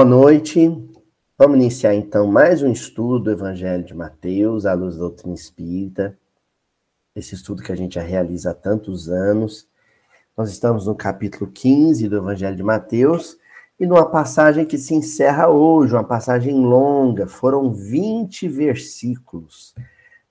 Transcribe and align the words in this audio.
Boa 0.00 0.08
noite. 0.08 0.66
Vamos 1.36 1.58
iniciar 1.58 1.94
então 1.94 2.26
mais 2.26 2.62
um 2.62 2.72
estudo 2.72 3.24
do 3.24 3.32
Evangelho 3.32 3.84
de 3.84 3.92
Mateus, 3.92 4.64
à 4.64 4.72
luz 4.72 4.94
da 4.94 5.00
doutrina 5.00 5.34
espírita. 5.34 6.18
Esse 7.14 7.34
estudo 7.34 7.62
que 7.62 7.70
a 7.70 7.76
gente 7.76 7.96
já 7.96 8.00
realiza 8.00 8.52
há 8.52 8.54
tantos 8.54 9.10
anos. 9.10 9.68
Nós 10.34 10.48
estamos 10.48 10.86
no 10.86 10.94
capítulo 10.94 11.50
15 11.50 12.08
do 12.08 12.16
Evangelho 12.16 12.56
de 12.56 12.62
Mateus 12.62 13.36
e 13.78 13.86
numa 13.86 14.06
passagem 14.06 14.64
que 14.64 14.78
se 14.78 14.94
encerra 14.94 15.50
hoje, 15.50 15.92
uma 15.92 16.02
passagem 16.02 16.54
longa, 16.54 17.26
foram 17.26 17.70
20 17.70 18.48
versículos. 18.48 19.74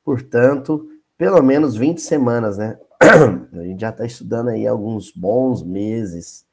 Portanto, 0.04 0.90
pelo 1.16 1.44
menos 1.44 1.76
20 1.76 2.02
semanas, 2.02 2.58
né? 2.58 2.80
A 3.54 3.62
gente 3.62 3.82
já 3.82 3.90
está 3.90 4.04
estudando 4.04 4.50
aí 4.50 4.66
alguns 4.66 5.12
bons 5.12 5.62
meses 5.62 6.44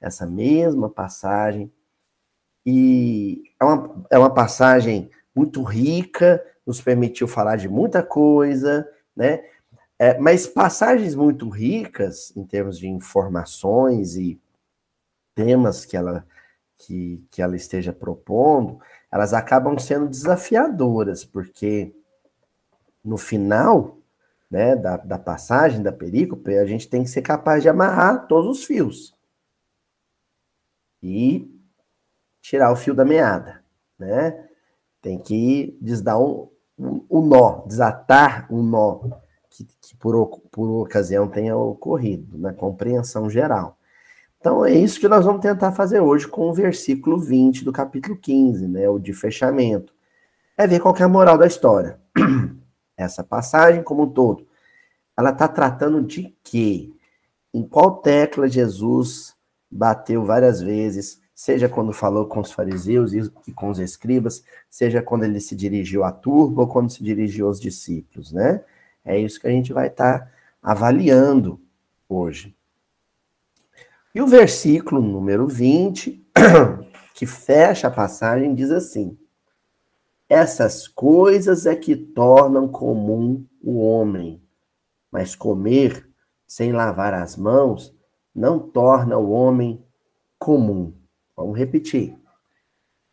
essa 0.00 0.24
mesma 0.24 0.88
passagem. 0.88 1.70
E 2.64 3.42
é 3.60 3.64
uma, 3.64 4.06
é 4.10 4.18
uma 4.18 4.32
passagem 4.32 5.10
muito 5.34 5.62
rica, 5.62 6.44
nos 6.66 6.80
permitiu 6.80 7.28
falar 7.28 7.56
de 7.56 7.68
muita 7.68 8.02
coisa, 8.02 8.88
né? 9.14 9.44
É, 9.98 10.18
mas 10.18 10.46
passagens 10.46 11.14
muito 11.14 11.48
ricas 11.48 12.32
em 12.36 12.44
termos 12.44 12.78
de 12.78 12.88
informações 12.88 14.16
e 14.16 14.40
temas 15.34 15.84
que 15.84 15.96
ela, 15.96 16.26
que, 16.76 17.24
que 17.30 17.40
ela 17.40 17.54
esteja 17.54 17.92
propondo, 17.92 18.80
elas 19.10 19.32
acabam 19.32 19.78
sendo 19.78 20.08
desafiadoras, 20.08 21.24
porque 21.24 21.94
no 23.04 23.16
final 23.16 23.98
né, 24.50 24.74
da, 24.74 24.96
da 24.96 25.18
passagem, 25.18 25.82
da 25.82 25.92
perícope, 25.92 26.56
a 26.56 26.66
gente 26.66 26.88
tem 26.88 27.04
que 27.04 27.10
ser 27.10 27.22
capaz 27.22 27.62
de 27.62 27.68
amarrar 27.68 28.26
todos 28.26 28.58
os 28.58 28.64
fios 28.64 29.14
e 31.04 31.53
tirar 32.44 32.70
o 32.70 32.76
fio 32.76 32.92
da 32.92 33.06
meada, 33.06 33.62
né? 33.98 34.38
Tem 35.00 35.18
que 35.18 35.78
desdar 35.80 36.20
um, 36.20 36.50
um, 36.78 37.04
um 37.10 37.26
nó, 37.26 37.64
desatar 37.66 38.46
um 38.52 38.62
nó 38.62 39.00
que, 39.48 39.64
que 39.80 39.96
por, 39.96 40.42
por 40.52 40.82
ocasião 40.82 41.26
tenha 41.26 41.56
ocorrido, 41.56 42.36
na 42.36 42.52
compreensão 42.52 43.30
geral. 43.30 43.78
Então 44.38 44.62
é 44.62 44.74
isso 44.74 45.00
que 45.00 45.08
nós 45.08 45.24
vamos 45.24 45.40
tentar 45.40 45.72
fazer 45.72 46.00
hoje 46.00 46.28
com 46.28 46.50
o 46.50 46.52
versículo 46.52 47.18
20 47.18 47.64
do 47.64 47.72
capítulo 47.72 48.14
15, 48.14 48.68
né, 48.68 48.86
o 48.90 48.98
de 48.98 49.14
fechamento. 49.14 49.94
É 50.54 50.66
ver 50.66 50.80
qual 50.80 50.94
é 50.94 51.02
a 51.02 51.08
moral 51.08 51.38
da 51.38 51.46
história. 51.46 51.98
Essa 52.94 53.24
passagem 53.24 53.82
como 53.82 54.02
um 54.02 54.10
todo, 54.10 54.46
ela 55.16 55.30
está 55.30 55.48
tratando 55.48 56.02
de 56.02 56.36
quê? 56.44 56.92
Em 57.54 57.66
qual 57.66 58.02
tecla 58.02 58.46
Jesus 58.48 59.34
bateu 59.70 60.26
várias 60.26 60.60
vezes, 60.60 61.23
seja 61.44 61.68
quando 61.68 61.92
falou 61.92 62.24
com 62.24 62.40
os 62.40 62.52
fariseus 62.52 63.12
e 63.12 63.52
com 63.52 63.68
os 63.68 63.78
escribas, 63.78 64.42
seja 64.70 65.02
quando 65.02 65.24
ele 65.24 65.38
se 65.40 65.54
dirigiu 65.54 66.02
à 66.02 66.10
turba 66.10 66.62
ou 66.62 66.66
quando 66.66 66.90
se 66.90 67.04
dirigiu 67.04 67.48
aos 67.48 67.60
discípulos, 67.60 68.32
né? 68.32 68.64
É 69.04 69.18
isso 69.18 69.38
que 69.38 69.46
a 69.46 69.50
gente 69.50 69.70
vai 69.70 69.88
estar 69.88 70.20
tá 70.20 70.30
avaliando 70.62 71.60
hoje. 72.08 72.56
E 74.14 74.22
o 74.22 74.26
versículo 74.26 75.02
número 75.02 75.46
20, 75.46 76.26
que 77.12 77.26
fecha 77.26 77.88
a 77.88 77.90
passagem, 77.90 78.54
diz 78.54 78.70
assim: 78.70 79.14
Essas 80.26 80.88
coisas 80.88 81.66
é 81.66 81.76
que 81.76 81.94
tornam 81.94 82.66
comum 82.66 83.44
o 83.62 83.80
homem, 83.80 84.40
mas 85.12 85.34
comer 85.34 86.08
sem 86.46 86.72
lavar 86.72 87.12
as 87.12 87.36
mãos 87.36 87.94
não 88.34 88.58
torna 88.58 89.18
o 89.18 89.30
homem 89.30 89.84
comum. 90.38 91.03
Vamos 91.36 91.58
repetir. 91.58 92.16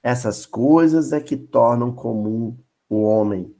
Essas 0.04 0.46
coisas 0.46 1.12
é 1.12 1.20
que 1.20 1.38
tornam 1.38 1.92
comum 1.92 2.58
o 2.90 3.04
homem, 3.04 3.56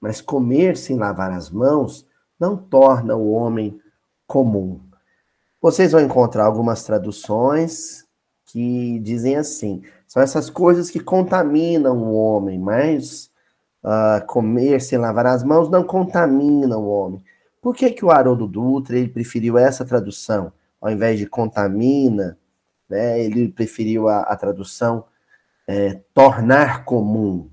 mas 0.00 0.20
comer 0.20 0.76
sem 0.76 0.96
lavar 0.96 1.32
as 1.32 1.50
mãos 1.50 2.06
não 2.38 2.56
torna 2.56 3.16
o 3.16 3.30
homem 3.32 3.80
comum. 4.26 4.80
Vocês 5.60 5.92
vão 5.92 6.00
encontrar 6.00 6.44
algumas 6.44 6.84
traduções 6.84 8.06
que 8.46 8.98
dizem 9.00 9.36
assim: 9.36 9.82
são 10.06 10.22
essas 10.22 10.48
coisas 10.48 10.90
que 10.90 11.00
contaminam 11.00 11.96
o 11.98 12.14
homem, 12.14 12.58
mas 12.58 13.30
uh, 13.84 14.24
comer 14.26 14.80
sem 14.80 14.98
lavar 14.98 15.26
as 15.26 15.42
mãos 15.42 15.68
não 15.68 15.84
contamina 15.84 16.78
o 16.78 16.88
homem. 16.88 17.22
Por 17.60 17.74
que, 17.74 17.90
que 17.90 18.04
o 18.04 18.10
Haroldo 18.10 18.46
Dutra 18.46 18.96
ele 18.96 19.08
preferiu 19.08 19.58
essa 19.58 19.84
tradução? 19.84 20.52
ao 20.80 20.90
invés 20.90 21.18
de 21.18 21.26
contamina, 21.26 22.38
né, 22.90 23.22
ele 23.22 23.48
preferiu 23.48 24.08
a, 24.08 24.22
a 24.22 24.36
tradução 24.36 25.04
é, 25.66 26.00
tornar 26.12 26.84
comum. 26.84 27.48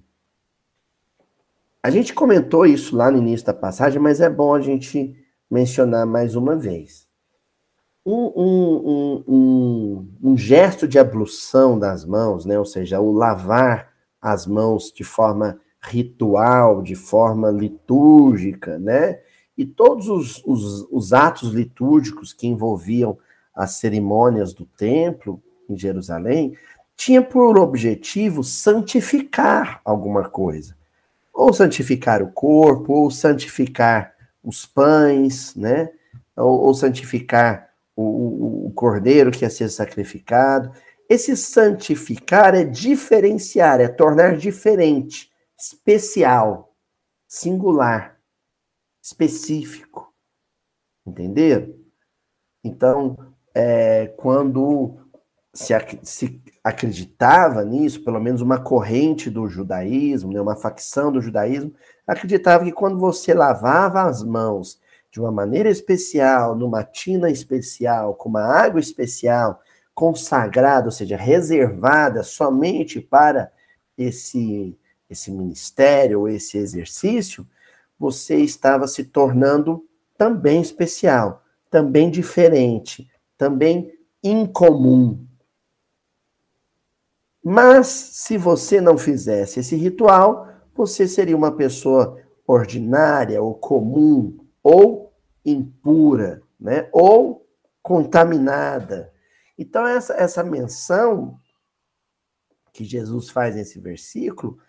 A 1.84 1.90
gente 1.90 2.14
comentou 2.14 2.66
isso 2.66 2.96
lá 2.98 3.12
no 3.12 3.20
início 3.20 3.46
da 3.46 3.54
passagem, 3.54 4.02
mas 4.02 4.20
é 4.20 4.30
bom 4.30 4.56
a 4.56 4.60
gente 4.60 5.16
mencionar 5.50 6.06
mais 6.06 6.36
uma 6.36 6.56
vez. 6.56 7.08
Um, 8.06 8.32
um, 8.36 9.24
um, 9.28 10.08
um, 10.24 10.38
gesto 10.38 10.88
de 10.88 10.98
ablução 10.98 11.78
das 11.78 12.04
mãos, 12.04 12.46
né? 12.46 12.58
ou 12.58 12.66
seja, 12.66 13.00
o 13.00 13.12
lavar 13.12 13.94
as 14.22 14.48
mãos 14.48 14.92
de 14.92 15.04
forma 15.04 15.60
ritual, 15.82 16.82
de 16.82 16.96
forma 16.96 17.52
litúrgica, 17.52 18.80
né? 18.80 19.20
E 19.58 19.66
todos 19.66 20.08
os, 20.08 20.44
os, 20.46 20.88
os 20.92 21.14
atos 21.14 21.50
litúrgicos 21.52 22.32
que 22.32 22.48
envolviam 22.48 23.18
as 23.58 23.72
cerimônias 23.72 24.54
do 24.54 24.66
templo 24.66 25.42
em 25.68 25.76
Jerusalém, 25.76 26.56
tinha 26.96 27.22
por 27.22 27.58
objetivo 27.58 28.44
santificar 28.44 29.82
alguma 29.84 30.30
coisa. 30.30 30.78
Ou 31.34 31.52
santificar 31.52 32.22
o 32.22 32.32
corpo, 32.32 32.94
ou 32.94 33.12
santificar 33.12 34.14
os 34.44 34.66
pães, 34.66 35.56
né? 35.56 35.92
Ou, 36.36 36.62
ou 36.62 36.74
santificar 36.74 37.70
o, 37.96 38.04
o, 38.04 38.68
o, 38.68 38.72
cordeiro 38.72 39.32
que 39.32 39.44
ia 39.44 39.50
ser 39.50 39.70
sacrificado. 39.70 40.72
Esse 41.10 41.36
santificar 41.36 42.54
é 42.54 42.64
diferenciar, 42.64 43.82
é 43.82 43.88
tornar 43.88 44.38
diferente, 44.38 45.32
especial, 45.60 46.76
singular 47.28 48.18
específico. 49.02 50.14
Entenderam? 51.06 51.74
Então, 52.62 53.34
é, 53.60 54.14
quando 54.18 54.98
se, 55.52 55.74
se, 56.04 56.40
acreditava 56.64 57.66
nisso, 57.66 58.04
pelo 58.04 58.20
menos 58.20 58.40
uma 58.40 58.60
corrente 58.60 59.32
do 59.32 59.48
judaísmo, 59.48 60.32
né, 60.32 60.40
uma 60.40 60.56
facção 60.56 61.12
do 61.12 61.20
judaísmo, 61.20 61.74
acreditava 62.06 62.64
que 62.64 62.72
quando 62.72 63.00
você 63.00 63.34
lavava 63.34 64.04
as 64.04 64.22
mãos 64.22 64.80
de 65.10 65.20
uma 65.20 65.32
maneira 65.32 65.70
especial, 65.70 66.56
numa 66.56 66.84
tina 66.84 67.32
especial, 67.32 68.14
com 68.14 68.30
uma 68.30 68.44
água 68.44 68.80
especial, 68.80 69.60
consagrada, 69.96 70.86
ou 70.86 70.92
seja, 70.92 71.18
reservada 71.18 72.22
somente 72.22 73.02
para 73.02 73.52
esse, 73.98 74.78
esse 75.10 75.32
ministério, 75.32 76.28
esse 76.28 76.60
exercício, 76.60 77.44
você 77.98 78.36
estava 78.36 78.88
se 78.88 79.04
tornando 79.04 79.84
também 80.16 80.62
especial, 80.62 81.44
também 81.72 82.12
diferente, 82.12 83.10
também 83.38 83.92
incomum. 84.24 85.26
Mas 87.44 87.88
se 87.88 88.38
você 88.38 88.82
não 88.82 88.98
fizesse 88.98 89.60
esse 89.60 89.76
ritual, 89.76 90.48
você 90.76 91.08
seria 91.08 91.38
uma 91.38 91.56
pessoa 91.56 92.22
ordinária 92.46 93.42
ou 93.42 93.54
comum 93.56 94.38
ou 94.62 95.14
impura, 95.46 96.42
né? 96.60 96.90
Ou 96.92 97.48
contaminada. 97.82 99.14
Então 99.58 99.88
essa 99.88 100.14
essa 100.16 100.44
menção 100.44 101.40
que 102.74 102.84
Jesus 102.84 103.30
faz 103.30 103.56
nesse 103.56 103.80
versículo 103.80 104.60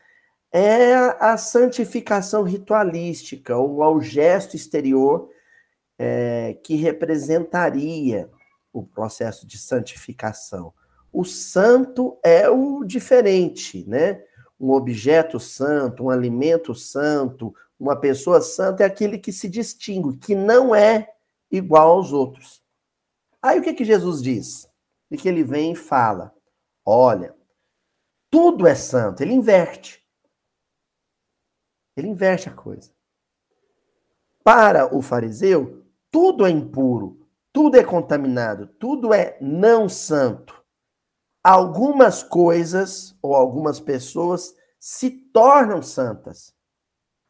é 0.50 0.94
a 0.94 1.36
santificação 1.36 2.42
ritualística, 2.42 3.56
ou 3.56 3.82
ao 3.82 4.00
gesto 4.00 4.56
exterior 4.56 5.28
é, 5.98 6.56
que 6.62 6.76
representaria 6.76 8.30
o 8.78 8.86
processo 8.86 9.46
de 9.46 9.58
santificação. 9.58 10.72
O 11.12 11.24
santo 11.24 12.18
é 12.22 12.48
o 12.48 12.84
diferente, 12.84 13.84
né? 13.88 14.22
Um 14.60 14.70
objeto 14.70 15.38
santo, 15.38 16.04
um 16.04 16.10
alimento 16.10 16.74
santo, 16.74 17.54
uma 17.78 17.96
pessoa 17.96 18.40
santa 18.40 18.82
é 18.82 18.86
aquele 18.86 19.18
que 19.18 19.32
se 19.32 19.48
distingue, 19.48 20.18
que 20.18 20.34
não 20.34 20.74
é 20.74 21.12
igual 21.50 21.92
aos 21.92 22.12
outros. 22.12 22.62
Aí 23.40 23.58
o 23.58 23.62
que, 23.62 23.72
que 23.72 23.84
Jesus 23.84 24.20
diz? 24.20 24.68
E 25.10 25.16
que 25.16 25.28
ele 25.28 25.44
vem 25.44 25.72
e 25.72 25.76
fala: 25.76 26.34
olha, 26.84 27.34
tudo 28.30 28.66
é 28.66 28.74
santo, 28.74 29.22
ele 29.22 29.32
inverte. 29.32 30.04
Ele 31.96 32.08
inverte 32.08 32.48
a 32.48 32.52
coisa. 32.52 32.92
Para 34.44 34.94
o 34.94 35.02
fariseu, 35.02 35.84
tudo 36.10 36.46
é 36.46 36.50
impuro, 36.50 37.17
tudo 37.58 37.76
é 37.76 37.82
contaminado, 37.82 38.68
tudo 38.78 39.12
é 39.12 39.36
não 39.40 39.88
santo. 39.88 40.64
algumas 41.42 42.22
coisas 42.22 43.18
ou 43.20 43.34
algumas 43.34 43.80
pessoas 43.80 44.54
se 44.78 45.10
tornam 45.10 45.82
santas. 45.82 46.54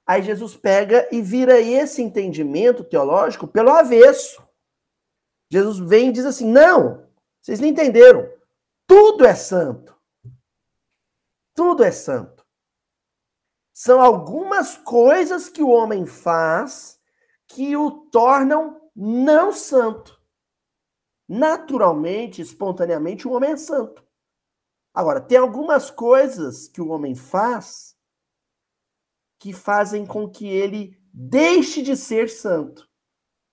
Aí 0.07 0.23
Jesus 0.23 0.55
pega 0.55 1.09
e 1.11 1.23
vira 1.23 1.59
esse 1.59 2.03
entendimento 2.03 2.85
teológico 2.85 3.49
pelo 3.49 3.71
avesso. 3.71 4.47
Jesus 5.51 5.79
vem 5.79 6.11
e 6.11 6.13
diz 6.13 6.27
assim: 6.27 6.47
não, 6.47 7.09
vocês 7.41 7.59
não 7.59 7.69
entenderam. 7.69 8.31
Tudo 8.87 9.25
é 9.25 9.35
santo. 9.35 9.97
Tudo 11.55 11.83
é 11.83 11.91
santo. 11.91 12.45
São 13.73 13.99
algumas 13.99 14.77
coisas 14.77 15.49
que 15.49 15.63
o 15.63 15.71
homem 15.71 16.05
faz 16.05 17.01
que 17.47 17.75
o 17.79 17.91
tornam 18.11 18.79
não 18.95 19.53
santo. 19.53 20.18
Naturalmente, 21.29 22.41
espontaneamente, 22.41 23.29
o 23.29 23.33
homem 23.33 23.53
é 23.53 23.57
santo. 23.57 24.03
Agora, 24.95 25.21
tem 25.21 25.37
algumas 25.39 25.91
coisas 25.91 26.67
que 26.67 26.81
o 26.81 26.89
homem 26.89 27.15
faz 27.15 27.97
que 29.39 29.53
fazem 29.53 30.05
com 30.05 30.29
que 30.29 30.49
ele 30.49 31.01
deixe 31.13 31.81
de 31.81 31.97
ser 31.97 32.29
santo, 32.29 32.89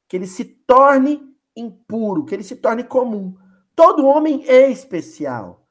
que 0.07 0.15
ele 0.15 0.27
se 0.27 0.43
torne 0.43 1.21
impuro, 1.55 2.25
que 2.25 2.33
ele 2.33 2.43
se 2.43 2.55
torne 2.55 2.83
comum. 2.83 3.37
Todo 3.75 4.07
homem 4.07 4.43
é 4.47 4.69
especial, 4.69 5.69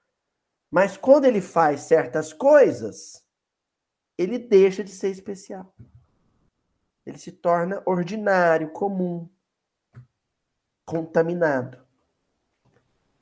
mas 0.71 0.97
quando 0.97 1.25
ele 1.25 1.41
faz 1.41 1.81
certas 1.81 2.33
coisas, 2.33 3.25
ele 4.17 4.39
deixa 4.39 4.85
de 4.85 4.93
ser 4.93 5.11
especial. 5.11 5.75
Ele 7.05 7.19
se 7.19 7.33
torna 7.33 7.83
ordinário, 7.85 8.71
comum, 8.71 9.29
contaminado. 10.87 11.84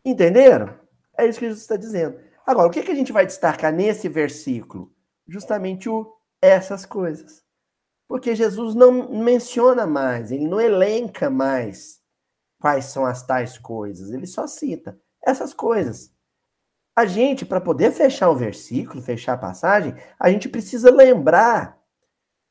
Entenderam? 0.04 0.78
É 1.16 1.26
isso 1.26 1.38
que 1.38 1.46
Jesus 1.46 1.62
está 1.62 1.76
dizendo. 1.76 2.18
Agora, 2.46 2.68
o 2.68 2.70
que, 2.70 2.82
que 2.82 2.90
a 2.90 2.94
gente 2.94 3.12
vai 3.12 3.24
destacar 3.24 3.72
nesse 3.72 4.08
versículo? 4.08 4.92
Justamente 5.26 5.88
o 5.88 6.12
essas 6.42 6.84
coisas. 6.84 7.44
Porque 8.08 8.34
Jesus 8.34 8.74
não 8.74 9.08
menciona 9.08 9.86
mais, 9.86 10.32
ele 10.32 10.46
não 10.46 10.60
elenca 10.60 11.30
mais 11.30 12.00
quais 12.60 12.86
são 12.86 13.06
as 13.06 13.24
tais 13.24 13.56
coisas, 13.56 14.10
ele 14.10 14.26
só 14.26 14.46
cita 14.46 15.00
essas 15.24 15.54
coisas. 15.54 16.12
A 16.94 17.06
gente, 17.06 17.46
para 17.46 17.60
poder 17.60 17.92
fechar 17.92 18.28
o 18.28 18.36
versículo, 18.36 19.00
fechar 19.00 19.34
a 19.34 19.38
passagem, 19.38 19.94
a 20.18 20.28
gente 20.30 20.48
precisa 20.48 20.90
lembrar 20.90 21.80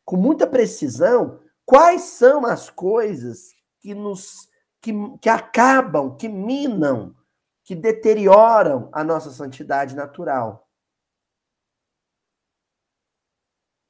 com 0.04 0.16
muita 0.16 0.48
precisão 0.48 1.40
quais 1.64 2.02
são 2.02 2.46
as 2.46 2.70
coisas 2.70 3.50
que 3.80 3.94
nos 3.94 4.50
que, 4.82 4.92
que 5.22 5.30
acabam, 5.30 6.18
que 6.18 6.28
minam, 6.28 7.16
que 7.64 7.76
deterioram 7.76 8.90
a 8.92 9.04
nossa 9.04 9.32
santidade 9.32 9.96
natural. 9.96 10.68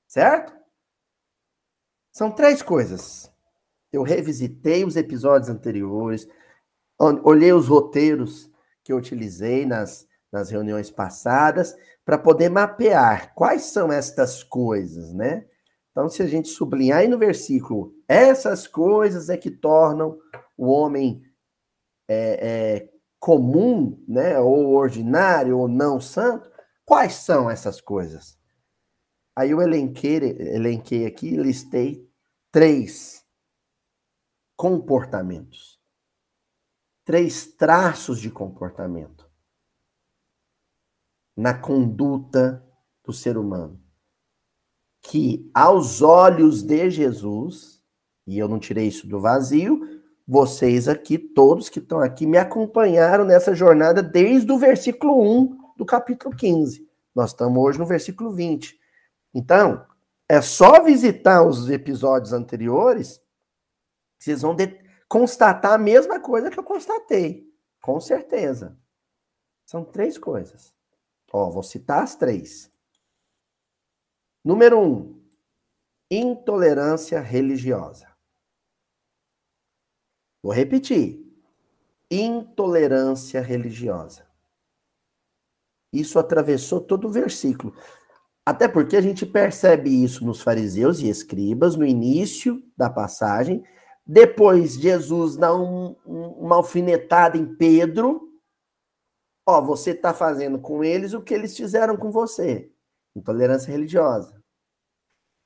Certo? 0.08 0.54
São 2.12 2.32
três 2.32 2.62
coisas. 2.62 3.32
Eu 3.92 4.04
revisitei 4.04 4.84
os 4.84 4.96
episódios 4.96 5.50
anteriores, 5.50 6.28
olhei 7.00 7.54
os 7.54 7.68
roteiros 7.68 8.52
que 8.84 8.92
eu 8.92 8.98
utilizei 8.98 9.66
nas, 9.66 10.08
nas 10.32 10.50
reuniões 10.50 10.92
passadas 10.92 11.76
para 12.04 12.18
poder 12.18 12.50
mapear 12.50 13.34
quais 13.34 13.64
são 13.64 13.92
estas 13.92 14.44
coisas, 14.44 15.14
né? 15.14 15.46
Então, 15.92 16.08
se 16.08 16.24
a 16.24 16.28
gente 16.28 16.48
sublinhar 16.48 17.00
aí 17.00 17.08
no 17.08 17.18
versículo, 17.18 17.94
essas 18.08 18.66
coisas 18.66 19.30
é 19.30 19.38
que 19.38 19.52
tornam 19.52 20.18
o 20.58 20.68
homem 20.68 21.22
é, 22.08 22.40
é, 22.42 22.90
comum, 23.22 24.04
né, 24.08 24.40
ou 24.40 24.74
ordinário, 24.74 25.60
ou 25.60 25.68
não 25.68 26.02
santo, 26.02 26.52
quais 26.84 27.14
são 27.14 27.48
essas 27.48 27.80
coisas? 27.80 28.36
Aí 29.36 29.52
eu 29.52 29.62
elenquei, 29.62 30.18
elenquei 30.18 31.06
aqui, 31.06 31.38
listei 31.38 32.12
três 32.52 33.24
comportamentos. 34.58 35.80
Três 37.06 37.46
traços 37.46 38.20
de 38.20 38.32
comportamento 38.32 39.30
na 41.38 41.54
conduta 41.54 42.68
do 43.04 43.14
ser 43.14 43.38
humano. 43.38 43.80
Que 45.00 45.50
aos 45.54 46.02
olhos 46.02 46.64
de 46.64 46.90
Jesus, 46.90 47.84
e 48.26 48.38
eu 48.38 48.48
não 48.48 48.60
tirei 48.60 48.88
isso 48.88 49.08
do 49.08 49.20
vazio, 49.20 50.01
vocês 50.32 50.88
aqui, 50.88 51.18
todos 51.18 51.68
que 51.68 51.80
estão 51.80 52.00
aqui, 52.00 52.26
me 52.26 52.38
acompanharam 52.38 53.26
nessa 53.26 53.54
jornada 53.54 54.02
desde 54.02 54.50
o 54.50 54.58
versículo 54.58 55.22
1 55.22 55.74
do 55.76 55.86
capítulo 55.86 56.34
15. 56.34 56.88
Nós 57.14 57.32
estamos 57.32 57.62
hoje 57.62 57.78
no 57.78 57.86
versículo 57.86 58.32
20. 58.32 58.80
Então, 59.34 59.86
é 60.30 60.40
só 60.40 60.82
visitar 60.82 61.46
os 61.46 61.70
episódios 61.70 62.32
anteriores 62.32 63.22
vocês 64.18 64.42
vão 64.44 64.56
constatar 65.10 65.74
a 65.74 65.78
mesma 65.80 66.20
coisa 66.20 66.50
que 66.50 66.58
eu 66.60 66.64
constatei. 66.64 67.52
Com 67.82 68.00
certeza. 68.00 68.78
São 69.66 69.84
três 69.84 70.16
coisas. 70.16 70.74
Ó, 71.34 71.50
vou 71.50 71.64
citar 71.64 72.04
as 72.04 72.16
três. 72.16 72.72
Número 74.46 74.80
um, 74.80 75.20
intolerância 76.10 77.20
religiosa. 77.20 78.11
Vou 80.42 80.54
repetir. 80.54 81.26
Intolerância 82.10 83.42
religiosa. 83.42 84.26
Isso 85.94 86.18
atravessou 86.18 86.82
todo 86.82 87.08
o 87.08 87.12
versículo. 87.12 87.76
Até 88.46 88.68
porque 88.68 88.96
a 88.96 89.02
gente 89.02 89.26
percebe 89.26 89.90
isso 90.04 90.26
nos 90.26 90.42
fariseus 90.42 91.00
e 91.00 91.10
escribas 91.10 91.76
no 91.76 91.86
início 91.86 92.64
da 92.76 92.90
passagem. 92.90 93.64
Depois, 94.06 94.74
Jesus 94.74 95.38
dá 95.38 95.56
um, 95.56 95.96
uma 96.06 96.56
alfinetada 96.56 97.38
em 97.38 97.56
Pedro. 97.56 98.30
Ó, 99.48 99.62
você 99.62 99.92
está 99.92 100.14
fazendo 100.14 100.60
com 100.60 100.84
eles 100.84 101.14
o 101.14 101.22
que 101.22 101.34
eles 101.34 101.56
fizeram 101.56 101.96
com 101.96 102.12
você. 102.12 102.72
Intolerância 103.16 103.72
religiosa. 103.72 104.41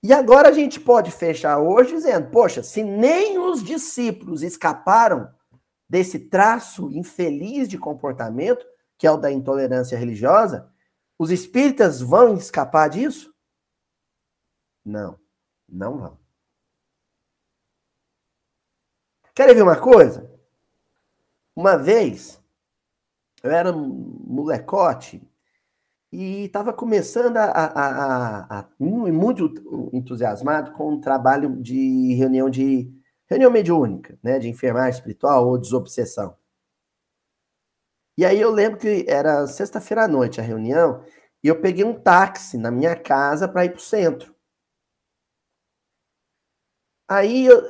E 0.04 0.14
agora 0.14 0.50
a 0.50 0.52
gente 0.52 0.80
pode 0.80 1.12
fechar 1.12 1.60
hoje 1.60 1.96
dizendo: 1.96 2.30
poxa, 2.30 2.62
se 2.62 2.84
nem 2.84 3.38
os 3.38 3.64
discípulos 3.64 4.44
escaparam 4.44 5.34
desse 5.90 6.20
traço 6.20 6.92
infeliz 6.92 7.68
de 7.68 7.78
comportamento, 7.78 8.66
que 8.98 9.08
é 9.08 9.12
o 9.12 9.18
da 9.18 9.32
intolerância 9.32 9.98
religiosa, 9.98 10.72
os 11.18 11.32
espíritas 11.32 12.02
vão 12.02 12.36
escapar 12.36 12.90
disso? 12.90 13.34
Não, 14.84 15.20
não 15.68 15.98
vão. 15.98 16.20
Querem 19.34 19.56
ver 19.56 19.64
uma 19.64 19.80
coisa? 19.80 20.32
Uma 21.56 21.78
vez, 21.78 22.42
eu 23.42 23.52
era 23.52 23.72
um 23.72 24.24
molecote 24.26 25.22
e 26.16 26.46
estava 26.46 26.72
começando 26.72 27.36
a, 27.36 27.44
a, 27.44 27.66
a, 27.66 28.60
a, 28.60 28.70
muito 28.80 29.52
entusiasmado 29.92 30.72
com 30.72 30.94
o 30.94 31.02
trabalho 31.02 31.62
de 31.62 32.14
reunião 32.14 32.50
de 32.50 32.90
reunião 33.28 33.52
mediúnica, 33.52 34.18
né, 34.24 34.40
de 34.40 34.48
enfermagem 34.48 34.98
espiritual 35.00 35.48
ou 35.48 35.58
desobsessão. 35.58 36.38
E 38.18 38.24
aí 38.24 38.40
eu 38.40 38.50
lembro 38.50 38.80
que 38.80 39.06
era 39.10 39.46
sexta-feira 39.46 40.06
à 40.06 40.08
noite 40.08 40.40
a 40.40 40.44
reunião, 40.44 41.04
e 41.44 41.50
eu 41.50 41.60
peguei 41.60 41.84
um 41.84 42.00
táxi 42.00 42.58
na 42.58 42.72
minha 42.72 42.96
casa 42.96 43.48
para 43.48 43.66
ir 43.66 43.72
para 43.72 43.80
o 43.80 43.82
centro. 43.82 44.34
Aí 47.10 47.46
eu, 47.46 47.62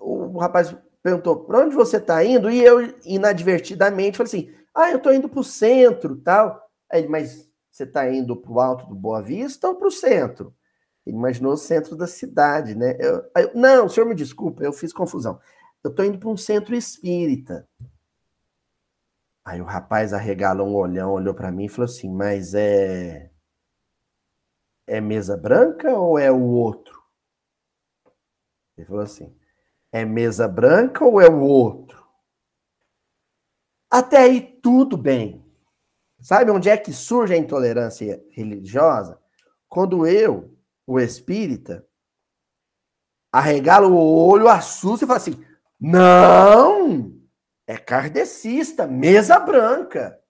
o 0.00 0.38
rapaz 0.38 0.74
perguntou, 1.00 1.44
para 1.44 1.60
onde 1.60 1.76
você 1.76 1.98
está 1.98 2.24
indo? 2.24 2.50
E 2.50 2.62
eu, 2.62 2.80
inadvertidamente, 3.04 4.16
falei 4.16 4.28
assim, 4.28 4.54
ah, 4.74 4.90
eu 4.90 4.96
estou 4.96 5.12
indo 5.12 5.28
para 5.28 5.40
o 5.40 5.44
centro, 5.44 6.16
tal. 6.16 6.68
Aí 6.90 7.00
ele, 7.00 7.08
mas 7.08 7.47
você 7.78 7.84
está 7.84 8.10
indo 8.10 8.36
para 8.36 8.50
o 8.50 8.60
alto 8.60 8.86
do 8.86 8.94
Boa 8.94 9.22
Vista 9.22 9.68
ou 9.68 9.76
para 9.76 9.86
o 9.86 9.90
centro? 9.90 10.52
Ele 11.06 11.16
imaginou 11.16 11.52
o 11.52 11.56
centro 11.56 11.96
da 11.96 12.08
cidade, 12.08 12.74
né? 12.74 12.96
Eu, 12.98 13.30
eu, 13.36 13.54
não, 13.54 13.86
o 13.86 13.88
senhor 13.88 14.06
me 14.06 14.16
desculpa, 14.16 14.64
eu 14.64 14.72
fiz 14.72 14.92
confusão. 14.92 15.40
Eu 15.82 15.90
estou 15.90 16.04
indo 16.04 16.18
para 16.18 16.28
um 16.28 16.36
centro 16.36 16.74
espírita. 16.74 17.68
Aí 19.44 19.60
o 19.60 19.64
rapaz 19.64 20.12
arregalou 20.12 20.68
um 20.68 20.74
olhão, 20.74 21.12
olhou 21.12 21.32
para 21.32 21.52
mim 21.52 21.66
e 21.66 21.68
falou 21.68 21.84
assim: 21.84 22.12
Mas 22.12 22.52
é. 22.52 23.30
É 24.86 25.00
mesa 25.00 25.36
branca 25.36 25.96
ou 25.96 26.18
é 26.18 26.32
o 26.32 26.42
outro? 26.42 27.00
Ele 28.76 28.86
falou 28.86 29.02
assim: 29.02 29.34
É 29.92 30.04
mesa 30.04 30.48
branca 30.48 31.04
ou 31.04 31.20
é 31.20 31.28
o 31.28 31.40
outro? 31.40 32.04
Até 33.88 34.18
aí 34.18 34.40
tudo 34.60 34.96
bem. 34.96 35.47
Sabe 36.28 36.50
onde 36.50 36.68
é 36.68 36.76
que 36.76 36.92
surge 36.92 37.32
a 37.32 37.38
intolerância 37.38 38.22
religiosa? 38.32 39.18
Quando 39.66 40.06
eu, 40.06 40.54
o 40.86 41.00
espírita, 41.00 41.88
arregalo 43.32 43.94
o 43.94 44.28
olho, 44.28 44.46
assusta 44.46 45.06
e 45.06 45.08
fala 45.08 45.16
assim: 45.16 45.42
Não! 45.80 47.18
É 47.66 47.78
kardecista, 47.78 48.86
mesa 48.86 49.38
branca. 49.38 50.22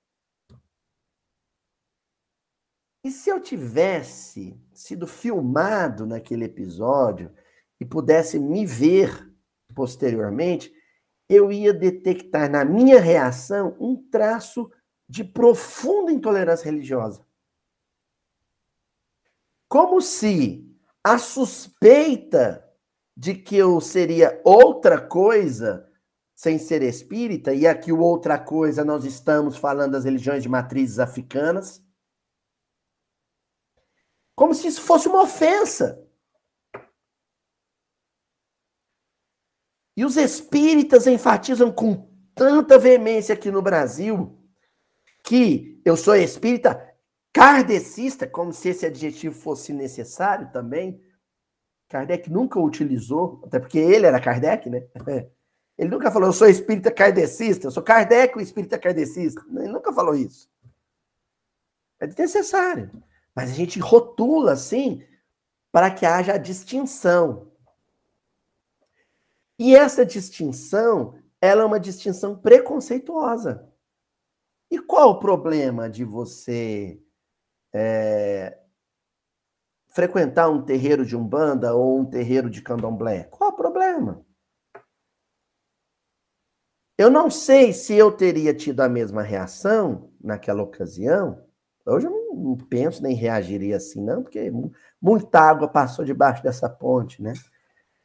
E 3.02 3.10
se 3.10 3.28
eu 3.28 3.40
tivesse 3.40 4.56
sido 4.72 5.04
filmado 5.04 6.06
naquele 6.06 6.44
episódio 6.44 7.34
e 7.80 7.84
pudesse 7.84 8.38
me 8.38 8.64
ver 8.64 9.34
posteriormente, 9.74 10.72
eu 11.28 11.50
ia 11.50 11.74
detectar 11.74 12.48
na 12.48 12.64
minha 12.64 13.00
reação 13.00 13.76
um 13.80 13.96
traço 14.08 14.70
de 15.08 15.24
profunda 15.24 16.12
intolerância 16.12 16.66
religiosa. 16.66 17.24
Como 19.68 20.00
se 20.00 20.68
a 21.02 21.18
suspeita 21.18 22.64
de 23.16 23.34
que 23.34 23.56
eu 23.56 23.80
seria 23.80 24.40
outra 24.44 25.00
coisa 25.00 25.90
sem 26.34 26.56
ser 26.56 26.82
espírita, 26.82 27.52
e 27.52 27.66
aqui 27.66 27.90
o 27.90 27.98
outra 27.98 28.38
coisa 28.38 28.84
nós 28.84 29.04
estamos 29.04 29.56
falando 29.56 29.92
das 29.92 30.04
religiões 30.04 30.40
de 30.40 30.48
matrizes 30.48 31.00
africanas, 31.00 31.82
como 34.36 34.54
se 34.54 34.68
isso 34.68 34.80
fosse 34.80 35.08
uma 35.08 35.22
ofensa. 35.22 36.00
E 39.96 40.04
os 40.04 40.16
espíritas 40.16 41.08
enfatizam 41.08 41.72
com 41.72 42.08
tanta 42.36 42.78
veemência 42.78 43.34
aqui 43.34 43.50
no 43.50 43.60
Brasil 43.60 44.37
que 45.28 45.78
eu 45.84 45.94
sou 45.94 46.16
espírita 46.16 46.82
kardecista, 47.34 48.26
como 48.26 48.50
se 48.50 48.70
esse 48.70 48.86
adjetivo 48.86 49.34
fosse 49.34 49.74
necessário 49.74 50.50
também. 50.50 51.02
Kardec 51.86 52.30
nunca 52.30 52.58
utilizou, 52.58 53.42
até 53.44 53.58
porque 53.58 53.78
ele 53.78 54.06
era 54.06 54.18
Kardec, 54.18 54.70
né? 54.70 54.86
Ele 55.78 55.90
nunca 55.90 56.10
falou, 56.10 56.30
eu 56.30 56.32
sou 56.32 56.48
espírita 56.48 56.90
kardecista, 56.90 57.68
eu 57.68 57.70
sou 57.70 57.84
Kardec, 57.84 58.36
o 58.36 58.40
espírita 58.40 58.76
kardecista. 58.76 59.40
Ele 59.48 59.68
nunca 59.68 59.92
falou 59.92 60.12
isso. 60.12 60.50
É 62.00 62.06
necessário. 62.08 62.90
Mas 63.32 63.50
a 63.50 63.54
gente 63.54 63.78
rotula 63.78 64.54
assim 64.54 65.04
para 65.70 65.88
que 65.88 66.04
haja 66.04 66.32
a 66.32 66.36
distinção. 66.36 67.52
E 69.56 69.76
essa 69.76 70.04
distinção, 70.04 71.16
ela 71.40 71.62
é 71.62 71.64
uma 71.64 71.78
distinção 71.78 72.36
preconceituosa. 72.36 73.68
E 74.70 74.78
qual 74.78 75.10
o 75.10 75.18
problema 75.18 75.88
de 75.88 76.04
você 76.04 77.00
é, 77.72 78.58
frequentar 79.88 80.48
um 80.48 80.62
terreiro 80.62 81.04
de 81.04 81.16
umbanda 81.16 81.74
ou 81.74 81.98
um 81.98 82.04
terreiro 82.04 82.50
de 82.50 82.62
candomblé? 82.62 83.24
Qual 83.24 83.50
o 83.50 83.56
problema? 83.56 84.24
Eu 86.98 87.10
não 87.10 87.30
sei 87.30 87.72
se 87.72 87.94
eu 87.94 88.10
teria 88.10 88.52
tido 88.52 88.80
a 88.80 88.88
mesma 88.88 89.22
reação 89.22 90.10
naquela 90.20 90.62
ocasião. 90.62 91.40
Hoje 91.86 92.06
eu 92.06 92.10
não 92.10 92.56
penso 92.56 93.02
nem 93.02 93.14
reagiria 93.14 93.76
assim, 93.76 94.04
não, 94.04 94.22
porque 94.22 94.52
muita 95.00 95.40
água 95.40 95.68
passou 95.68 96.04
debaixo 96.04 96.42
dessa 96.42 96.68
ponte, 96.68 97.22
né? 97.22 97.32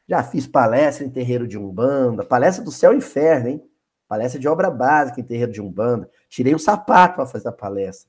Já 0.08 0.22
fiz 0.22 0.46
palestra 0.46 1.04
em 1.04 1.10
terreiro 1.10 1.46
de 1.46 1.58
Umbanda, 1.58 2.24
palestra 2.24 2.64
do 2.64 2.70
céu 2.70 2.92
e 2.92 2.98
inferno, 2.98 3.48
hein? 3.48 3.70
Palestra 4.14 4.38
de 4.38 4.46
obra 4.46 4.70
básica 4.70 5.20
em 5.20 5.24
terreiro 5.24 5.50
de 5.50 5.60
Umbanda. 5.60 6.08
Tirei 6.28 6.54
o 6.54 6.58
sapato 6.58 7.16
para 7.16 7.26
fazer 7.26 7.48
a 7.48 7.52
palestra. 7.52 8.08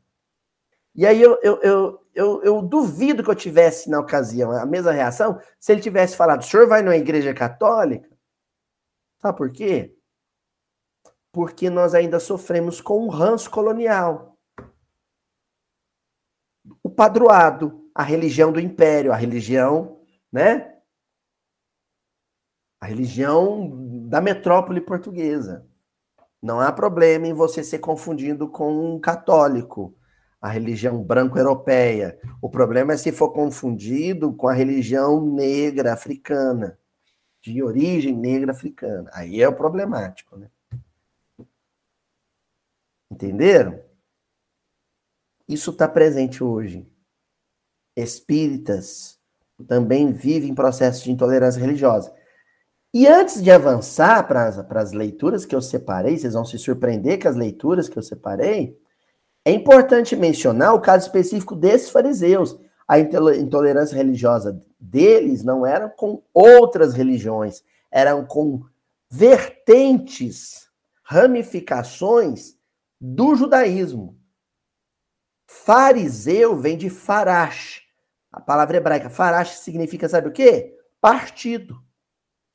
E 0.93 1.03
aí 1.03 1.19
eu, 1.19 1.39
eu, 1.41 1.59
eu, 1.63 2.07
eu, 2.13 2.43
eu 2.43 2.61
duvido 2.61 3.23
que 3.23 3.29
eu 3.29 3.35
tivesse, 3.35 3.89
na 3.89 3.99
ocasião, 3.99 4.51
a 4.51 4.67
mesma 4.67 4.91
reação 4.91 5.39
se 5.59 5.71
ele 5.71 5.81
tivesse 5.81 6.15
falado: 6.15 6.41
o 6.41 6.45
senhor 6.45 6.67
vai 6.67 6.83
numa 6.83 6.95
igreja 6.95 7.33
católica? 7.33 8.07
Sabe 9.19 9.35
por 9.35 9.51
quê? 9.51 9.97
Porque 11.31 11.71
nós 11.71 11.95
ainda 11.95 12.19
sofremos 12.19 12.79
com 12.79 13.03
um 13.03 13.09
ranço 13.09 13.49
colonial. 13.49 14.37
O 16.83 16.89
padroado, 16.89 17.89
a 17.95 18.03
religião 18.03 18.51
do 18.51 18.59
império, 18.59 19.11
a 19.11 19.15
religião, 19.15 19.99
né? 20.31 20.71
A 22.79 22.85
religião 22.85 24.07
da 24.07 24.21
metrópole 24.21 24.79
portuguesa. 24.79 25.67
Não 26.41 26.59
há 26.59 26.71
problema 26.71 27.27
em 27.27 27.33
você 27.33 27.63
ser 27.63 27.79
confundido 27.79 28.47
com 28.47 28.95
um 28.95 28.99
católico, 28.99 29.95
a 30.41 30.49
religião 30.49 31.03
branco-europeia. 31.03 32.19
O 32.41 32.49
problema 32.49 32.93
é 32.93 32.97
se 32.97 33.11
for 33.11 33.31
confundido 33.31 34.33
com 34.33 34.47
a 34.47 34.53
religião 34.53 35.25
negra 35.25 35.93
africana, 35.93 36.77
de 37.41 37.63
origem 37.63 38.15
negra 38.15 38.51
africana. 38.51 39.09
Aí 39.13 39.41
é 39.41 39.47
o 39.47 39.55
problemático, 39.55 40.37
né? 40.37 40.49
Entenderam? 43.09 43.79
Isso 45.47 45.71
está 45.71 45.87
presente 45.87 46.43
hoje. 46.43 46.87
Espíritas 47.95 49.19
também 49.67 50.11
vivem 50.11 50.53
processos 50.53 51.03
de 51.03 51.11
intolerância 51.11 51.61
religiosa. 51.61 52.13
E 52.97 53.05
antes 53.09 53.43
de 53.43 53.51
avançar 53.51 54.25
para 54.25 54.47
as 54.79 54.93
leituras 54.93 55.45
que 55.45 55.53
eu 55.53 55.61
separei, 55.61 56.17
vocês 56.17 56.33
vão 56.33 56.45
se 56.45 56.57
surpreender 56.57 57.21
com 57.21 57.27
as 57.27 57.35
leituras 57.35 57.89
que 57.89 57.99
eu 57.99 58.01
separei, 58.01 58.79
é 59.43 59.51
importante 59.51 60.15
mencionar 60.15 60.73
o 60.73 60.79
caso 60.79 61.07
específico 61.07 61.57
desses 61.57 61.89
fariseus. 61.89 62.57
A 62.87 62.97
intolerância 62.97 63.97
religiosa 63.97 64.63
deles 64.79 65.43
não 65.43 65.65
era 65.65 65.89
com 65.89 66.23
outras 66.33 66.93
religiões, 66.93 67.61
eram 67.91 68.25
com 68.25 68.63
vertentes, 69.09 70.69
ramificações 71.03 72.55
do 72.97 73.35
judaísmo. 73.35 74.17
Fariseu 75.45 76.55
vem 76.55 76.77
de 76.77 76.89
farash. 76.89 77.83
A 78.31 78.39
palavra 78.39 78.77
hebraica 78.77 79.09
farash 79.09 79.57
significa, 79.57 80.07
sabe 80.07 80.29
o 80.29 80.31
quê? 80.31 80.77
Partido 81.01 81.83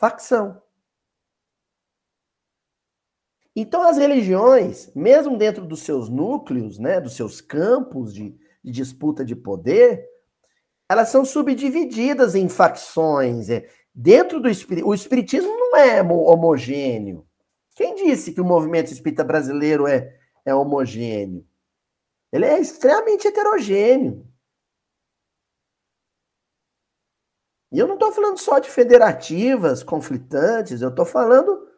facção. 0.01 0.61
Então, 3.55 3.83
as 3.83 3.99
religiões, 3.99 4.91
mesmo 4.95 5.37
dentro 5.37 5.67
dos 5.67 5.81
seus 5.83 6.09
núcleos, 6.09 6.79
né, 6.79 6.99
dos 6.99 7.15
seus 7.15 7.43
campos 7.43 8.15
de, 8.15 8.35
de 8.65 8.73
disputa 8.73 9.23
de 9.23 9.37
poder, 9.37 10.09
elas 10.89 11.11
são 11.11 11.25
subdivididas 11.25 12.35
em 12.35 12.49
facções. 12.49 13.51
É, 13.51 13.69
dentro 13.95 14.41
do 14.41 14.49
o 14.85 14.95
espiritismo 14.95 15.51
não 15.51 15.77
é 15.77 16.03
homogêneo. 16.03 17.27
Quem 17.77 17.95
disse 17.95 18.33
que 18.33 18.41
o 18.41 18.45
movimento 18.45 18.93
espírita 18.93 19.23
brasileiro 19.23 19.87
é, 19.87 20.17
é 20.47 20.55
homogêneo? 20.55 21.47
Ele 22.33 22.47
é 22.47 22.59
extremamente 22.59 23.29
heterogêneo. 23.29 24.27
E 27.73 27.79
eu 27.79 27.87
não 27.87 27.95
estou 27.95 28.11
falando 28.11 28.39
só 28.39 28.59
de 28.59 28.69
federativas 28.69 29.83
conflitantes, 29.83 30.83
eu 30.83 30.89
estou 30.89 31.05
falando 31.05 31.69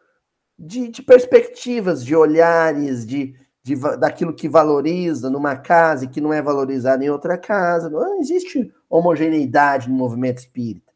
de, 0.59 0.89
de, 0.89 1.03
perspectivas, 1.03 2.05
de 2.05 2.17
olhares, 2.17 3.07
de, 3.07 3.35
de, 3.63 3.77
daquilo 3.99 4.35
que 4.35 4.49
valoriza 4.49 5.29
numa 5.29 5.57
casa 5.57 6.05
e 6.05 6.09
que 6.09 6.21
não 6.21 6.33
é 6.33 6.41
valorizado 6.41 7.03
em 7.05 7.11
outra 7.11 7.37
casa. 7.37 7.91
Não 7.91 8.21
existe 8.21 8.73
homogeneidade 8.89 9.91
no 9.91 9.95
movimento 9.95 10.39
espírita. 10.39 10.91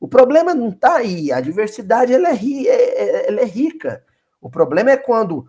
O 0.00 0.08
problema 0.08 0.52
não 0.52 0.70
está 0.70 0.96
aí, 0.96 1.30
a 1.30 1.40
diversidade 1.40 2.12
ela 2.12 2.30
é, 2.30 2.34
ri, 2.34 2.66
é, 2.66 2.74
é, 2.74 3.28
ela 3.28 3.40
é 3.40 3.44
rica. 3.44 4.04
O 4.40 4.50
problema 4.50 4.90
é 4.90 4.96
quando 4.96 5.46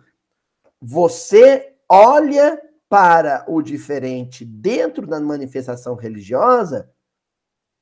você 0.80 1.74
olha 1.88 2.60
para 2.88 3.44
o 3.48 3.60
diferente 3.60 4.44
dentro 4.44 5.04
da 5.04 5.18
manifestação 5.18 5.96
religiosa 5.96 6.88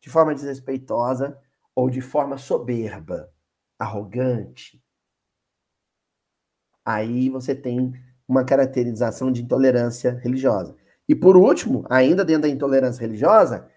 de 0.02 0.10
forma 0.10 0.34
desrespeitosa 0.34 1.40
ou 1.74 1.88
de 1.88 2.00
forma 2.00 2.36
soberba, 2.36 3.32
arrogante. 3.78 4.82
Aí 6.84 7.30
você 7.30 7.54
tem 7.54 7.92
uma 8.26 8.44
caracterização 8.44 9.30
de 9.30 9.42
intolerância 9.42 10.18
religiosa. 10.18 10.76
E 11.08 11.14
por 11.14 11.36
último, 11.36 11.86
ainda 11.88 12.24
dentro 12.24 12.42
da 12.42 12.48
intolerância 12.48 13.00
religiosa, 13.00 13.70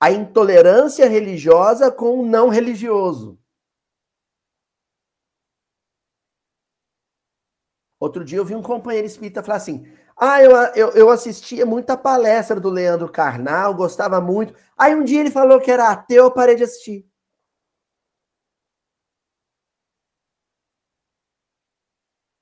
a 0.00 0.10
intolerância 0.10 1.08
religiosa 1.08 1.90
com 1.92 2.20
o 2.20 2.26
não 2.26 2.48
religioso. 2.48 3.38
Outro 8.00 8.24
dia 8.24 8.38
eu 8.38 8.44
vi 8.44 8.54
um 8.54 8.62
companheiro 8.62 9.06
espírita 9.06 9.42
falar 9.42 9.56
assim: 9.56 9.86
ah, 10.20 10.42
eu, 10.42 10.50
eu, 10.74 10.90
eu 10.94 11.10
assistia 11.10 11.64
muita 11.64 11.96
palestra 11.96 12.58
do 12.58 12.68
Leandro 12.68 13.10
Carnal, 13.10 13.74
gostava 13.74 14.20
muito. 14.20 14.54
Aí 14.76 14.94
um 14.94 15.04
dia 15.04 15.20
ele 15.20 15.30
falou 15.30 15.60
que 15.60 15.70
era 15.70 15.90
ateu, 15.90 16.24
eu 16.24 16.30
parei 16.32 16.56
de 16.56 16.64
assistir. 16.64 17.08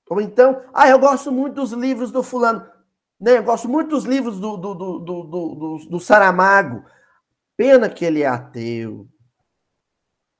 Ou 0.08 0.20
então, 0.20 0.62
ah, 0.72 0.88
eu 0.88 0.98
gosto 0.98 1.30
muito 1.30 1.54
dos 1.56 1.72
livros 1.72 2.10
do 2.10 2.22
fulano. 2.22 2.66
Né? 3.20 3.38
Eu 3.38 3.44
gosto 3.44 3.68
muito 3.68 3.90
dos 3.90 4.04
livros 4.04 4.38
do, 4.40 4.56
do, 4.56 4.74
do, 4.74 4.98
do, 5.00 5.22
do, 5.24 5.78
do 5.90 6.00
Saramago. 6.00 6.84
Pena 7.56 7.90
que 7.90 8.04
ele 8.04 8.22
é 8.22 8.26
ateu. 8.26 9.08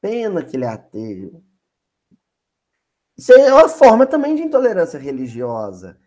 Pena 0.00 0.42
que 0.44 0.56
ele 0.56 0.64
é 0.64 0.68
ateu. 0.68 1.42
Isso 3.18 3.32
é 3.32 3.52
uma 3.52 3.68
forma 3.68 4.06
também 4.06 4.36
de 4.36 4.42
intolerância 4.42 4.98
religiosa. 4.98 5.98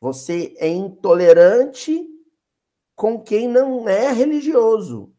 Você 0.00 0.54
é 0.58 0.66
intolerante 0.66 2.08
com 2.96 3.22
quem 3.22 3.46
não 3.46 3.88
é 3.88 4.10
religioso. 4.12 5.14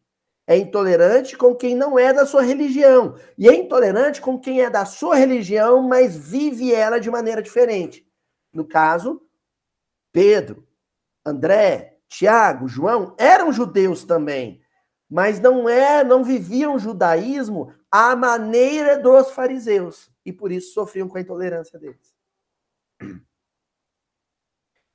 É 0.46 0.56
intolerante 0.56 1.36
com 1.36 1.54
quem 1.54 1.76
não 1.76 1.98
é 1.98 2.12
da 2.12 2.26
sua 2.26 2.42
religião. 2.42 3.16
E 3.38 3.48
é 3.48 3.54
intolerante 3.54 4.20
com 4.20 4.38
quem 4.38 4.60
é 4.60 4.68
da 4.68 4.84
sua 4.84 5.14
religião, 5.14 5.82
mas 5.82 6.16
vive 6.16 6.74
ela 6.74 6.98
de 6.98 7.10
maneira 7.10 7.40
diferente. 7.40 8.06
No 8.52 8.66
caso, 8.66 9.22
Pedro, 10.12 10.66
André, 11.24 12.00
Tiago, 12.08 12.66
João 12.66 13.14
eram 13.18 13.52
judeus 13.52 14.04
também, 14.04 14.60
mas 15.08 15.40
não 15.40 15.68
é, 15.68 16.04
não 16.04 16.22
viviam 16.22 16.78
judaísmo 16.78 17.72
à 17.90 18.14
maneira 18.16 18.98
dos 18.98 19.30
fariseus 19.30 20.10
e 20.24 20.32
por 20.32 20.50
isso 20.52 20.74
sofriam 20.74 21.08
com 21.08 21.16
a 21.16 21.20
intolerância 21.20 21.78
deles. 21.78 22.14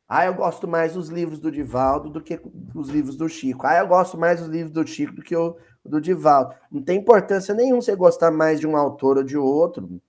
Ah, 0.07 0.25
eu 0.25 0.33
gosto 0.33 0.67
mais 0.67 0.93
dos 0.93 1.09
livros 1.09 1.37
do 1.37 1.51
Divaldo 1.51 2.09
do 2.09 2.21
que 2.21 2.39
os 2.73 2.87
livros 2.87 3.17
do 3.17 3.27
Chico. 3.27 3.67
Ah, 3.67 3.79
eu 3.79 3.87
gosto 3.87 4.17
mais 4.17 4.39
dos 4.39 4.47
livros 4.47 4.71
do 4.71 4.87
Chico 4.87 5.13
do 5.13 5.21
que 5.21 5.35
o 5.35 5.57
do 5.83 5.99
Divaldo. 5.99 6.55
Não 6.71 6.81
tem 6.81 6.99
importância 6.99 7.53
nenhuma 7.53 7.81
você 7.81 7.93
gostar 7.93 8.31
mais 8.31 8.57
de 8.59 8.65
um 8.65 8.77
autor 8.77 9.17
ou 9.17 9.23
de 9.23 9.37
outro, 9.37 10.01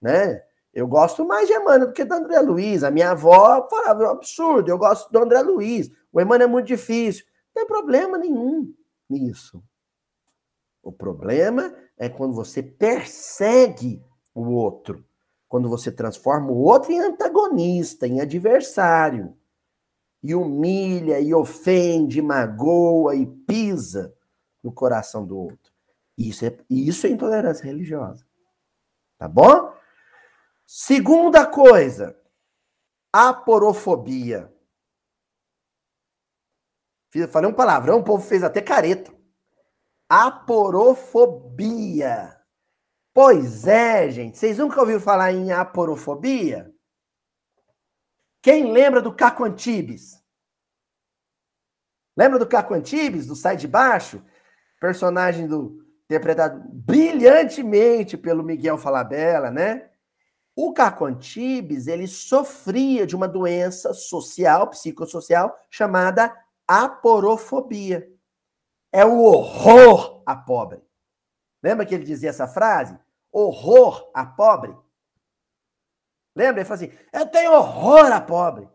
né? 0.00 0.42
Eu 0.74 0.86
gosto 0.86 1.24
mais 1.24 1.48
de 1.48 1.54
Emmanuel 1.54 1.86
do 1.86 1.92
que 1.94 2.04
do 2.04 2.12
André 2.12 2.38
Luiz. 2.40 2.84
A 2.84 2.90
minha 2.90 3.12
avó 3.12 3.66
falava 3.70 4.04
é 4.04 4.08
um 4.08 4.10
absurdo, 4.10 4.70
eu 4.70 4.76
gosto 4.76 5.10
do 5.10 5.18
André 5.18 5.40
Luiz. 5.40 5.90
O 6.12 6.20
Emmanuel 6.20 6.48
é 6.48 6.52
muito 6.52 6.66
difícil. 6.66 7.24
Não 7.54 7.62
tem 7.62 7.66
problema 7.66 8.18
nenhum 8.18 8.74
nisso. 9.08 9.64
O 10.82 10.92
problema 10.92 11.74
é 11.96 12.10
quando 12.10 12.34
você 12.34 12.62
persegue 12.62 14.02
o 14.34 14.50
outro, 14.50 15.02
quando 15.48 15.66
você 15.66 15.90
transforma 15.90 16.50
o 16.50 16.58
outro 16.58 16.92
em 16.92 17.00
antagonista, 17.00 18.06
em 18.06 18.20
adversário 18.20 19.34
e 20.26 20.34
humilha, 20.34 21.20
e 21.20 21.32
ofende, 21.32 22.20
magoa 22.20 23.14
e 23.14 23.24
pisa 23.24 24.12
no 24.62 24.72
coração 24.72 25.24
do 25.24 25.38
outro. 25.38 25.72
Isso 26.18 26.44
é, 26.44 26.58
isso 26.68 27.06
é 27.06 27.10
intolerância 27.10 27.64
religiosa. 27.64 28.26
Tá 29.16 29.28
bom? 29.28 29.72
Segunda 30.66 31.46
coisa, 31.46 32.18
aporofobia. 33.12 34.52
Falei 37.30 37.48
um 37.48 37.54
palavrão, 37.54 38.00
o 38.00 38.04
povo 38.04 38.26
fez 38.26 38.42
até 38.42 38.60
careta. 38.60 39.14
Aporofobia. 40.08 41.56
Pois 43.14 43.68
é, 43.68 44.10
gente. 44.10 44.36
Vocês 44.36 44.58
nunca 44.58 44.80
ouviram 44.80 45.00
falar 45.00 45.32
em 45.32 45.52
aporofobia? 45.52 46.74
Quem 48.46 48.70
lembra 48.70 49.02
do 49.02 49.12
Caco 49.12 49.42
Antibes? 49.42 50.22
Lembra 52.16 52.38
do 52.38 52.46
Caco 52.46 52.74
Antibes, 52.74 53.26
do 53.26 53.34
Sai 53.34 53.56
de 53.56 53.66
Baixo? 53.66 54.22
Personagem 54.80 55.48
do 55.48 55.84
interpretado 56.04 56.62
brilhantemente 56.72 58.16
pelo 58.16 58.44
Miguel 58.44 58.78
Falabella, 58.78 59.50
né? 59.50 59.90
O 60.54 60.72
Caco 60.72 61.06
Antibes, 61.06 61.88
ele 61.88 62.06
sofria 62.06 63.04
de 63.04 63.16
uma 63.16 63.26
doença 63.26 63.92
social, 63.92 64.70
psicossocial, 64.70 65.58
chamada 65.68 66.32
aporofobia. 66.68 68.08
É 68.92 69.04
o 69.04 69.24
horror 69.24 70.22
a 70.24 70.36
pobre. 70.36 70.80
Lembra 71.60 71.84
que 71.84 71.96
ele 71.96 72.04
dizia 72.04 72.30
essa 72.30 72.46
frase? 72.46 72.96
Horror 73.32 74.08
a 74.14 74.24
pobre? 74.24 74.72
Lembra? 76.36 76.60
Ele 76.60 76.68
falou 76.68 76.84
assim: 76.84 76.92
eu 77.12 77.26
tenho 77.26 77.52
horror 77.52 78.12
a 78.12 78.20
pobre. 78.20 78.68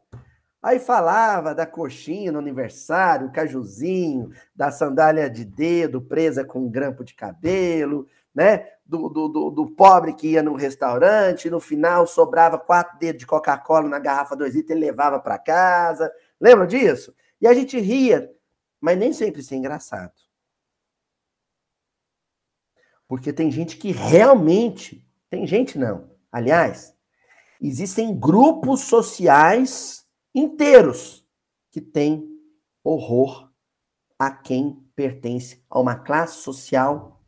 Aí 0.63 0.79
falava 0.79 1.55
da 1.55 1.65
coxinha 1.65 2.31
no 2.31 2.39
aniversário, 2.39 3.31
cajuzinho, 3.31 4.31
da 4.55 4.71
sandália 4.71 5.29
de 5.29 5.43
dedo 5.43 6.01
presa 6.01 6.43
com 6.43 6.59
um 6.59 6.69
grampo 6.69 7.03
de 7.03 7.15
cabelo, 7.15 8.07
né? 8.33 8.67
Do, 8.85 9.09
do, 9.09 9.27
do, 9.27 9.49
do 9.49 9.71
pobre 9.71 10.13
que 10.13 10.31
ia 10.31 10.43
no 10.43 10.53
restaurante, 10.55 11.49
no 11.49 11.59
final 11.59 12.05
sobrava 12.05 12.59
quatro 12.59 12.99
dedos 12.99 13.21
de 13.21 13.25
Coca-Cola 13.25 13.87
na 13.87 13.99
garrafa 13.99 14.35
2 14.35 14.53
litros, 14.53 14.71
ele 14.71 14.85
levava 14.85 15.19
para 15.19 15.39
casa. 15.39 16.11
Lembra 16.39 16.67
disso? 16.67 17.15
E 17.39 17.47
a 17.47 17.53
gente 17.53 17.79
ria, 17.79 18.31
mas 18.79 18.97
nem 18.97 19.13
sempre 19.13 19.41
isso 19.41 19.53
é 19.53 19.57
engraçado. 19.57 20.13
Porque 23.07 23.33
tem 23.33 23.49
gente 23.49 23.77
que 23.77 23.91
realmente, 23.91 25.07
tem 25.29 25.47
gente 25.47 25.77
não, 25.77 26.11
aliás, 26.31 26.93
existem 27.61 28.17
grupos 28.17 28.81
sociais 28.81 30.05
inteiros 30.33 31.25
que 31.69 31.79
têm 31.79 32.27
horror 32.83 33.49
a 34.17 34.31
quem 34.31 34.83
pertence 34.95 35.63
a 35.69 35.79
uma 35.79 35.95
classe 35.95 36.41
social 36.41 37.21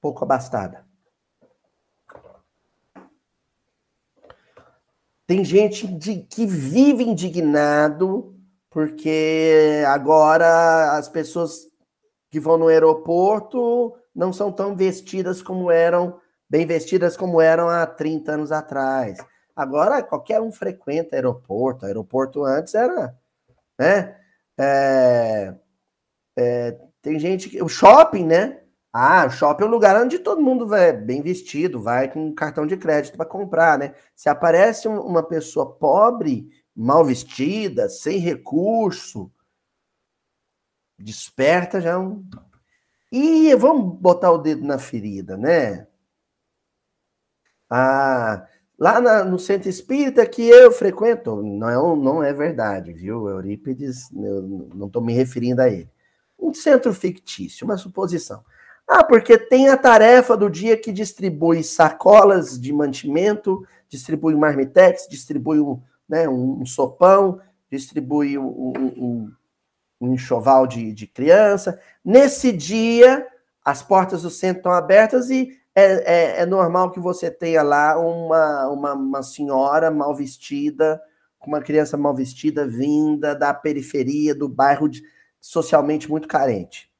pouco 0.00 0.24
abastada. 0.24 0.86
Tem 5.26 5.44
gente 5.44 5.86
de, 5.86 6.22
que 6.22 6.44
vive 6.44 7.04
indignado 7.04 8.36
porque 8.68 9.82
agora 9.86 10.96
as 10.96 11.08
pessoas 11.08 11.68
que 12.30 12.38
vão 12.38 12.56
no 12.56 12.68
aeroporto 12.68 13.96
não 14.14 14.32
são 14.32 14.52
tão 14.52 14.76
vestidas 14.76 15.42
como 15.42 15.70
eram 15.70 16.20
bem 16.50 16.66
vestidas 16.66 17.16
como 17.16 17.40
eram 17.40 17.68
há 17.68 17.86
30 17.86 18.32
anos 18.32 18.50
atrás. 18.50 19.18
Agora 19.54 20.02
qualquer 20.02 20.40
um 20.40 20.50
frequenta 20.50 21.14
aeroporto. 21.14 21.86
Aeroporto 21.86 22.44
antes 22.44 22.74
era, 22.74 23.16
né? 23.78 24.16
É, 24.58 25.54
é, 26.36 26.78
tem 27.00 27.18
gente 27.18 27.48
que 27.48 27.62
o 27.62 27.68
shopping, 27.68 28.26
né? 28.26 28.60
Ah, 28.92 29.26
o 29.26 29.30
shopping 29.30 29.62
é 29.62 29.66
um 29.66 29.70
lugar 29.70 30.02
onde 30.02 30.18
todo 30.18 30.42
mundo 30.42 30.66
vai 30.66 30.92
bem 30.92 31.22
vestido, 31.22 31.80
vai 31.80 32.10
com 32.12 32.34
cartão 32.34 32.66
de 32.66 32.76
crédito 32.76 33.16
para 33.16 33.24
comprar, 33.24 33.78
né? 33.78 33.94
Se 34.16 34.28
aparece 34.28 34.88
uma 34.88 35.22
pessoa 35.22 35.72
pobre, 35.76 36.48
mal 36.74 37.04
vestida, 37.04 37.88
sem 37.88 38.18
recurso, 38.18 39.30
desperta 40.98 41.80
já 41.80 41.98
um. 41.98 42.26
E 43.12 43.54
vamos 43.54 43.98
botar 44.00 44.32
o 44.32 44.38
dedo 44.38 44.64
na 44.64 44.78
ferida, 44.78 45.36
né? 45.36 45.86
Ah, 47.70 48.44
lá 48.78 49.00
na, 49.00 49.24
no 49.24 49.38
centro 49.38 49.68
espírita 49.68 50.26
que 50.26 50.42
eu 50.42 50.72
frequento, 50.72 51.40
não 51.42 51.68
é, 51.68 51.96
não 51.96 52.22
é 52.22 52.32
verdade, 52.32 52.92
viu? 52.92 53.28
Eurípides, 53.28 54.10
eu 54.12 54.68
não 54.74 54.88
estou 54.88 55.00
me 55.00 55.12
referindo 55.12 55.62
a 55.62 55.68
ele. 55.68 55.88
Um 56.38 56.52
centro 56.52 56.92
fictício, 56.92 57.64
uma 57.64 57.76
suposição. 57.76 58.42
Ah, 58.88 59.04
porque 59.04 59.38
tem 59.38 59.68
a 59.68 59.76
tarefa 59.76 60.36
do 60.36 60.50
dia 60.50 60.76
que 60.76 60.90
distribui 60.90 61.62
sacolas 61.62 62.60
de 62.60 62.72
mantimento, 62.72 63.64
distribui 63.88 64.34
marmitex, 64.34 65.06
distribui 65.08 65.60
um, 65.60 65.80
né, 66.08 66.28
um, 66.28 66.66
sopão, 66.66 67.40
distribui 67.70 68.36
um, 68.36 68.72
um, 68.76 69.32
um 70.00 70.12
enxoval 70.12 70.66
de, 70.66 70.92
de 70.92 71.06
criança. 71.06 71.78
Nesse 72.04 72.50
dia, 72.50 73.24
as 73.64 73.80
portas 73.80 74.22
do 74.22 74.30
centro 74.30 74.58
estão 74.58 74.72
abertas 74.72 75.30
e 75.30 75.59
é, 75.74 75.82
é, 75.82 76.40
é, 76.40 76.46
normal 76.46 76.90
que 76.90 77.00
você 77.00 77.30
tenha 77.30 77.62
lá 77.62 77.98
uma, 77.98 78.68
uma, 78.68 78.92
uma 78.94 79.22
senhora 79.22 79.90
mal 79.90 80.14
vestida, 80.14 81.00
com 81.38 81.50
uma 81.50 81.60
criança 81.60 81.96
mal 81.96 82.14
vestida 82.14 82.66
vinda 82.66 83.34
da 83.34 83.54
periferia 83.54 84.34
do 84.34 84.48
bairro 84.48 84.88
de, 84.88 85.02
socialmente 85.40 86.10
muito 86.10 86.28
carente. 86.28 86.90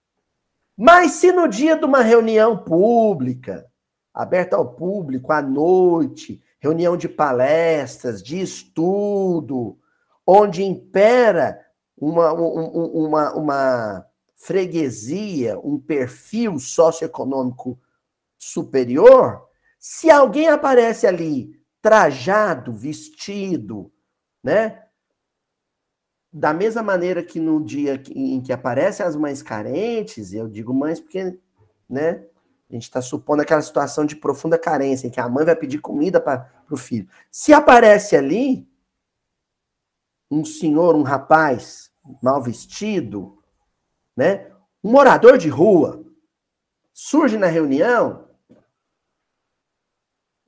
Mas 0.76 1.12
se 1.12 1.30
no 1.30 1.46
dia 1.46 1.76
de 1.76 1.84
uma 1.84 2.00
reunião 2.00 2.56
pública, 2.56 3.66
aberta 4.14 4.56
ao 4.56 4.74
público, 4.74 5.32
à 5.32 5.42
noite, 5.42 6.42
reunião 6.58 6.96
de 6.96 7.08
palestras, 7.08 8.22
de 8.22 8.40
estudo, 8.40 9.78
onde 10.26 10.62
impera 10.62 11.60
uma, 11.96 12.32
uma, 12.32 13.34
uma 13.34 14.06
freguesia, 14.36 15.58
um 15.58 15.78
perfil 15.78 16.58
socioeconômico 16.58 17.78
superior, 18.40 19.46
se 19.78 20.10
alguém 20.10 20.48
aparece 20.48 21.06
ali 21.06 21.62
trajado, 21.82 22.72
vestido, 22.72 23.92
né? 24.42 24.82
Da 26.32 26.54
mesma 26.54 26.82
maneira 26.82 27.22
que 27.22 27.38
no 27.38 27.62
dia 27.62 28.02
em 28.14 28.40
que 28.40 28.52
aparecem 28.52 29.04
as 29.04 29.14
mães 29.14 29.42
carentes, 29.42 30.32
eu 30.32 30.48
digo 30.48 30.72
mães 30.72 31.00
porque, 31.00 31.38
né? 31.88 32.26
A 32.68 32.72
gente 32.72 32.84
está 32.84 33.02
supondo 33.02 33.42
aquela 33.42 33.60
situação 33.60 34.06
de 34.06 34.16
profunda 34.16 34.56
carência, 34.56 35.06
em 35.06 35.10
que 35.10 35.20
a 35.20 35.28
mãe 35.28 35.44
vai 35.44 35.56
pedir 35.56 35.80
comida 35.80 36.20
para 36.20 36.48
o 36.70 36.76
filho. 36.76 37.08
Se 37.30 37.52
aparece 37.52 38.16
ali 38.16 38.66
um 40.30 40.44
senhor, 40.44 40.94
um 40.94 41.02
rapaz 41.02 41.90
mal 42.22 42.40
vestido, 42.40 43.42
né? 44.16 44.50
Um 44.82 44.92
morador 44.92 45.36
de 45.36 45.48
rua 45.48 46.04
surge 46.92 47.36
na 47.36 47.48
reunião, 47.48 48.29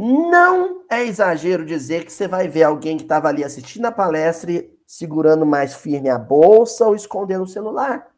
não 0.02 0.84
é 0.90 1.04
exagero 1.04 1.64
dizer 1.64 2.04
que 2.04 2.12
você 2.12 2.26
vai 2.26 2.48
ver 2.48 2.64
alguém 2.64 2.96
que 2.96 3.04
estava 3.04 3.28
ali 3.28 3.44
assistindo 3.44 3.86
a 3.86 3.92
palestra 3.92 4.50
e 4.50 4.76
segurando 4.84 5.46
mais 5.46 5.74
firme 5.74 6.08
a 6.10 6.18
bolsa 6.18 6.86
ou 6.86 6.96
escondendo 6.96 7.44
o 7.44 7.46
celular. 7.46 8.12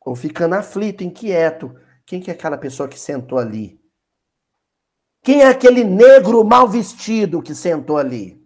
Ou 0.00 0.16
ficando 0.16 0.56
aflito, 0.56 1.04
inquieto. 1.04 1.72
Quem 2.04 2.20
que 2.20 2.30
é 2.30 2.34
aquela 2.34 2.58
pessoa 2.58 2.88
que 2.88 2.98
sentou 2.98 3.38
ali? 3.38 3.80
Quem 5.22 5.42
é 5.42 5.46
aquele 5.46 5.84
negro 5.84 6.42
mal 6.44 6.66
vestido 6.66 7.40
que 7.40 7.54
sentou 7.54 7.98
ali? 7.98 8.36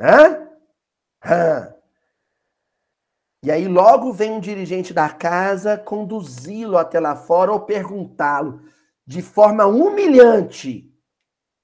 Hã? 0.00 0.48
Hã? 1.22 1.81
E 3.44 3.50
aí 3.50 3.66
logo 3.66 4.12
vem 4.12 4.30
um 4.30 4.40
dirigente 4.40 4.94
da 4.94 5.08
casa 5.08 5.76
conduzi-lo 5.76 6.78
até 6.78 7.00
lá 7.00 7.16
fora 7.16 7.50
ou 7.50 7.60
perguntá-lo 7.60 8.62
de 9.04 9.20
forma 9.20 9.66
humilhante: 9.66 10.88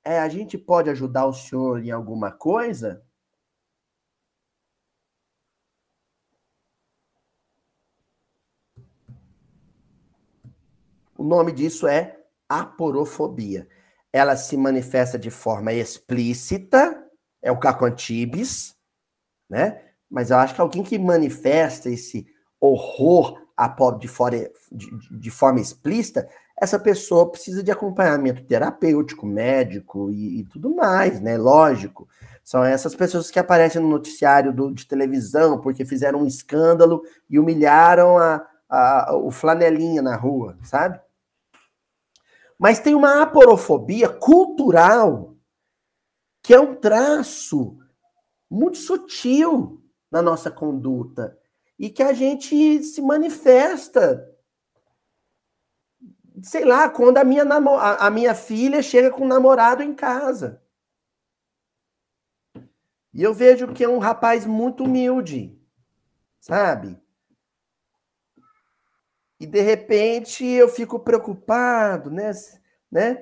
é, 0.05 0.19
a 0.19 0.29
gente 0.29 0.59
pode 0.59 0.91
ajudar 0.91 1.27
o 1.27 1.33
senhor 1.33 1.85
em 1.85 1.91
alguma 1.93 2.33
coisa? 2.33 3.05
O 11.17 11.23
nome 11.23 11.53
disso 11.53 11.87
é 11.87 12.25
aporofobia. 12.49 13.69
Ela 14.13 14.37
se 14.37 14.57
manifesta 14.57 15.19
de 15.19 15.31
forma 15.31 15.73
explícita, 15.73 17.09
é 17.43 17.53
o 17.53 17.59
Caco 17.59 17.85
Antibes, 17.85 18.77
né? 19.49 19.88
Mas 20.11 20.31
eu 20.31 20.39
acho 20.39 20.55
que 20.55 20.61
alguém 20.61 20.83
que 20.83 20.99
manifesta 20.99 21.91
esse 21.91 22.27
horror 22.61 23.41
a 23.57 23.69
pobre 23.69 24.01
de, 24.01 24.09
fora, 24.09 24.51
de, 24.71 25.19
de, 25.19 25.31
forma 25.33 25.61
explícita, 25.61 26.29
essa 26.61 26.79
pessoa 26.79 27.29
precisa 27.29 27.61
de 27.61 27.73
acompanhamento 27.73 28.45
terapêutico, 28.45 29.27
médico 29.27 30.11
e, 30.11 30.41
e, 30.41 30.45
tudo 30.45 30.75
mais, 30.75 31.21
né? 31.21 31.37
Lógico. 31.37 32.09
São 32.45 32.65
essas 32.65 32.95
pessoas 32.95 33.31
que 33.31 33.39
aparecem 33.39 33.83
no 33.83 33.89
noticiário 33.89 34.53
do, 34.53 34.73
de 34.73 34.87
televisão 34.87 35.61
porque 35.61 35.85
fizeram 35.85 36.21
um 36.21 36.27
escândalo 36.27 37.03
e 37.29 37.39
humilharam 37.39 38.17
a, 38.17 38.47
a, 38.69 39.17
o 39.17 39.31
flanelinha 39.31 40.01
na 40.01 40.15
rua, 40.15 40.57
sabe? 40.63 41.01
Mas 42.57 42.79
tem 42.79 42.95
uma 42.95 43.23
aporofobia 43.23 44.09
cultural, 44.09 45.35
que 46.43 46.55
é 46.55 46.61
um 46.61 46.77
traço 46.77 47.77
muito 48.49 48.79
sutil 48.79 49.83
na 50.11 50.23
nossa 50.23 50.51
conduta 50.51 51.39
e 51.79 51.91
que 51.91 52.03
a 52.03 52.13
gente 52.13 52.83
se 52.83 53.01
manifesta. 53.01 54.29
Sei 56.43 56.65
lá, 56.65 56.89
quando 56.89 57.19
a 57.19 57.25
minha, 57.25 57.45
namo 57.45 57.71
a 57.71 58.11
minha 58.11 58.35
filha 58.35 58.83
chega 58.83 59.11
com 59.11 59.25
um 59.25 59.29
namorado 59.29 59.83
em 59.83 59.95
casa. 59.95 60.63
E 63.13 63.23
eu 63.23 63.35
vejo 63.35 63.73
que 63.73 63.83
é 63.83 63.89
um 63.89 63.99
rapaz 63.99 64.47
muito 64.47 64.85
humilde, 64.85 65.61
sabe? 66.39 67.01
e 69.41 69.47
de 69.47 69.61
repente 69.61 70.45
eu 70.45 70.69
fico 70.69 70.99
preocupado, 70.99 72.11
né? 72.11 72.33
né? 72.91 73.15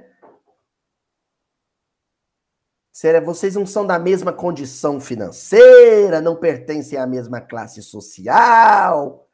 Será 2.97 3.21
vocês 3.21 3.55
não 3.55 3.67
são 3.67 3.87
da 3.87 3.99
mesma 3.99 4.33
condição 4.33 4.99
financeira, 4.99 6.19
não 6.19 6.35
pertencem 6.35 6.99
à 6.99 7.07
mesma 7.07 7.43
classe 7.43 7.83
social? 7.83 9.29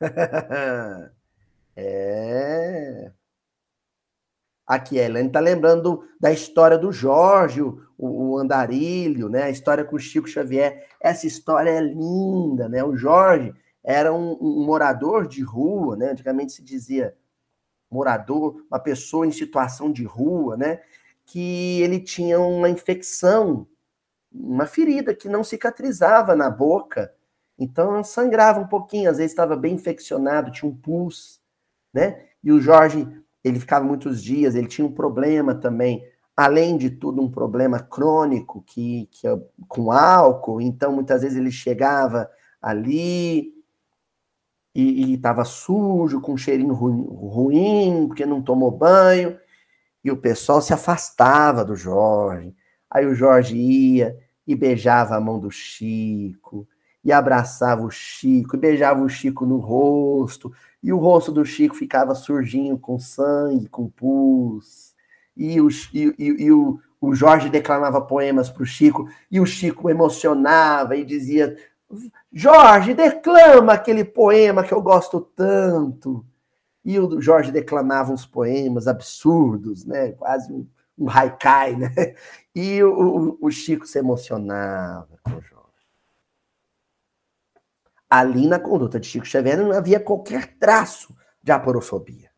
é. 1.76 3.12
Aqui, 4.66 4.98
a 4.98 5.20
está 5.20 5.38
lembrando 5.38 6.02
da 6.18 6.32
história 6.32 6.78
do 6.78 6.90
Jorge, 6.90 7.60
o, 7.60 7.78
o, 7.98 8.38
andarilho, 8.38 9.28
né? 9.28 9.42
A 9.42 9.50
história 9.50 9.84
com 9.84 9.96
o 9.96 10.00
Chico 10.00 10.26
Xavier. 10.26 10.88
Essa 10.98 11.26
história 11.26 11.68
é 11.68 11.82
linda, 11.82 12.70
né? 12.70 12.82
O 12.82 12.96
Jorge 12.96 13.54
era 13.84 14.14
um, 14.14 14.32
um, 14.40 14.64
morador 14.64 15.28
de 15.28 15.42
rua, 15.42 15.94
né? 15.94 16.12
Antigamente 16.12 16.54
se 16.54 16.62
dizia 16.62 17.14
morador, 17.90 18.64
uma 18.70 18.80
pessoa 18.80 19.26
em 19.26 19.30
situação 19.30 19.92
de 19.92 20.04
rua, 20.04 20.56
né? 20.56 20.80
Que 21.26 21.80
ele 21.82 22.00
tinha 22.00 22.38
uma 22.40 22.68
infecção, 22.68 23.66
uma 24.32 24.66
ferida 24.66 25.14
que 25.14 25.28
não 25.28 25.44
cicatrizava 25.44 26.34
na 26.34 26.50
boca, 26.50 27.12
então 27.58 28.02
sangrava 28.02 28.60
um 28.60 28.66
pouquinho, 28.66 29.10
às 29.10 29.18
vezes 29.18 29.32
estava 29.32 29.56
bem 29.56 29.74
infeccionado, 29.74 30.50
tinha 30.50 30.70
um 30.70 30.74
pus, 30.74 31.40
né? 31.92 32.26
E 32.42 32.52
o 32.52 32.60
Jorge, 32.60 33.08
ele 33.42 33.60
ficava 33.60 33.84
muitos 33.84 34.22
dias, 34.22 34.54
ele 34.54 34.66
tinha 34.66 34.86
um 34.86 34.92
problema 34.92 35.54
também, 35.54 36.04
além 36.36 36.76
de 36.76 36.90
tudo, 36.90 37.22
um 37.22 37.30
problema 37.30 37.78
crônico 37.78 38.62
que, 38.62 39.08
que 39.12 39.26
com 39.68 39.92
álcool, 39.92 40.60
então 40.60 40.92
muitas 40.92 41.22
vezes 41.22 41.38
ele 41.38 41.52
chegava 41.52 42.28
ali, 42.60 43.54
e 44.74 45.14
estava 45.14 45.44
sujo, 45.44 46.20
com 46.20 46.32
um 46.32 46.36
cheirinho 46.36 46.74
ruim, 46.74 47.06
ruim, 47.08 48.06
porque 48.08 48.26
não 48.26 48.42
tomou 48.42 48.72
banho, 48.72 49.38
e 50.04 50.10
o 50.10 50.16
pessoal 50.16 50.60
se 50.60 50.72
afastava 50.72 51.64
do 51.64 51.74
Jorge. 51.74 52.54
Aí 52.90 53.06
o 53.06 53.14
Jorge 53.14 53.56
ia 53.56 54.16
e 54.46 54.54
beijava 54.54 55.16
a 55.16 55.20
mão 55.20 55.40
do 55.40 55.50
Chico, 55.50 56.68
e 57.02 57.10
abraçava 57.10 57.82
o 57.82 57.90
Chico, 57.90 58.56
e 58.56 58.58
beijava 58.58 59.02
o 59.02 59.08
Chico 59.08 59.44
no 59.44 59.56
rosto, 59.56 60.52
e 60.82 60.92
o 60.92 60.98
rosto 60.98 61.32
do 61.32 61.44
Chico 61.44 61.74
ficava 61.74 62.14
surgindo 62.14 62.78
com 62.78 62.98
sangue, 62.98 63.68
com 63.68 63.88
pus, 63.88 64.94
e 65.36 65.60
o, 65.60 65.68
e, 65.92 66.14
e, 66.18 66.44
e 66.44 66.52
o, 66.52 66.78
o 67.00 67.14
Jorge 67.14 67.48
declamava 67.48 68.00
poemas 68.00 68.50
para 68.50 68.62
o 68.62 68.66
Chico, 68.66 69.08
e 69.30 69.40
o 69.40 69.46
Chico 69.46 69.90
emocionava 69.90 70.96
e 70.96 71.04
dizia 71.04 71.56
Jorge, 72.32 72.94
declama 72.94 73.74
aquele 73.74 74.04
poema 74.04 74.64
que 74.64 74.72
eu 74.72 74.82
gosto 74.82 75.20
tanto. 75.20 76.24
E 76.84 76.98
o 76.98 77.20
Jorge 77.20 77.50
declamava 77.50 78.12
uns 78.12 78.26
poemas 78.26 78.86
absurdos, 78.86 79.84
né? 79.86 80.12
Quase 80.12 80.52
um, 80.52 80.68
um 80.98 81.08
haikai, 81.08 81.74
né? 81.76 81.88
E 82.54 82.82
o, 82.82 83.38
o, 83.40 83.50
Chico 83.50 83.86
se 83.86 83.98
emocionava 83.98 85.18
com 85.22 85.30
o 85.30 85.40
Jorge. 85.40 85.64
Ali 88.08 88.46
na 88.46 88.60
conduta 88.60 89.00
de 89.00 89.06
Chico 89.08 89.26
Xavier 89.26 89.56
não 89.56 89.72
havia 89.72 89.98
qualquer 89.98 90.56
traço 90.58 91.16
de 91.42 91.50
aporofobia. 91.50 92.30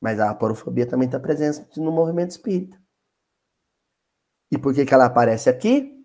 Mas 0.00 0.18
a 0.18 0.30
aporofobia 0.30 0.86
também 0.86 1.06
está 1.06 1.20
presente 1.20 1.78
no 1.80 1.92
movimento 1.92 2.30
espírita. 2.30 2.80
E 4.50 4.58
por 4.58 4.74
que, 4.74 4.84
que 4.84 4.92
ela 4.92 5.04
aparece 5.04 5.48
aqui? 5.48 6.04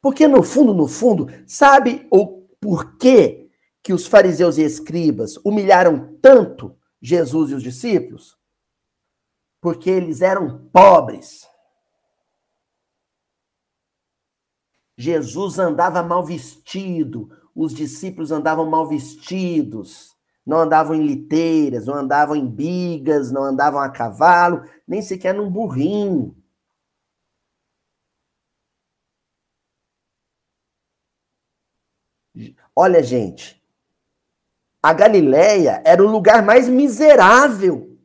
Porque 0.00 0.28
no 0.28 0.42
fundo, 0.42 0.72
no 0.72 0.86
fundo, 0.86 1.26
sabe 1.46 2.06
o 2.10 2.42
porquê 2.60 3.43
que 3.84 3.92
os 3.92 4.06
fariseus 4.06 4.56
e 4.56 4.62
escribas 4.62 5.36
humilharam 5.44 6.18
tanto 6.22 6.74
Jesus 7.02 7.50
e 7.50 7.54
os 7.54 7.62
discípulos? 7.62 8.38
Porque 9.60 9.90
eles 9.90 10.22
eram 10.22 10.66
pobres. 10.72 11.46
Jesus 14.96 15.58
andava 15.58 16.02
mal 16.02 16.24
vestido, 16.24 17.28
os 17.54 17.74
discípulos 17.74 18.32
andavam 18.32 18.64
mal 18.70 18.88
vestidos, 18.88 20.16
não 20.46 20.60
andavam 20.60 20.94
em 20.94 21.06
liteiras, 21.06 21.84
não 21.84 21.94
andavam 21.94 22.36
em 22.36 22.48
bigas, 22.48 23.30
não 23.30 23.42
andavam 23.42 23.80
a 23.80 23.90
cavalo, 23.90 24.62
nem 24.88 25.02
sequer 25.02 25.34
num 25.34 25.50
burrinho. 25.50 26.34
Olha, 32.74 33.02
gente, 33.02 33.63
a 34.84 34.92
Galileia 34.92 35.82
era 35.82 36.04
o 36.04 36.06
lugar 36.06 36.44
mais 36.44 36.68
miserável 36.68 37.98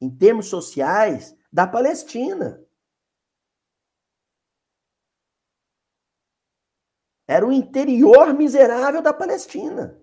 em 0.00 0.08
termos 0.08 0.46
sociais 0.46 1.36
da 1.52 1.66
Palestina. 1.66 2.66
Era 7.28 7.46
o 7.46 7.52
interior 7.52 8.32
miserável 8.32 9.02
da 9.02 9.12
Palestina. 9.12 10.00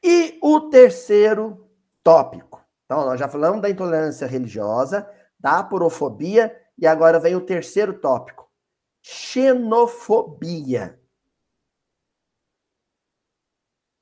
E 0.00 0.38
o 0.40 0.70
terceiro 0.70 1.68
tópico. 2.04 2.64
Então, 2.84 3.04
nós 3.04 3.18
já 3.18 3.26
falamos 3.26 3.60
da 3.60 3.68
intolerância 3.68 4.28
religiosa, 4.28 5.12
da 5.40 5.58
aporofobia, 5.58 6.56
e 6.78 6.86
agora 6.86 7.18
vem 7.18 7.34
o 7.34 7.44
terceiro 7.44 8.00
tópico 8.00 8.48
xenofobia. 9.02 11.02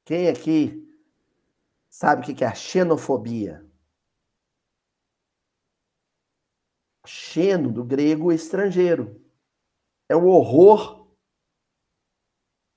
Quem 0.06 0.28
aqui 0.28 0.88
sabe 1.90 2.22
o 2.22 2.34
que 2.34 2.44
é 2.44 2.46
a 2.46 2.54
xenofobia? 2.54 3.66
Xeno, 7.04 7.72
do 7.72 7.82
grego 7.82 8.30
estrangeiro. 8.30 9.20
É 10.08 10.14
o 10.14 10.26
horror 10.26 11.08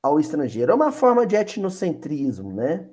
ao 0.01 0.19
estrangeiro. 0.19 0.71
É 0.71 0.75
uma 0.75 0.91
forma 0.91 1.23
de 1.27 1.35
etnocentrismo, 1.35 2.51
né? 2.51 2.89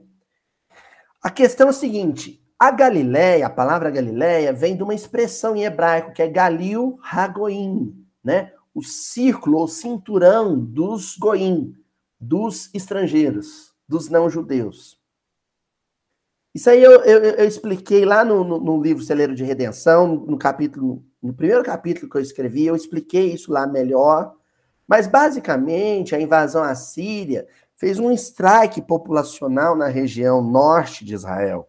A 1.22 1.31
questão 1.31 1.68
é 1.68 1.70
a 1.70 1.72
seguinte: 1.72 2.46
a 2.59 2.70
Galileia, 2.70 3.46
a 3.46 3.51
palavra 3.51 3.90
Galileia, 3.90 4.53
vem 4.53 4.77
de 4.77 4.83
uma 4.83 4.94
expressão 4.94 5.57
em 5.57 5.64
hebraico 5.64 6.12
que 6.12 6.20
é 6.20 6.29
Galil 6.29 6.99
Hagoim, 7.03 8.07
né? 8.22 8.53
O 8.75 8.83
círculo 8.83 9.61
ou 9.61 9.66
cinturão 9.66 10.62
dos 10.62 11.16
goim, 11.16 11.75
dos 12.20 12.68
estrangeiros, 12.75 13.76
dos 13.88 14.09
não-judeus. 14.09 14.99
Isso 16.55 16.70
aí 16.70 16.83
eu, 16.83 17.03
eu, 17.03 17.22
eu 17.22 17.46
expliquei 17.46 18.05
lá 18.07 18.25
no, 18.25 18.42
no, 18.42 18.59
no, 18.59 18.83
livro 18.83 19.03
Celeiro 19.03 19.35
de 19.35 19.44
Redenção, 19.44 20.07
no 20.09 20.38
capítulo, 20.38 21.05
no 21.22 21.35
primeiro 21.35 21.62
capítulo 21.62 22.09
que 22.09 22.16
eu 22.16 22.22
escrevi, 22.22 22.64
eu 22.64 22.75
expliquei 22.75 23.33
isso 23.33 23.53
lá 23.53 23.66
melhor. 23.66 24.35
Mas 24.88 25.07
basicamente 25.07 26.14
a 26.14 26.20
invasão 26.20 26.62
assíria 26.62 27.46
fez 27.77 27.99
um 27.99 28.11
strike 28.12 28.81
populacional 28.81 29.77
na 29.77 29.88
região 29.88 30.40
norte 30.40 31.05
de 31.05 31.14
Israel. 31.14 31.68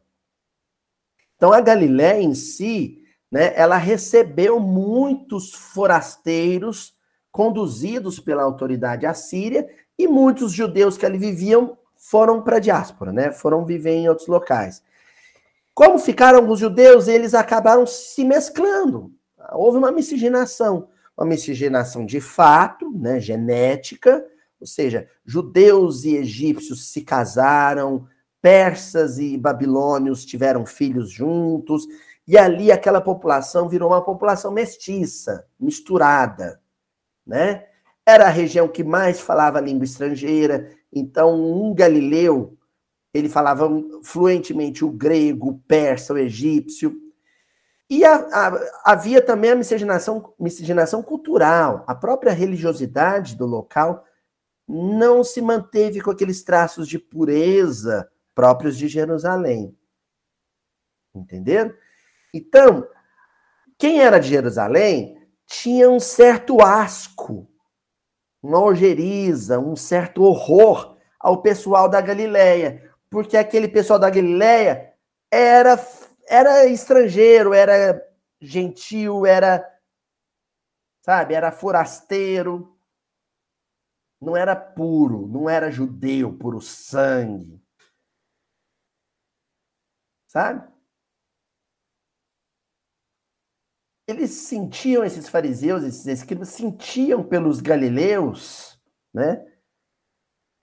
Então 1.35 1.51
a 1.51 1.59
Galiléia 1.59 2.21
em 2.21 2.33
si, 2.33 3.03
né, 3.29 3.51
ela 3.55 3.77
recebeu 3.77 4.59
muitos 4.59 5.53
forasteiros 5.53 6.95
conduzidos 7.29 8.19
pela 8.19 8.43
autoridade 8.43 9.05
assíria 9.05 9.67
e 9.99 10.07
muitos 10.07 10.53
judeus 10.53 10.97
que 10.97 11.05
ali 11.05 11.17
viviam 11.17 11.77
foram 12.09 12.41
para 12.41 12.55
a 12.55 12.59
diáspora, 12.59 13.11
né? 13.11 13.33
Foram 13.33 13.65
viver 13.65 13.91
em 13.91 14.07
outros 14.07 14.29
locais. 14.29 14.81
Como 15.73 15.99
ficaram 15.99 16.49
os 16.49 16.57
judeus, 16.57 17.09
eles 17.09 17.33
acabaram 17.33 17.85
se 17.85 18.23
mesclando. 18.23 19.11
Houve 19.51 19.77
uma 19.77 19.91
miscigenação, 19.91 20.87
uma 21.17 21.27
miscigenação 21.27 22.05
de 22.05 22.21
fato, 22.21 22.89
né, 22.97 23.19
genética, 23.19 24.25
ou 24.59 24.65
seja, 24.65 25.07
judeus 25.25 26.05
e 26.05 26.15
egípcios 26.15 26.91
se 26.91 27.01
casaram, 27.01 28.07
persas 28.41 29.19
e 29.19 29.37
babilônios 29.37 30.25
tiveram 30.25 30.65
filhos 30.65 31.11
juntos, 31.11 31.85
e 32.25 32.37
ali 32.37 32.71
aquela 32.71 33.01
população 33.01 33.67
virou 33.67 33.89
uma 33.89 34.03
população 34.03 34.51
mestiça, 34.51 35.45
misturada, 35.59 36.61
né? 37.25 37.65
Era 38.05 38.27
a 38.27 38.29
região 38.29 38.69
que 38.69 38.83
mais 38.85 39.19
falava 39.19 39.59
língua 39.59 39.83
estrangeira, 39.83 40.71
então 40.97 41.35
um 41.35 41.73
galileu, 41.73 42.57
ele 43.13 43.29
falava 43.29 43.69
fluentemente 44.03 44.83
o 44.83 44.89
grego, 44.89 45.49
o 45.49 45.59
persa, 45.59 46.13
o 46.13 46.17
egípcio, 46.17 46.95
e 47.89 48.03
a, 48.03 48.15
a, 48.15 48.91
havia 48.91 49.21
também 49.21 49.51
a 49.51 49.55
miscigenação, 49.55 50.33
miscigenação 50.37 51.01
cultural, 51.01 51.85
a 51.87 51.95
própria 51.95 52.33
religiosidade 52.33 53.35
do 53.35 53.45
local 53.45 54.03
não 54.67 55.23
se 55.23 55.41
manteve 55.41 56.01
com 56.01 56.11
aqueles 56.11 56.43
traços 56.43 56.87
de 56.87 56.99
pureza 56.99 58.09
próprios 58.35 58.77
de 58.77 58.87
Jerusalém. 58.87 59.75
Entenderam? 61.15 61.73
Então, 62.33 62.87
quem 63.77 64.01
era 64.01 64.19
de 64.19 64.27
Jerusalém 64.27 65.17
tinha 65.45 65.89
um 65.89 65.99
certo 65.99 66.61
asco, 66.61 67.47
uma 68.41 68.59
ojeriza, 68.59 69.59
um 69.59 69.75
certo 69.75 70.23
horror 70.23 70.97
ao 71.19 71.41
pessoal 71.41 71.89
da 71.89 71.99
Galileia, 71.99 72.91
porque 73.09 73.37
aquele 73.37 73.67
pessoal 73.67 73.99
da 73.99 74.09
Galileia 74.09 74.93
era 75.31 75.77
era 76.29 76.65
estrangeiro, 76.65 77.53
era 77.53 78.05
gentil, 78.39 79.25
era 79.25 79.65
sabe, 81.01 81.33
era 81.33 81.51
forasteiro, 81.51 82.77
não 84.19 84.35
era 84.35 84.55
puro, 84.55 85.27
não 85.27 85.49
era 85.49 85.71
judeu, 85.71 86.37
puro 86.37 86.59
sangue. 86.59 87.61
Sabe? 90.27 90.76
Eles 94.07 94.31
sentiam, 94.31 95.03
esses 95.03 95.27
fariseus, 95.27 95.83
esses 95.83 96.05
escribas, 96.07 96.47
sentiam 96.49 97.21
pelos 97.21 97.59
galileus, 97.59 98.79
né? 99.13 99.45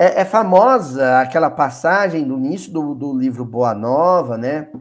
É, 0.00 0.22
é, 0.22 0.24
famosa 0.24 1.20
aquela 1.20 1.50
passagem 1.50 2.26
do 2.26 2.36
início 2.36 2.72
do, 2.72 2.94
do 2.94 3.16
livro 3.16 3.44
Boa 3.44 3.74
Nova, 3.74 4.38
né? 4.38 4.72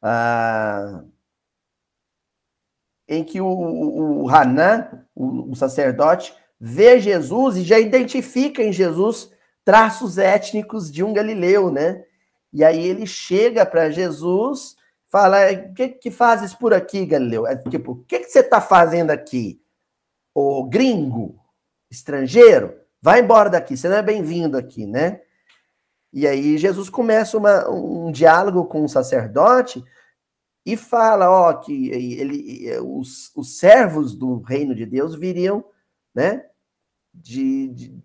Ah, 0.00 1.04
em 3.08 3.24
que 3.24 3.40
o, 3.40 3.46
o, 3.46 4.24
o 4.24 4.28
Hanan, 4.30 5.04
o, 5.14 5.50
o 5.50 5.56
sacerdote, 5.56 6.34
vê 6.58 7.00
Jesus 7.00 7.56
e 7.56 7.64
já 7.64 7.78
identifica 7.78 8.62
em 8.62 8.72
Jesus 8.72 9.30
traços 9.64 10.16
étnicos 10.16 10.90
de 10.90 11.02
um 11.02 11.12
galileu, 11.12 11.70
né? 11.70 12.04
E 12.52 12.64
aí 12.64 12.86
ele 12.86 13.06
chega 13.06 13.66
para 13.66 13.90
Jesus, 13.90 14.76
fala: 15.12 15.52
"O 15.52 15.74
que 15.74 15.88
que 15.90 16.10
fazes 16.10 16.54
por 16.54 16.74
aqui, 16.74 17.06
galileu?" 17.06 17.46
É 17.46 17.54
tipo: 17.54 17.92
"O 17.92 18.04
que 18.04 18.20
que 18.20 18.30
você 18.30 18.40
está 18.40 18.60
fazendo 18.60 19.12
aqui? 19.12 19.62
O 20.34 20.64
gringo, 20.64 21.38
estrangeiro, 21.90 22.74
vai 23.00 23.20
embora 23.20 23.50
daqui, 23.50 23.76
você 23.76 23.88
não 23.88 23.96
é 23.96 24.02
bem-vindo 24.02 24.58
aqui, 24.58 24.86
né?" 24.86 25.20
E 26.12 26.26
aí 26.26 26.58
Jesus 26.58 26.90
começa 26.90 27.38
uma, 27.38 27.68
um 27.70 28.12
diálogo 28.12 28.66
com 28.66 28.84
o 28.84 28.88
sacerdote 28.88 29.82
e 30.64 30.76
fala, 30.76 31.28
ó, 31.28 31.54
que 31.54 31.90
ele, 31.90 32.78
os, 32.80 33.32
os 33.34 33.58
servos 33.58 34.14
do 34.14 34.40
reino 34.40 34.74
de 34.74 34.86
Deus 34.86 35.14
viriam, 35.14 35.64
né, 36.14 36.44
de, 37.12 37.68
de, 37.68 38.02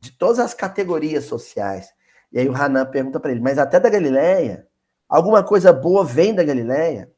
de 0.00 0.12
todas 0.12 0.38
as 0.38 0.52
categorias 0.52 1.24
sociais. 1.24 1.92
E 2.30 2.38
aí 2.38 2.48
o 2.48 2.54
Hanan 2.54 2.84
pergunta 2.86 3.18
para 3.18 3.30
ele, 3.30 3.40
mas 3.40 3.56
até 3.56 3.80
da 3.80 3.88
Galileia? 3.88 4.67
Alguma 5.08 5.42
coisa 5.42 5.72
boa 5.72 6.04
vem 6.04 6.34
da 6.34 6.44
Galileia? 6.44 7.10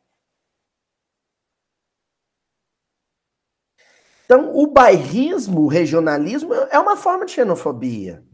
Então, 4.24 4.54
o 4.54 4.68
bairrismo, 4.68 5.62
o 5.62 5.66
regionalismo, 5.66 6.54
é 6.54 6.78
uma 6.78 6.96
forma 6.96 7.26
de 7.26 7.32
xenofobia. 7.32 8.24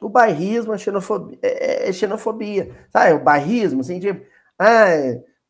O 0.00 0.08
bairrismo 0.08 0.72
é 0.72 0.78
xenofobia. 0.78 1.38
É, 1.42 1.88
é 1.90 1.92
xenofobia. 1.92 2.86
Sabe, 2.90 3.12
o 3.12 3.22
bairrismo, 3.22 3.82
assim, 3.82 4.00
tipo, 4.00 4.24
ah, 4.58 4.86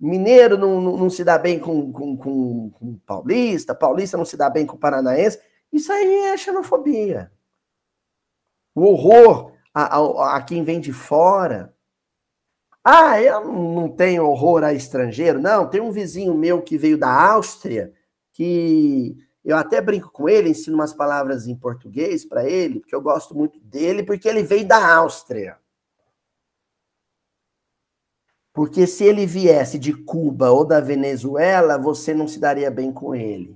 mineiro 0.01 0.59
não, 0.59 0.81
não, 0.81 0.97
não 0.97 1.11
se 1.11 1.23
dá 1.23 1.38
bem 1.38 1.61
com, 1.61 1.92
com, 1.92 2.16
com, 2.16 2.71
com 2.71 2.99
paulista, 3.07 3.73
paulista 3.73 4.16
não 4.16 4.25
se 4.25 4.37
dá 4.37 4.51
bem 4.51 4.66
com 4.66 4.77
paranaense. 4.77 5.40
Isso 5.73 5.92
aí 5.92 6.31
é 6.33 6.37
xenofobia. 6.37 7.31
O 8.75 8.83
horror 8.85 9.53
a, 9.73 9.97
a, 9.97 10.37
a 10.37 10.42
quem 10.42 10.64
vem 10.64 10.81
de 10.81 10.92
fora. 10.92 11.73
Ah, 12.90 13.20
eu 13.20 13.44
não 13.44 13.87
tenho 13.87 14.24
horror 14.24 14.64
a 14.64 14.72
estrangeiro. 14.72 15.38
Não, 15.38 15.68
tem 15.68 15.79
um 15.79 15.92
vizinho 15.92 16.35
meu 16.35 16.62
que 16.62 16.79
veio 16.79 16.96
da 16.96 17.11
Áustria, 17.33 17.92
que 18.33 19.14
eu 19.44 19.59
até 19.59 19.79
brinco 19.83 20.11
com 20.11 20.27
ele, 20.27 20.48
ensino 20.48 20.74
umas 20.74 20.94
palavras 20.94 21.46
em 21.46 21.55
português 21.55 22.24
para 22.24 22.48
ele, 22.48 22.81
porque 22.81 22.94
eu 22.94 23.03
gosto 23.03 23.35
muito 23.37 23.61
dele, 23.61 24.03
porque 24.03 24.27
ele 24.27 24.42
veio 24.42 24.66
da 24.66 24.94
Áustria. 24.96 25.59
Porque 28.55 28.87
se 28.87 29.05
ele 29.05 29.27
viesse 29.27 29.79
de 29.79 29.92
Cuba 29.92 30.51
ou 30.51 30.64
da 30.64 30.81
Venezuela, 30.81 31.77
você 31.77 32.14
não 32.14 32.27
se 32.27 32.40
daria 32.40 32.70
bem 32.70 32.90
com 32.90 33.14
ele. 33.14 33.55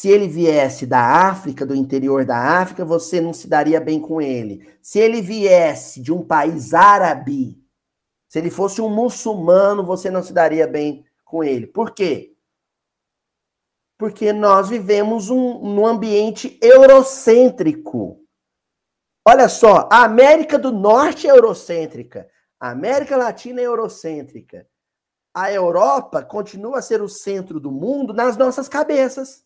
Se 0.00 0.08
ele 0.08 0.28
viesse 0.28 0.86
da 0.86 1.28
África, 1.28 1.66
do 1.66 1.74
interior 1.74 2.24
da 2.24 2.58
África, 2.58 2.86
você 2.86 3.20
não 3.20 3.34
se 3.34 3.46
daria 3.46 3.78
bem 3.78 4.00
com 4.00 4.18
ele. 4.18 4.66
Se 4.80 4.98
ele 4.98 5.20
viesse 5.20 6.00
de 6.00 6.10
um 6.10 6.24
país 6.24 6.72
árabe, 6.72 7.62
se 8.26 8.38
ele 8.38 8.48
fosse 8.48 8.80
um 8.80 8.88
muçulmano, 8.88 9.84
você 9.84 10.10
não 10.10 10.22
se 10.22 10.32
daria 10.32 10.66
bem 10.66 11.04
com 11.22 11.44
ele. 11.44 11.66
Por 11.66 11.90
quê? 11.90 12.34
Porque 13.98 14.32
nós 14.32 14.70
vivemos 14.70 15.28
um, 15.28 15.58
num 15.58 15.86
ambiente 15.86 16.58
eurocêntrico. 16.62 18.24
Olha 19.22 19.50
só, 19.50 19.86
a 19.92 20.04
América 20.04 20.58
do 20.58 20.72
Norte 20.72 21.26
é 21.26 21.30
eurocêntrica, 21.30 22.26
a 22.58 22.70
América 22.70 23.18
Latina 23.18 23.60
é 23.60 23.64
eurocêntrica. 23.64 24.66
A 25.34 25.52
Europa 25.52 26.22
continua 26.22 26.78
a 26.78 26.82
ser 26.82 27.02
o 27.02 27.08
centro 27.08 27.60
do 27.60 27.70
mundo 27.70 28.14
nas 28.14 28.38
nossas 28.38 28.66
cabeças. 28.66 29.44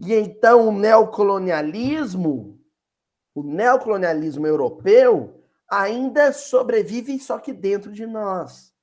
E 0.00 0.14
então 0.14 0.68
o 0.68 0.72
neocolonialismo, 0.72 2.58
o 3.34 3.42
neocolonialismo 3.42 4.46
europeu, 4.46 5.44
ainda 5.68 6.32
sobrevive 6.32 7.18
só 7.20 7.38
que 7.38 7.52
dentro 7.52 7.92
de 7.92 8.06
nós. 8.06 8.74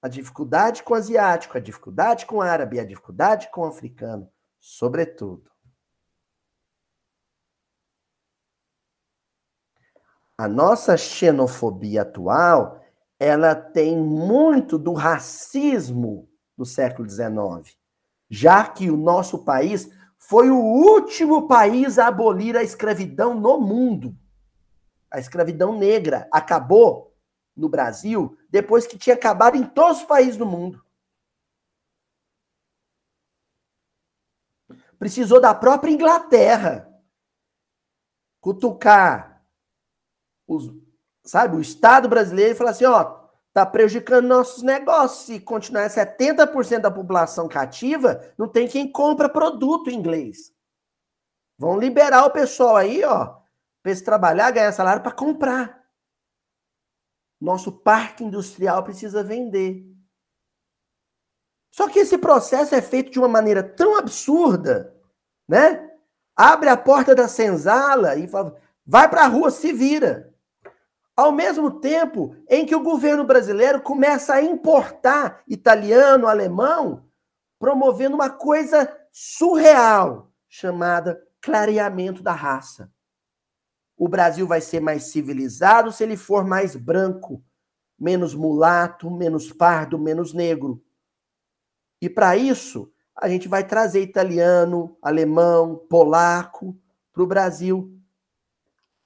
A 0.00 0.08
dificuldade 0.08 0.82
com 0.82 0.94
o 0.94 0.96
asiático, 0.96 1.58
a 1.58 1.60
dificuldade 1.60 2.24
com 2.24 2.36
o 2.36 2.40
árabe, 2.40 2.80
a 2.80 2.84
dificuldade 2.84 3.50
com 3.50 3.60
o 3.60 3.66
africano, 3.66 4.30
sobretudo. 4.58 5.50
A 10.38 10.48
nossa 10.48 10.96
xenofobia 10.96 12.02
atual, 12.02 12.82
ela 13.18 13.54
tem 13.54 13.98
muito 13.98 14.78
do 14.78 14.92
racismo 14.92 16.30
do 16.56 16.64
século 16.64 17.08
XIX, 17.08 17.76
já 18.30 18.66
que 18.66 18.90
o 18.90 18.96
nosso 18.96 19.44
país 19.44 19.90
foi 20.18 20.50
o 20.50 20.58
último 20.58 21.46
país 21.46 21.98
a 21.98 22.08
abolir 22.08 22.56
a 22.56 22.62
escravidão 22.62 23.34
no 23.34 23.60
mundo. 23.60 24.14
A 25.10 25.18
escravidão 25.18 25.78
negra 25.78 26.28
acabou 26.30 27.16
no 27.56 27.68
Brasil 27.68 28.36
depois 28.50 28.86
que 28.86 28.98
tinha 28.98 29.14
acabado 29.14 29.56
em 29.56 29.64
todos 29.64 30.00
os 30.00 30.04
países 30.04 30.36
do 30.36 30.44
mundo. 30.44 30.84
Precisou 34.98 35.40
da 35.40 35.54
própria 35.54 35.92
Inglaterra 35.92 36.92
cutucar 38.40 39.44
os, 40.46 40.72
sabe, 41.24 41.56
o 41.56 41.60
Estado 41.60 42.08
brasileiro 42.08 42.52
e 42.52 42.56
falar 42.56 42.70
assim, 42.70 42.84
ó, 42.84 43.17
tá 43.58 43.66
prejudicando 43.66 44.26
nossos 44.26 44.62
negócios. 44.62 45.26
Se 45.26 45.40
continuar 45.40 45.88
70% 45.88 46.80
da 46.80 46.90
população 46.90 47.48
cativa, 47.48 48.22
não 48.38 48.46
tem 48.46 48.68
quem 48.68 48.90
compra 48.90 49.28
produto 49.28 49.90
inglês. 49.90 50.52
Vão 51.58 51.78
liberar 51.78 52.24
o 52.24 52.30
pessoal 52.30 52.76
aí, 52.76 53.02
ó, 53.04 53.26
para 53.82 53.90
eles 53.90 54.02
trabalhar, 54.02 54.52
ganhar 54.52 54.70
salário 54.72 55.02
para 55.02 55.10
comprar. 55.10 55.84
Nosso 57.40 57.72
parque 57.72 58.22
industrial 58.22 58.84
precisa 58.84 59.24
vender. 59.24 59.84
Só 61.72 61.88
que 61.88 61.98
esse 61.98 62.16
processo 62.16 62.74
é 62.74 62.82
feito 62.82 63.10
de 63.10 63.18
uma 63.18 63.28
maneira 63.28 63.62
tão 63.62 63.96
absurda, 63.96 64.96
né? 65.48 65.90
Abre 66.36 66.68
a 66.68 66.76
porta 66.76 67.14
da 67.14 67.26
senzala 67.26 68.16
e 68.16 68.28
fala, 68.28 68.56
vai 68.86 69.08
para 69.08 69.24
a 69.24 69.28
rua, 69.28 69.50
se 69.50 69.72
vira. 69.72 70.27
Ao 71.18 71.32
mesmo 71.32 71.80
tempo 71.80 72.36
em 72.48 72.64
que 72.64 72.76
o 72.76 72.80
governo 72.80 73.24
brasileiro 73.24 73.82
começa 73.82 74.34
a 74.34 74.40
importar 74.40 75.42
italiano, 75.48 76.28
alemão, 76.28 77.10
promovendo 77.58 78.14
uma 78.14 78.30
coisa 78.30 78.88
surreal 79.10 80.30
chamada 80.48 81.20
clareamento 81.40 82.22
da 82.22 82.30
raça. 82.30 82.88
O 83.96 84.06
Brasil 84.06 84.46
vai 84.46 84.60
ser 84.60 84.78
mais 84.78 85.10
civilizado 85.10 85.90
se 85.90 86.04
ele 86.04 86.16
for 86.16 86.46
mais 86.46 86.76
branco, 86.76 87.42
menos 87.98 88.32
mulato, 88.32 89.10
menos 89.10 89.52
pardo, 89.52 89.98
menos 89.98 90.32
negro. 90.32 90.80
E 92.00 92.08
para 92.08 92.36
isso, 92.36 92.92
a 93.16 93.28
gente 93.28 93.48
vai 93.48 93.66
trazer 93.66 94.02
italiano, 94.02 94.96
alemão, 95.02 95.84
polaco 95.90 96.78
para 97.12 97.24
o 97.24 97.26
Brasil 97.26 97.97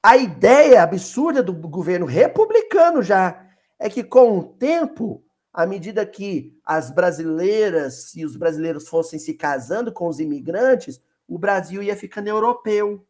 a 0.02 0.16
ideia 0.16 0.82
absurda 0.82 1.42
do 1.42 1.52
governo 1.52 2.06
republicano 2.06 3.02
já 3.02 3.48
é 3.78 3.88
que, 3.88 4.02
com 4.02 4.38
o 4.38 4.44
tempo, 4.44 5.24
à 5.52 5.64
medida 5.64 6.04
que 6.04 6.58
as 6.64 6.90
brasileiras, 6.90 8.10
se 8.10 8.24
os 8.24 8.36
brasileiros 8.36 8.88
fossem 8.88 9.18
se 9.18 9.34
casando 9.34 9.92
com 9.92 10.08
os 10.08 10.18
imigrantes, 10.18 11.00
o 11.28 11.38
Brasil 11.38 11.82
ia 11.82 11.96
ficando 11.96 12.28
europeu. 12.28 13.06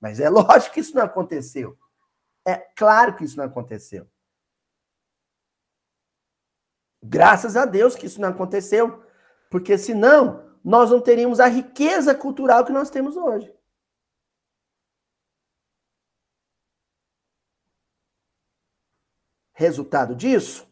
Mas 0.00 0.20
é 0.20 0.28
lógico 0.30 0.74
que 0.74 0.80
isso 0.80 0.94
não 0.94 1.02
aconteceu. 1.02 1.76
É 2.46 2.56
claro 2.56 3.16
que 3.16 3.24
isso 3.24 3.36
não 3.36 3.44
aconteceu. 3.44 4.06
Graças 7.02 7.56
a 7.56 7.64
Deus 7.64 7.94
que 7.94 8.06
isso 8.06 8.20
não 8.20 8.30
aconteceu, 8.30 9.02
porque 9.50 9.76
senão 9.76 10.44
nós 10.64 10.90
não 10.90 11.00
teríamos 11.00 11.38
a 11.38 11.46
riqueza 11.46 12.14
cultural 12.14 12.64
que 12.64 12.72
nós 12.72 12.88
temos 12.88 13.16
hoje. 13.16 13.53
Resultado 19.54 20.14
disso? 20.14 20.68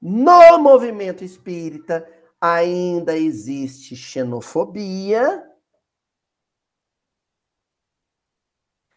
No 0.00 0.58
movimento 0.58 1.24
espírita 1.24 2.06
ainda 2.40 3.16
existe 3.16 3.94
xenofobia. 3.94 5.46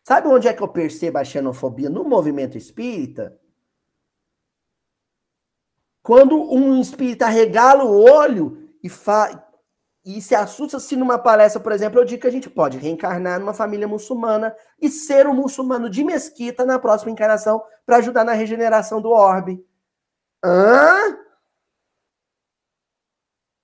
Sabe 0.04 0.28
onde 0.28 0.48
é 0.48 0.54
que 0.54 0.62
eu 0.62 0.68
percebo 0.68 1.18
a 1.20 1.24
xenofobia 1.24 1.90
no 1.90 2.04
movimento 2.04 2.58
espírita? 2.58 3.40
Quando 6.02 6.36
um 6.36 6.82
espírita 6.82 7.28
regala 7.28 7.86
o 7.86 8.04
olho 8.04 8.76
e, 8.84 8.90
fa 8.90 9.53
e 10.06 10.22
se 10.22 10.36
assusta 10.36 10.80
se 10.80 10.98
numa 10.98 11.18
palestra, 11.18 11.62
por 11.62 11.72
exemplo, 11.72 12.00
eu 12.00 12.04
digo 12.04 12.22
que 12.22 12.28
a 12.28 12.32
gente 12.32 12.50
pode 12.50 12.78
reencarnar 12.78 13.40
numa 13.40 13.54
família 13.54 13.88
muçulmana 13.88 14.54
e 14.82 14.90
ser 14.90 15.26
um 15.28 15.34
muçulmano 15.34 15.90
de 15.90 16.04
mesquita 16.04 16.66
na 16.66 16.78
próxima 16.78 17.12
encarnação 17.12 17.64
para 17.86 17.98
ajudar 17.98 18.26
na 18.26 18.34
regeneração 18.34 19.02
do 19.02 19.10
orbe. 19.10 19.66
Hã? 20.44 21.18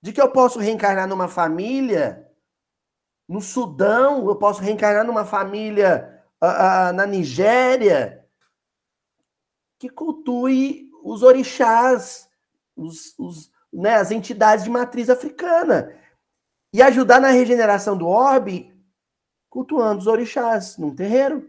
De 0.00 0.14
que 0.14 0.20
eu 0.20 0.32
posso 0.32 0.58
reencarnar 0.58 1.06
numa 1.06 1.28
família 1.28 2.26
no 3.28 3.42
Sudão, 3.42 4.26
eu 4.26 4.36
posso 4.36 4.62
reencarnar 4.62 5.04
numa 5.04 5.26
família 5.26 6.24
uh, 6.42 6.46
uh, 6.46 6.92
na 6.94 7.04
Nigéria 7.06 8.26
que 9.78 9.90
cultue 9.90 10.90
os 11.04 11.22
orixás, 11.22 12.28
os, 12.74 13.14
os, 13.18 13.50
né, 13.70 13.96
as 13.96 14.10
entidades 14.10 14.64
de 14.64 14.70
matriz 14.70 15.10
africana 15.10 15.99
e 16.72 16.82
ajudar 16.82 17.20
na 17.20 17.30
regeneração 17.30 17.96
do 17.96 18.06
orbe 18.06 18.70
cultuando 19.48 19.98
os 19.98 20.06
orixás 20.06 20.78
num 20.78 20.94
terreiro. 20.94 21.48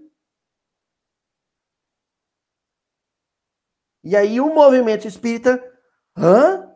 E 4.04 4.16
aí 4.16 4.42
o 4.42 4.52
movimento 4.54 5.08
espírita, 5.08 5.64
hã? 6.18 6.68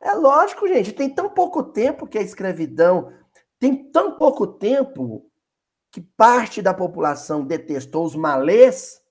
É 0.00 0.14
lógico, 0.14 0.66
gente, 0.66 0.94
tem 0.94 1.10
tão 1.10 1.28
pouco 1.28 1.62
tempo 1.62 2.06
que 2.06 2.16
a 2.16 2.22
escravidão, 2.22 3.12
tem 3.58 3.90
tão 3.90 4.16
pouco 4.16 4.46
tempo 4.46 5.30
que 5.92 6.00
parte 6.00 6.62
da 6.62 6.72
população 6.72 7.44
detestou 7.44 8.06
os 8.06 8.16
malês, 8.16 9.02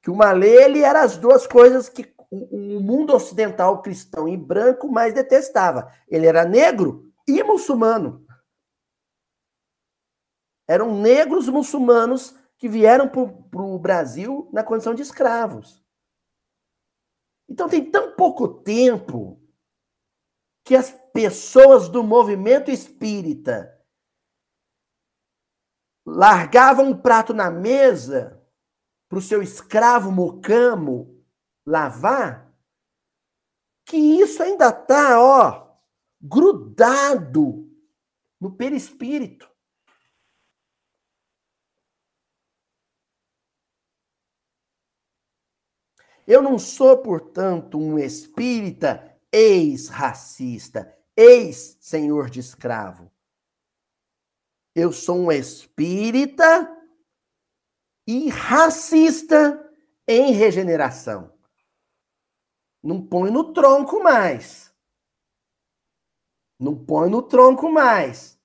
que 0.00 0.10
o 0.10 0.14
malê 0.14 0.62
ele 0.62 0.82
era 0.84 1.02
as 1.02 1.16
duas 1.16 1.44
coisas 1.46 1.88
que 1.88 2.14
o 2.30 2.80
mundo 2.80 3.12
ocidental 3.12 3.82
cristão 3.82 4.28
e 4.28 4.36
branco 4.36 4.88
mais 4.88 5.12
detestava. 5.12 5.92
Ele 6.08 6.26
era 6.26 6.44
negro 6.44 7.09
e 7.26 7.42
muçulmano. 7.42 8.26
Eram 10.68 11.00
negros 11.00 11.48
muçulmanos 11.48 12.34
que 12.56 12.68
vieram 12.68 13.08
para 13.08 13.62
o 13.62 13.78
Brasil 13.78 14.48
na 14.52 14.62
condição 14.62 14.94
de 14.94 15.02
escravos. 15.02 15.82
Então 17.48 17.68
tem 17.68 17.90
tão 17.90 18.14
pouco 18.14 18.46
tempo 18.62 19.42
que 20.64 20.76
as 20.76 20.92
pessoas 21.12 21.88
do 21.88 22.04
movimento 22.04 22.70
espírita 22.70 23.76
largavam 26.06 26.90
um 26.90 26.96
prato 26.96 27.34
na 27.34 27.50
mesa 27.50 28.40
para 29.08 29.18
o 29.18 29.22
seu 29.22 29.42
escravo 29.42 30.12
mocamo 30.12 31.20
lavar, 31.66 32.54
que 33.84 33.96
isso 33.96 34.42
ainda 34.42 34.68
está, 34.68 35.20
ó, 35.20 35.69
grudado 36.20 37.68
no 38.40 38.54
perispírito. 38.54 39.50
Eu 46.26 46.42
não 46.42 46.58
sou, 46.58 46.98
portanto, 46.98 47.78
um 47.78 47.98
espírita 47.98 49.18
ex-racista, 49.32 50.96
ex-senhor 51.16 52.30
de 52.30 52.38
escravo. 52.38 53.10
Eu 54.74 54.92
sou 54.92 55.18
um 55.18 55.32
espírita 55.32 56.76
e 58.06 58.28
racista 58.28 59.68
em 60.06 60.32
regeneração. 60.32 61.36
Não 62.82 63.04
põe 63.04 63.30
no 63.30 63.52
tronco 63.52 64.02
mais. 64.02 64.69
Não 66.60 66.76
põe 66.76 67.08
no 67.08 67.22
tronco 67.22 67.72
mais. 67.72 68.38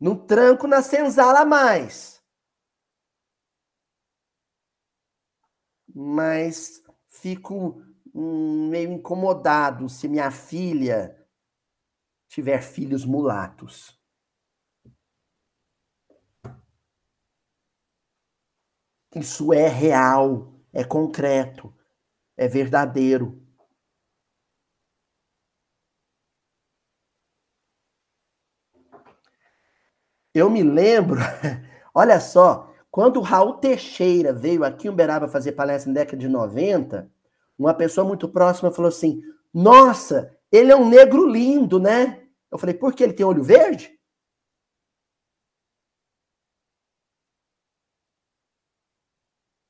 Não 0.00 0.16
tranco 0.16 0.66
na 0.66 0.80
senzala 0.80 1.44
mais. 1.44 2.24
Mas 5.94 6.82
fico 7.08 7.82
hum, 8.14 8.70
meio 8.70 8.90
incomodado 8.90 9.86
se 9.90 10.08
minha 10.08 10.30
filha 10.30 11.14
tiver 12.26 12.62
filhos 12.62 13.04
mulatos. 13.04 14.00
Isso 19.14 19.52
é 19.52 19.68
real, 19.68 20.54
é 20.72 20.84
concreto, 20.84 21.74
é 22.36 22.48
verdadeiro. 22.48 23.45
Eu 30.36 30.50
me 30.50 30.62
lembro, 30.62 31.18
olha 31.94 32.20
só, 32.20 32.70
quando 32.90 33.16
o 33.16 33.22
Raul 33.22 33.54
Teixeira 33.54 34.34
veio 34.34 34.64
aqui 34.64 34.86
em 34.86 34.90
Uberaba 34.90 35.26
fazer 35.26 35.52
palestra 35.52 35.90
na 35.90 36.00
década 36.00 36.18
de 36.18 36.28
90, 36.28 37.10
uma 37.58 37.72
pessoa 37.72 38.06
muito 38.06 38.28
próxima 38.28 38.70
falou 38.70 38.90
assim: 38.90 39.22
Nossa, 39.52 40.36
ele 40.52 40.70
é 40.70 40.76
um 40.76 40.86
negro 40.90 41.26
lindo, 41.26 41.80
né? 41.80 42.22
Eu 42.52 42.58
falei: 42.58 42.74
Por 42.74 42.92
que 42.92 43.02
ele 43.02 43.14
tem 43.14 43.24
olho 43.24 43.42
verde? 43.42 43.98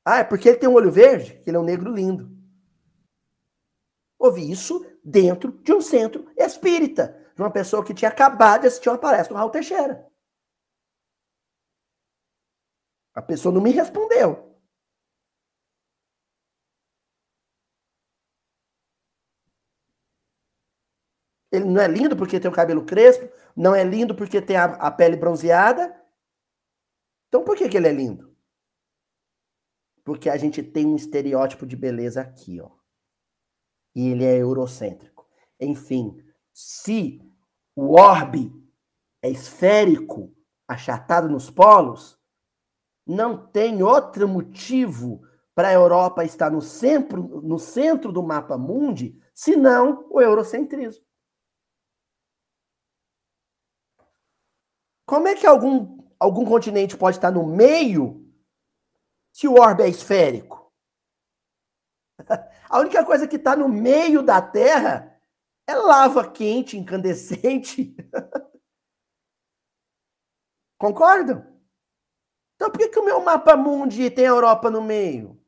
Ah, 0.03 0.19
é 0.19 0.23
porque 0.25 0.49
ele 0.49 0.57
tem 0.57 0.67
um 0.67 0.73
olho 0.73 0.91
verde? 0.91 1.41
Ele 1.47 1.55
é 1.55 1.59
um 1.61 1.63
negro 1.63 1.89
lindo. 1.93 2.29
Ouvi 4.19 4.51
isso 4.51 4.85
dentro 5.01 5.53
de 5.63 5.71
um 5.71 5.79
centro 5.79 6.29
espírita, 6.35 7.17
de 7.33 7.41
uma 7.41 7.51
pessoa 7.51 7.85
que 7.85 7.93
tinha 7.93 8.09
acabado 8.09 8.61
de 8.61 8.67
assistir 8.67 8.89
uma 8.89 8.97
palestra 8.97 9.33
do 9.33 9.37
Raul 9.37 9.49
Teixeira. 9.49 10.05
A 13.17 13.21
pessoa 13.23 13.51
não 13.51 13.59
me 13.59 13.71
respondeu. 13.71 14.55
Ele 21.51 21.65
não 21.65 21.81
é 21.81 21.87
lindo 21.87 22.15
porque 22.15 22.39
tem 22.39 22.51
o 22.51 22.53
cabelo 22.53 22.85
crespo, 22.85 23.27
não 23.55 23.73
é 23.73 23.83
lindo 23.83 24.13
porque 24.13 24.39
tem 24.39 24.55
a, 24.55 24.65
a 24.65 24.91
pele 24.91 25.17
bronzeada. 25.17 25.99
Então 27.27 27.43
por 27.43 27.57
que, 27.57 27.67
que 27.67 27.75
ele 27.75 27.87
é 27.87 27.91
lindo? 27.91 28.37
Porque 30.03 30.29
a 30.29 30.37
gente 30.37 30.61
tem 30.61 30.85
um 30.85 30.95
estereótipo 30.95 31.65
de 31.65 31.75
beleza 31.75 32.21
aqui, 32.21 32.61
ó. 32.61 32.69
E 33.95 34.09
ele 34.09 34.25
é 34.25 34.37
eurocêntrico. 34.37 35.27
Enfim, 35.59 36.23
se 36.53 37.19
o 37.75 37.99
orbe 37.99 38.53
é 39.23 39.29
esférico, 39.31 40.31
achatado 40.67 41.27
nos 41.27 41.49
polos, 41.49 42.16
não 43.07 43.47
tem 43.47 43.81
outro 43.81 44.27
motivo 44.27 45.21
para 45.55 45.69
a 45.69 45.73
Europa 45.73 46.23
estar 46.23 46.51
no 46.51 46.61
centro, 46.61 47.41
no 47.41 47.57
centro 47.57 48.11
do 48.11 48.21
mapa 48.21 48.57
mundi, 48.57 49.19
senão 49.33 50.05
o 50.11 50.21
eurocentrismo. 50.21 51.03
Como 55.05 55.27
é 55.27 55.35
que 55.35 55.47
algum, 55.47 56.03
algum 56.19 56.45
continente 56.45 56.97
pode 56.97 57.17
estar 57.17 57.31
no 57.31 57.47
meio 57.47 58.23
se 59.31 59.47
o 59.47 59.59
orbe 59.59 59.83
é 59.83 59.89
esférico? 59.89 60.71
A 62.69 62.79
única 62.79 63.05
coisa 63.05 63.27
que 63.27 63.37
está 63.37 63.55
no 63.55 63.69
meio 63.69 64.21
da 64.21 64.41
Terra 64.41 65.17
é 65.65 65.73
lava 65.73 66.29
quente, 66.29 66.77
incandescente. 66.77 67.95
Concordam? 70.77 71.56
Então 72.67 72.71
por 72.73 72.79
que, 72.79 72.89
que 72.89 72.99
o 72.99 73.05
meu 73.05 73.23
mapa 73.23 73.55
mundi 73.55 74.11
tem 74.11 74.25
a 74.25 74.29
Europa 74.29 74.69
no 74.69 74.81
meio? 74.81 75.41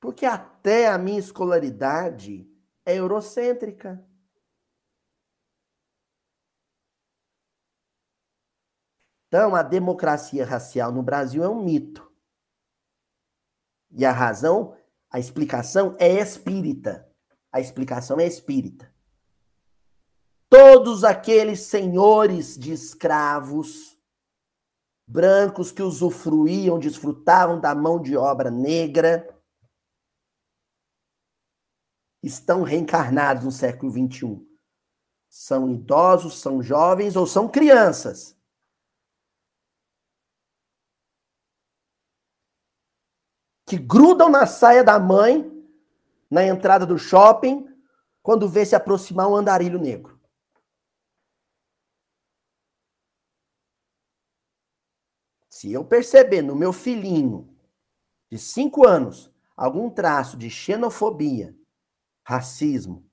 Porque 0.00 0.24
até 0.24 0.88
a 0.88 0.96
minha 0.96 1.18
escolaridade 1.18 2.50
é 2.86 2.96
eurocêntrica. 2.96 4.02
Então, 9.28 9.54
a 9.54 9.62
democracia 9.62 10.46
racial 10.46 10.90
no 10.90 11.02
Brasil 11.02 11.44
é 11.44 11.48
um 11.48 11.62
mito. 11.62 12.10
E 13.90 14.04
a 14.06 14.12
razão, 14.12 14.76
a 15.10 15.18
explicação 15.18 15.94
é 15.98 16.08
espírita. 16.08 17.06
A 17.52 17.60
explicação 17.60 18.18
é 18.18 18.26
espírita. 18.26 18.91
Todos 20.52 21.02
aqueles 21.02 21.60
senhores 21.60 22.58
de 22.58 22.74
escravos 22.74 23.98
brancos 25.06 25.72
que 25.72 25.80
usufruíam, 25.80 26.78
desfrutavam 26.78 27.58
da 27.58 27.74
mão 27.74 27.98
de 27.98 28.18
obra 28.18 28.50
negra, 28.50 29.26
estão 32.22 32.64
reencarnados 32.64 33.44
no 33.44 33.50
século 33.50 33.90
XXI. 33.90 34.46
São 35.26 35.70
idosos, 35.70 36.38
são 36.38 36.62
jovens 36.62 37.16
ou 37.16 37.26
são 37.26 37.48
crianças. 37.48 38.36
que 43.64 43.78
grudam 43.78 44.28
na 44.28 44.46
saia 44.46 44.84
da 44.84 44.98
mãe 44.98 45.50
na 46.30 46.44
entrada 46.44 46.84
do 46.84 46.98
shopping 46.98 47.66
quando 48.22 48.46
vê 48.46 48.66
se 48.66 48.76
aproximar 48.76 49.26
um 49.30 49.34
andarilho 49.34 49.78
negro. 49.78 50.11
Se 55.62 55.72
eu 55.72 55.84
perceber 55.84 56.42
no 56.42 56.56
meu 56.56 56.72
filhinho 56.72 57.56
de 58.28 58.36
cinco 58.36 58.84
anos 58.84 59.32
algum 59.56 59.88
traço 59.88 60.36
de 60.36 60.50
xenofobia, 60.50 61.56
racismo, 62.26 63.08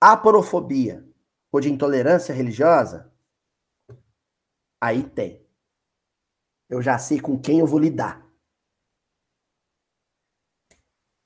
aporofobia 0.00 1.08
ou 1.52 1.60
de 1.60 1.70
intolerância 1.70 2.34
religiosa, 2.34 3.14
aí 4.80 5.08
tem. 5.08 5.48
Eu 6.68 6.82
já 6.82 6.98
sei 6.98 7.20
com 7.20 7.40
quem 7.40 7.60
eu 7.60 7.68
vou 7.68 7.78
lidar. 7.78 8.28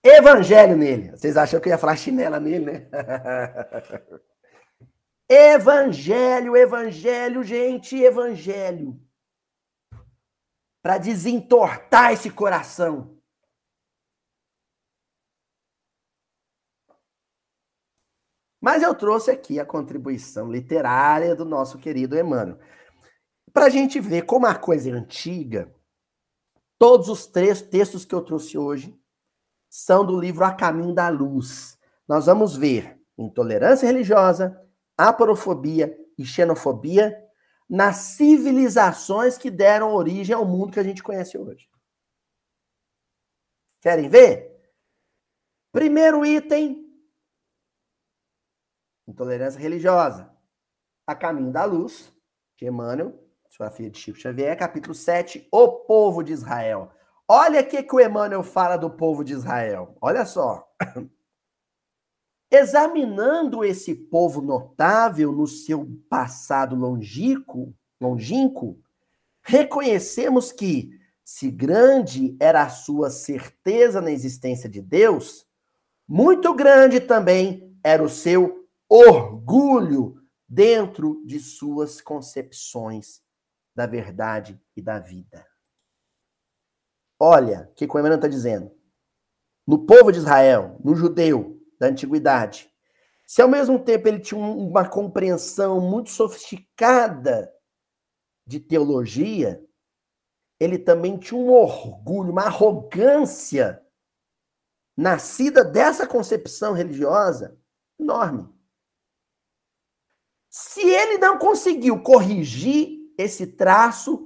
Evangelho 0.04 0.76
nele. 0.76 1.12
Vocês 1.12 1.38
acham 1.38 1.58
que 1.58 1.70
eu 1.70 1.72
ia 1.72 1.78
falar 1.78 1.96
chinela 1.96 2.38
nele, 2.38 2.66
né? 2.66 2.90
evangelho, 5.26 6.54
evangelho, 6.54 7.42
gente, 7.42 7.96
evangelho. 7.96 9.00
Para 10.82 10.98
desentortar 10.98 12.12
esse 12.12 12.28
coração. 12.28 13.16
Mas 18.60 18.82
eu 18.82 18.94
trouxe 18.94 19.30
aqui 19.30 19.58
a 19.58 19.66
contribuição 19.66 20.50
literária 20.50 21.34
do 21.34 21.44
nosso 21.44 21.78
querido 21.78 22.18
Emmanuel. 22.18 22.58
Para 23.52 23.66
a 23.66 23.68
gente 23.68 24.00
ver 24.00 24.22
como 24.22 24.46
a 24.46 24.54
coisa 24.54 24.88
é 24.88 24.92
antiga, 24.92 25.74
todos 26.78 27.08
os 27.08 27.26
três 27.26 27.60
textos 27.60 28.04
que 28.04 28.14
eu 28.14 28.22
trouxe 28.22 28.56
hoje 28.56 28.96
são 29.68 30.06
do 30.06 30.18
livro 30.18 30.44
A 30.44 30.52
Caminho 30.52 30.94
da 30.94 31.08
Luz. 31.08 31.76
Nós 32.06 32.26
vamos 32.26 32.56
ver 32.56 33.00
intolerância 33.18 33.86
religiosa, 33.86 34.56
aporofobia 34.96 35.96
e 36.16 36.24
xenofobia 36.24 37.18
nas 37.68 37.96
civilizações 37.96 39.38
que 39.38 39.50
deram 39.50 39.94
origem 39.94 40.34
ao 40.34 40.44
mundo 40.44 40.72
que 40.72 40.80
a 40.80 40.82
gente 40.82 41.02
conhece 41.02 41.38
hoje. 41.38 41.68
Querem 43.80 44.08
ver? 44.08 44.52
Primeiro 45.72 46.24
item: 46.24 46.86
intolerância 49.06 49.60
religiosa. 49.60 50.30
A 51.06 51.14
Caminho 51.14 51.50
da 51.50 51.64
Luz, 51.64 52.12
de 52.56 52.66
Emmanuel, 52.66 53.18
sua 53.50 53.70
filha 53.70 53.90
de 53.90 53.98
Chico 53.98 54.18
Xavier, 54.18 54.56
capítulo 54.56 54.94
7, 54.94 55.48
O 55.50 55.80
Povo 55.80 56.22
de 56.22 56.32
Israel. 56.32 56.92
Olha 57.26 57.60
o 57.60 57.66
que, 57.66 57.82
que 57.82 57.94
o 57.94 58.00
Emmanuel 58.00 58.42
fala 58.42 58.76
do 58.76 58.90
povo 58.90 59.24
de 59.24 59.32
Israel. 59.32 59.96
Olha 60.00 60.26
só. 60.26 60.70
Examinando 62.54 63.64
esse 63.64 63.94
povo 63.94 64.42
notável 64.42 65.32
no 65.32 65.46
seu 65.46 65.88
passado 66.10 66.76
longínquo, 66.76 67.74
longínquo, 67.98 68.78
reconhecemos 69.40 70.52
que, 70.52 71.00
se 71.24 71.50
grande 71.50 72.36
era 72.38 72.62
a 72.62 72.68
sua 72.68 73.08
certeza 73.08 74.02
na 74.02 74.10
existência 74.10 74.68
de 74.68 74.82
Deus, 74.82 75.46
muito 76.06 76.54
grande 76.54 77.00
também 77.00 77.74
era 77.82 78.02
o 78.02 78.08
seu 78.10 78.68
orgulho 78.86 80.22
dentro 80.46 81.22
de 81.24 81.40
suas 81.40 82.02
concepções 82.02 83.22
da 83.74 83.86
verdade 83.86 84.60
e 84.76 84.82
da 84.82 84.98
vida. 84.98 85.46
Olha 87.18 87.70
o 87.70 87.74
que 87.74 87.86
o 87.86 87.98
Emmanuel 87.98 88.16
está 88.16 88.28
dizendo. 88.28 88.70
No 89.66 89.86
povo 89.86 90.12
de 90.12 90.18
Israel, 90.18 90.78
no 90.84 90.94
judeu 90.94 91.61
da 91.82 91.88
antiguidade, 91.88 92.72
se 93.26 93.42
ao 93.42 93.48
mesmo 93.48 93.76
tempo 93.76 94.06
ele 94.06 94.20
tinha 94.20 94.40
uma 94.40 94.88
compreensão 94.88 95.80
muito 95.80 96.10
sofisticada 96.10 97.52
de 98.46 98.60
teologia, 98.60 99.60
ele 100.60 100.78
também 100.78 101.18
tinha 101.18 101.40
um 101.40 101.50
orgulho, 101.50 102.30
uma 102.30 102.44
arrogância 102.44 103.84
nascida 104.96 105.64
dessa 105.64 106.06
concepção 106.06 106.72
religiosa 106.72 107.58
enorme. 107.98 108.48
Se 110.48 110.82
ele 110.82 111.18
não 111.18 111.36
conseguiu 111.36 112.00
corrigir 112.00 113.12
esse 113.18 113.44
traço 113.44 114.24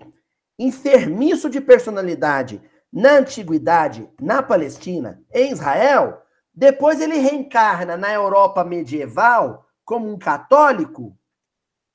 enfermiço 0.59 1.49
de 1.49 1.63
personalidade 1.63 2.61
na 2.93 3.13
antiguidade, 3.13 4.11
na 4.21 4.43
Palestina, 4.43 5.25
em 5.33 5.53
Israel, 5.53 6.26
depois 6.57 7.03
ele 7.03 7.19
reencarna 7.19 7.99
na 7.99 8.11
Europa 8.11 8.65
medieval 8.65 9.69
como 9.85 10.11
um 10.11 10.19
católico, 10.19 11.15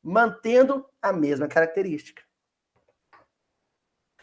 mantendo 0.04 0.86
a 1.02 1.12
mesma 1.12 1.48
característica. 1.48 2.22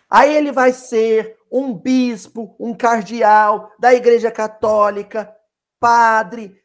Aí 0.08 0.34
ele 0.34 0.52
vai 0.52 0.72
ser 0.72 1.36
um 1.50 1.74
bispo, 1.74 2.54
um 2.58 2.72
cardeal 2.74 3.72
da 3.80 3.92
Igreja 3.92 4.30
Católica, 4.30 5.36
padre, 5.80 6.62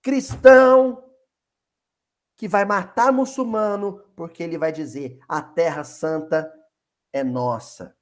cristão, 0.00 1.04
que 2.36 2.46
vai 2.46 2.64
matar 2.64 3.12
muçulmano, 3.12 4.04
porque 4.14 4.42
ele 4.42 4.56
vai 4.56 4.70
dizer 4.70 5.18
a 5.28 5.42
Terra 5.42 5.82
Santa 5.82 6.52
é 7.12 7.24
nossa. 7.24 7.95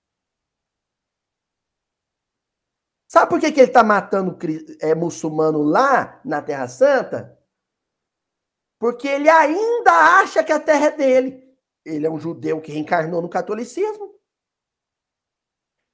Sabe 3.15 3.31
por 3.31 3.39
que, 3.39 3.53
que 3.53 3.61
ele 3.61 3.69
está 3.69 3.85
matando 3.85 4.37
é, 4.81 4.93
muçulmano 4.93 5.63
lá 5.63 6.21
na 6.25 6.43
Terra 6.43 6.67
Santa? 6.67 7.39
Porque 8.77 9.07
ele 9.07 9.29
ainda 9.29 9.93
acha 10.19 10.43
que 10.43 10.51
a 10.51 10.59
terra 10.59 10.87
é 10.87 10.91
dele. 10.91 11.57
Ele 11.85 12.09
é 12.09 12.11
um 12.11 12.19
judeu 12.19 12.61
que 12.61 12.73
reencarnou 12.73 13.23
no 13.23 13.29
catolicismo. 13.29 14.19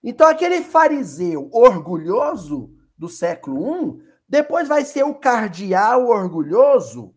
Então, 0.02 0.26
aquele 0.26 0.62
fariseu 0.62 1.50
orgulhoso 1.52 2.74
do 2.96 3.06
século 3.06 3.98
I, 3.98 4.02
depois 4.26 4.66
vai 4.66 4.82
ser 4.82 5.02
o 5.02 5.14
cardeal 5.14 6.06
orgulhoso 6.06 7.14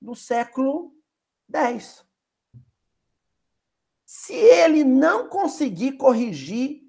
do 0.00 0.14
século 0.14 0.90
X. 1.52 2.02
Se 4.06 4.32
ele 4.32 4.84
não 4.84 5.28
conseguir 5.28 5.98
corrigir 5.98 6.79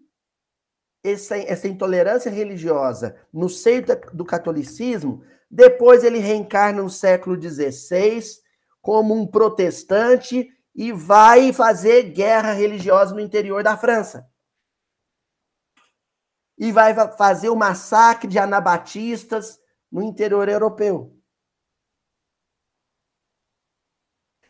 essa, 1.04 1.38
essa 1.38 1.68
intolerância 1.68 2.32
religiosa 2.32 3.16
no 3.34 3.50
seio 3.50 3.84
do 4.14 4.24
catolicismo, 4.24 5.24
depois 5.50 6.04
ele 6.04 6.20
reencarna 6.20 6.82
no 6.82 6.90
século 6.90 7.40
XVI 7.42 8.22
como 8.82 9.14
um 9.14 9.28
protestante 9.28 10.50
e 10.74 10.92
vai 10.92 11.52
fazer 11.52 12.12
guerra 12.12 12.54
religiosa 12.54 13.14
no 13.14 13.20
interior 13.20 13.64
da 13.64 13.76
França. 13.76 14.30
E 16.58 16.72
vai 16.72 16.94
fazer 17.18 17.50
o 17.50 17.56
massacre 17.56 18.28
de 18.28 18.40
anabatistas 18.40 19.60
no 19.92 20.02
interior 20.02 20.48
europeu. 20.48 21.18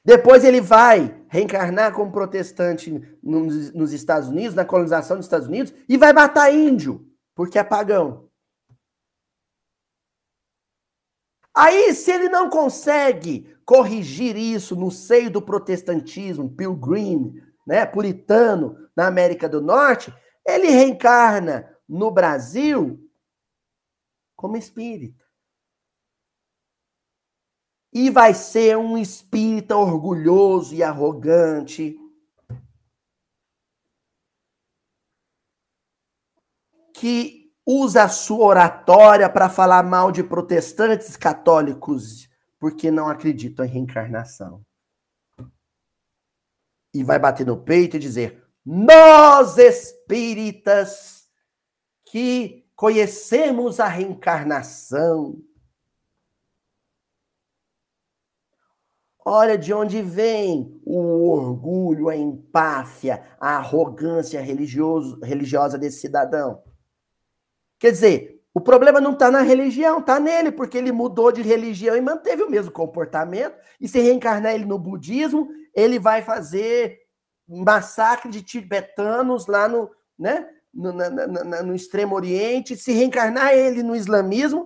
Depois 0.03 0.43
ele 0.43 0.61
vai 0.61 1.20
reencarnar 1.31 1.93
como 1.93 2.11
protestante 2.11 2.91
nos, 3.23 3.71
nos 3.71 3.93
Estados 3.93 4.27
Unidos, 4.27 4.53
na 4.53 4.65
colonização 4.65 5.15
dos 5.15 5.25
Estados 5.25 5.47
Unidos, 5.47 5.73
e 5.87 5.95
vai 5.97 6.11
matar 6.11 6.53
índio, 6.53 7.09
porque 7.33 7.57
é 7.57 7.63
pagão. 7.63 8.29
Aí, 11.55 11.93
se 11.93 12.11
ele 12.11 12.27
não 12.27 12.49
consegue 12.49 13.55
corrigir 13.63 14.35
isso 14.35 14.75
no 14.75 14.91
seio 14.91 15.31
do 15.31 15.41
protestantismo, 15.41 16.53
pilgrim, 16.53 17.41
né, 17.65 17.85
puritano, 17.85 18.75
na 18.93 19.07
América 19.07 19.47
do 19.47 19.61
Norte, 19.61 20.13
ele 20.45 20.67
reencarna 20.67 21.73
no 21.87 22.11
Brasil 22.11 23.09
como 24.35 24.57
espírita. 24.57 25.20
E 27.93 28.09
vai 28.09 28.33
ser 28.33 28.77
um 28.77 28.97
espírita 28.97 29.75
orgulhoso 29.75 30.73
e 30.73 30.81
arrogante. 30.81 31.97
Que 36.93 37.51
usa 37.65 38.03
a 38.03 38.09
sua 38.09 38.45
oratória 38.45 39.29
para 39.29 39.49
falar 39.49 39.83
mal 39.83 40.11
de 40.11 40.23
protestantes 40.23 41.17
católicos 41.17 42.29
porque 42.61 42.91
não 42.91 43.09
acreditam 43.09 43.65
em 43.65 43.69
reencarnação. 43.69 44.63
E 46.93 47.03
vai 47.03 47.17
bater 47.17 47.45
no 47.45 47.57
peito 47.57 47.95
e 47.95 47.99
dizer: 47.99 48.43
Nós 48.63 49.57
espíritas 49.57 51.27
que 52.05 52.69
conhecemos 52.75 53.79
a 53.79 53.87
reencarnação, 53.87 55.41
Olha 59.23 59.57
de 59.57 59.71
onde 59.71 60.01
vem 60.01 60.81
o 60.83 61.29
orgulho, 61.29 62.09
a 62.09 62.15
empáfia, 62.15 63.23
a 63.39 63.57
arrogância 63.57 64.41
religioso, 64.41 65.19
religiosa 65.21 65.77
desse 65.77 65.99
cidadão. 65.99 66.63
Quer 67.77 67.91
dizer, 67.91 68.41
o 68.53 68.59
problema 68.59 68.99
não 68.99 69.13
está 69.13 69.29
na 69.29 69.41
religião, 69.41 69.99
está 69.99 70.19
nele, 70.19 70.51
porque 70.51 70.77
ele 70.77 70.91
mudou 70.91 71.31
de 71.31 71.41
religião 71.41 71.95
e 71.95 72.01
manteve 72.01 72.43
o 72.43 72.49
mesmo 72.49 72.71
comportamento. 72.71 73.55
E 73.79 73.87
se 73.87 73.99
reencarnar 73.99 74.53
ele 74.53 74.65
no 74.65 74.79
budismo, 74.79 75.47
ele 75.73 75.99
vai 75.99 76.23
fazer 76.23 76.99
massacre 77.47 78.29
de 78.29 78.41
tibetanos 78.41 79.45
lá 79.45 79.67
no, 79.67 79.89
né, 80.17 80.49
no, 80.73 80.91
na, 80.91 81.09
na, 81.09 81.63
no 81.63 81.75
extremo 81.75 82.15
oriente. 82.15 82.75
Se 82.75 82.91
reencarnar 82.91 83.53
ele 83.53 83.83
no 83.83 83.95
islamismo, 83.95 84.65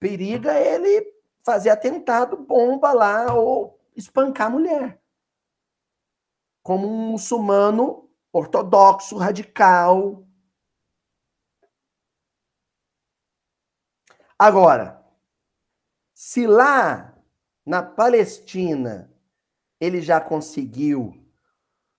periga 0.00 0.58
ele 0.58 1.17
fazer 1.48 1.70
atentado, 1.70 2.36
bomba 2.36 2.92
lá 2.92 3.32
ou 3.32 3.80
espancar 3.96 4.48
a 4.48 4.50
mulher. 4.50 5.00
Como 6.62 6.86
um 6.86 7.12
muçulmano 7.12 8.06
ortodoxo, 8.30 9.16
radical. 9.16 10.28
Agora, 14.38 15.02
se 16.12 16.46
lá 16.46 17.18
na 17.64 17.82
Palestina 17.82 19.10
ele 19.80 20.02
já 20.02 20.20
conseguiu 20.20 21.14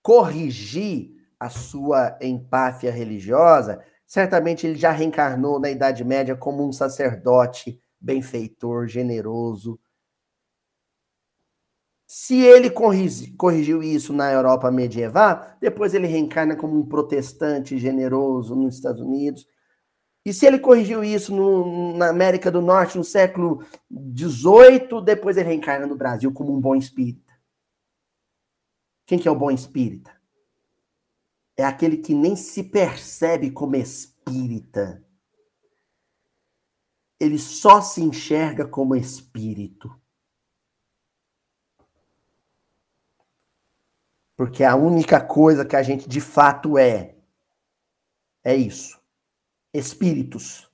corrigir 0.03 1.27
a 1.39 1.49
sua 1.49 2.19
empáfia 2.21 2.91
religiosa, 2.91 3.83
certamente 4.05 4.67
ele 4.67 4.75
já 4.75 4.91
reencarnou 4.91 5.59
na 5.59 5.71
Idade 5.71 6.03
Média 6.03 6.35
como 6.35 6.63
um 6.63 6.71
sacerdote 6.71 7.81
benfeitor, 7.99 8.87
generoso. 8.87 9.79
Se 12.07 12.41
ele 12.41 12.71
corrigiu 12.71 13.83
isso 13.83 14.11
na 14.13 14.31
Europa 14.31 14.71
medieval, 14.71 15.45
depois 15.61 15.93
ele 15.93 16.07
reencarna 16.07 16.55
como 16.55 16.79
um 16.79 16.85
protestante 16.85 17.77
generoso 17.77 18.55
nos 18.55 18.75
Estados 18.75 19.01
Unidos. 19.01 19.47
E 20.25 20.33
se 20.33 20.45
ele 20.45 20.59
corrigiu 20.59 21.03
isso 21.03 21.35
no, 21.35 21.95
na 21.97 22.09
América 22.09 22.51
do 22.51 22.61
Norte 22.61 22.97
no 22.97 23.03
século 23.03 23.63
XVIII, 23.91 25.03
depois 25.03 25.37
ele 25.37 25.49
reencarna 25.49 25.85
no 25.85 25.95
Brasil 25.95 26.31
como 26.31 26.53
um 26.53 26.59
bom 26.59 26.75
espírita. 26.75 27.33
Quem 29.05 29.19
que 29.19 29.27
é 29.27 29.31
o 29.31 29.35
bom 29.35 29.51
espírita? 29.51 30.11
É 31.57 31.63
aquele 31.63 31.97
que 31.97 32.13
nem 32.13 32.35
se 32.35 32.63
percebe 32.63 33.51
como 33.51 33.75
espírita 33.75 35.03
ele 37.19 37.37
só 37.37 37.81
se 37.81 38.01
enxerga 38.01 38.65
como 38.67 38.95
espírito. 38.95 39.93
Porque 44.37 44.63
a 44.63 44.75
única 44.75 45.19
coisa 45.19 45.65
que 45.65 45.75
a 45.75 45.83
gente 45.83 46.07
de 46.07 46.21
fato 46.21 46.77
é, 46.77 47.17
é 48.41 48.55
isso: 48.55 48.97
espíritos. 49.73 50.71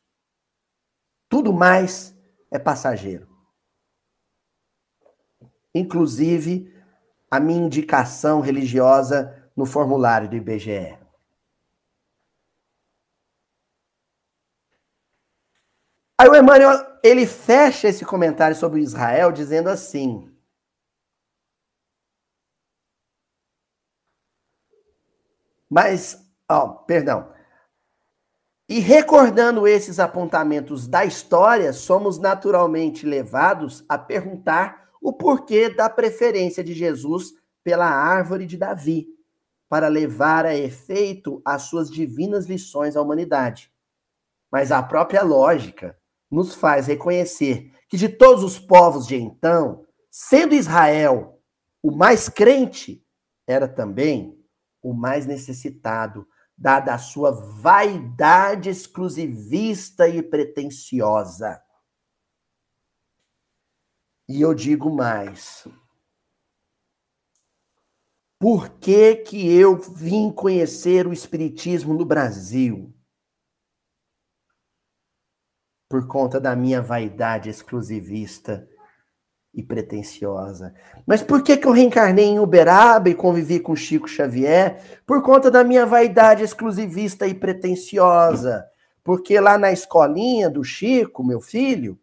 Tudo 1.28 1.52
mais 1.52 2.16
é 2.52 2.60
passageiro. 2.60 3.28
Inclusive 5.74 6.72
a 7.30 7.40
minha 7.40 7.66
indicação 7.66 8.40
religiosa 8.40 9.52
no 9.56 9.66
formulário 9.66 10.30
do 10.30 10.36
IBGE. 10.36 11.05
Aí 16.18 16.30
o 16.30 16.36
Emmanuel, 16.36 16.80
ele 17.04 17.28
fecha 17.28 17.90
esse 17.90 18.06
comentário 18.06 18.56
sobre 18.56 18.80
Israel 18.80 19.32
dizendo 19.32 19.70
assim: 19.70 20.34
Mas, 25.70 26.26
ó, 26.50 26.70
perdão. 26.70 27.34
E 28.68 28.80
recordando 28.80 29.68
esses 29.68 30.00
apontamentos 30.00 30.88
da 30.88 31.04
história, 31.06 31.74
somos 31.74 32.18
naturalmente 32.18 33.06
levados 33.06 33.84
a 33.88 33.98
perguntar 33.98 34.90
o 35.02 35.12
porquê 35.12 35.70
da 35.70 35.90
preferência 35.90 36.64
de 36.64 36.74
Jesus 36.74 37.34
pela 37.64 37.88
árvore 37.88 38.46
de 38.46 38.58
Davi, 38.58 39.08
para 39.68 39.90
levar 39.90 40.46
a 40.46 40.56
efeito 40.56 41.42
as 41.44 41.64
suas 41.64 41.92
divinas 41.92 42.46
lições 42.46 42.96
à 42.96 43.02
humanidade. 43.02 43.70
Mas 44.50 44.72
a 44.72 44.82
própria 44.82 45.22
lógica 45.22 46.00
nos 46.30 46.56
faz 46.56 46.88
reconhecer 46.88 47.72
que 47.88 47.98
de 47.98 48.10
todos 48.10 48.44
os 48.44 48.60
povos 48.60 49.06
de 49.08 49.16
então, 49.16 49.86
sendo 50.10 50.56
Israel 50.56 51.42
o 51.84 51.92
mais 51.92 52.28
crente, 52.28 53.06
era 53.48 53.68
também 53.68 54.44
o 54.82 54.94
mais 54.94 55.26
necessitado, 55.26 56.28
dada 56.58 56.94
a 56.94 56.98
sua 56.98 57.32
vaidade 57.32 58.70
exclusivista 58.70 60.08
e 60.08 60.24
pretensiosa. 60.24 61.62
E 64.28 64.42
eu 64.42 64.54
digo 64.54 64.90
mais. 64.90 65.68
Por 68.40 68.70
que, 68.80 69.16
que 69.16 69.52
eu 69.52 69.78
vim 69.78 70.32
conhecer 70.32 71.08
o 71.08 71.14
Espiritismo 71.14 71.94
no 71.94 72.06
Brasil? 72.06 72.94
Por 75.88 76.08
conta 76.08 76.40
da 76.40 76.56
minha 76.56 76.82
vaidade 76.82 77.50
exclusivista 77.50 78.68
e 79.54 79.64
pretensiosa. 79.64 80.74
Mas 81.06 81.22
por 81.22 81.42
que, 81.42 81.56
que 81.56 81.66
eu 81.66 81.72
reencarnei 81.72 82.26
em 82.26 82.40
Uberaba 82.40 83.10
e 83.10 83.16
convivi 83.16 83.60
com 83.60 83.76
Chico 83.76 84.08
Xavier? 84.08 85.02
Por 85.06 85.22
conta 85.22 85.50
da 85.50 85.64
minha 85.64 85.86
vaidade 85.86 86.44
exclusivista 86.44 87.26
e 87.26 87.34
pretensiosa. 87.34 88.66
Porque 89.04 89.40
lá 89.40 89.58
na 89.58 89.72
escolinha 89.72 90.50
do 90.50 90.64
Chico, 90.64 91.24
meu 91.24 91.40
filho, 91.40 91.98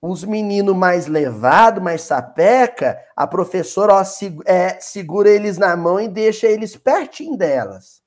os 0.00 0.22
meninos 0.22 0.76
mais 0.76 1.08
levados, 1.08 1.82
mais 1.82 2.02
sapeca, 2.02 2.98
a 3.16 3.26
professora 3.26 3.94
ó, 3.94 4.02
é, 4.44 4.78
segura 4.80 5.28
eles 5.28 5.58
na 5.58 5.76
mão 5.76 5.98
e 5.98 6.06
deixa 6.06 6.46
eles 6.46 6.76
pertinho 6.76 7.36
delas. 7.36 8.00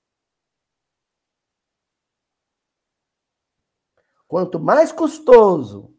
Quanto 4.32 4.62
mais 4.62 4.94
custoso 4.94 5.94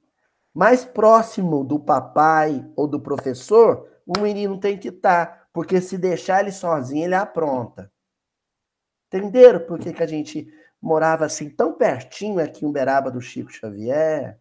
mais 0.55 0.87
próximo 0.87 1.63
do 1.63 1.79
papai 1.79 2.67
ou 2.75 2.89
do 2.89 2.99
professor, 2.99 3.87
o 4.07 4.19
menino 4.19 4.59
tem 4.59 4.79
que 4.79 4.89
estar, 4.89 5.27
tá, 5.27 5.47
porque 5.53 5.83
se 5.83 5.99
deixar 5.99 6.41
ele 6.41 6.51
sozinho, 6.51 7.05
ele 7.05 7.15
apronta. 7.15 7.93
Entenderam 9.07 9.61
por 9.61 9.79
que, 9.79 9.93
que 9.93 10.03
a 10.03 10.07
gente 10.07 10.49
morava 10.81 11.27
assim 11.27 11.51
tão 11.51 11.75
pertinho 11.75 12.41
aqui 12.41 12.65
em 12.65 12.69
Uberaba 12.71 13.11
do 13.11 13.21
Chico 13.21 13.53
Xavier? 13.53 14.41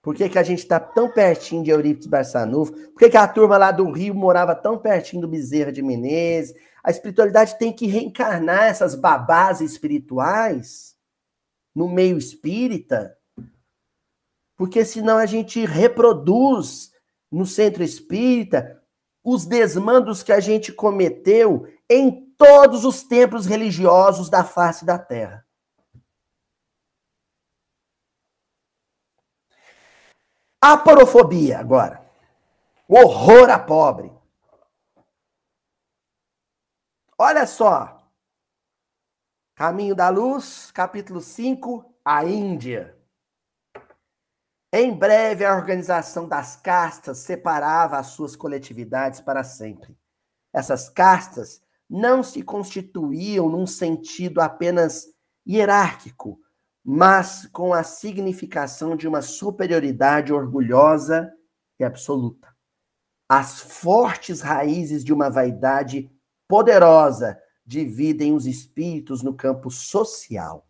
Por 0.00 0.14
que, 0.14 0.28
que 0.28 0.38
a 0.38 0.44
gente 0.44 0.60
está 0.60 0.78
tão 0.78 1.10
pertinho 1.10 1.64
de 1.64 1.70
Eurípides 1.72 2.06
Barçanufo? 2.06 2.72
Por 2.72 3.00
que, 3.00 3.10
que 3.10 3.16
a 3.16 3.26
turma 3.26 3.58
lá 3.58 3.72
do 3.72 3.90
Rio 3.90 4.14
morava 4.14 4.54
tão 4.54 4.78
pertinho 4.78 5.22
do 5.22 5.28
Bezerra 5.28 5.72
de 5.72 5.82
Menezes? 5.82 6.54
A 6.84 6.90
espiritualidade 6.92 7.58
tem 7.58 7.72
que 7.72 7.88
reencarnar 7.88 8.66
essas 8.66 8.94
babás 8.94 9.60
espirituais 9.60 10.95
no 11.76 11.88
meio 11.88 12.18
espírita 12.18 13.16
porque 14.56 14.84
senão 14.84 15.18
a 15.18 15.26
gente 15.26 15.64
reproduz 15.64 16.90
no 17.30 17.44
centro 17.44 17.84
espírita 17.84 18.82
os 19.22 19.44
desmandos 19.44 20.22
que 20.22 20.32
a 20.32 20.40
gente 20.40 20.72
cometeu 20.72 21.68
em 21.88 22.34
todos 22.36 22.84
os 22.84 23.02
templos 23.02 23.44
religiosos 23.44 24.30
da 24.30 24.42
face 24.42 24.84
da 24.84 24.98
terra. 24.98 25.46
A 30.60 30.76
porofobia, 30.76 31.58
agora. 31.58 32.04
O 32.88 32.96
horror 32.96 33.50
a 33.50 33.58
pobre. 33.58 34.12
Olha 37.18 37.46
só. 37.46 37.95
Caminho 39.56 39.94
da 39.94 40.10
Luz, 40.10 40.70
capítulo 40.70 41.18
5, 41.18 41.82
a 42.04 42.26
Índia. 42.26 42.94
Em 44.70 44.94
breve, 44.94 45.46
a 45.46 45.56
organização 45.56 46.28
das 46.28 46.56
castas 46.56 47.16
separava 47.20 47.96
as 47.96 48.08
suas 48.08 48.36
coletividades 48.36 49.18
para 49.18 49.42
sempre. 49.42 49.98
Essas 50.54 50.90
castas 50.90 51.62
não 51.88 52.22
se 52.22 52.42
constituíam 52.42 53.48
num 53.48 53.66
sentido 53.66 54.42
apenas 54.42 55.06
hierárquico, 55.48 56.38
mas 56.84 57.46
com 57.46 57.72
a 57.72 57.82
significação 57.82 58.94
de 58.94 59.08
uma 59.08 59.22
superioridade 59.22 60.34
orgulhosa 60.34 61.32
e 61.80 61.84
absoluta. 61.84 62.54
As 63.26 63.58
fortes 63.58 64.42
raízes 64.42 65.02
de 65.02 65.14
uma 65.14 65.30
vaidade 65.30 66.10
poderosa 66.46 67.40
dividem 67.66 68.32
os 68.32 68.46
espíritos 68.46 69.22
no 69.22 69.34
campo 69.34 69.70
social. 69.70 70.66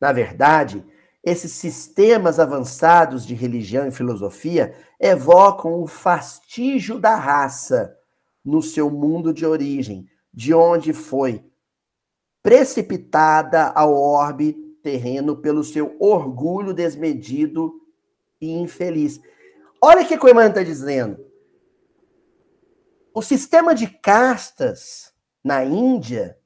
Na 0.00 0.12
verdade, 0.12 0.84
esses 1.22 1.52
sistemas 1.52 2.38
avançados 2.38 3.26
de 3.26 3.34
religião 3.34 3.86
e 3.86 3.90
filosofia 3.90 4.74
evocam 4.98 5.82
o 5.82 5.86
fastígio 5.86 6.98
da 6.98 7.16
raça 7.16 7.96
no 8.44 8.62
seu 8.62 8.90
mundo 8.90 9.34
de 9.34 9.44
origem, 9.44 10.08
de 10.32 10.54
onde 10.54 10.92
foi 10.92 11.44
precipitada 12.42 13.66
ao 13.72 13.92
orbe 13.92 14.54
terreno 14.82 15.36
pelo 15.36 15.62
seu 15.62 15.96
orgulho 15.98 16.72
desmedido 16.72 17.74
e 18.40 18.50
infeliz. 18.52 19.20
Olha 19.82 20.02
o 20.02 20.06
que 20.06 20.14
Emmanuel 20.14 20.48
está 20.48 20.62
dizendo. 20.62 21.28
O 23.12 23.20
sistema 23.20 23.74
de 23.74 23.88
castas 23.88 25.12
na 25.48 25.64
Índia, 25.64 26.38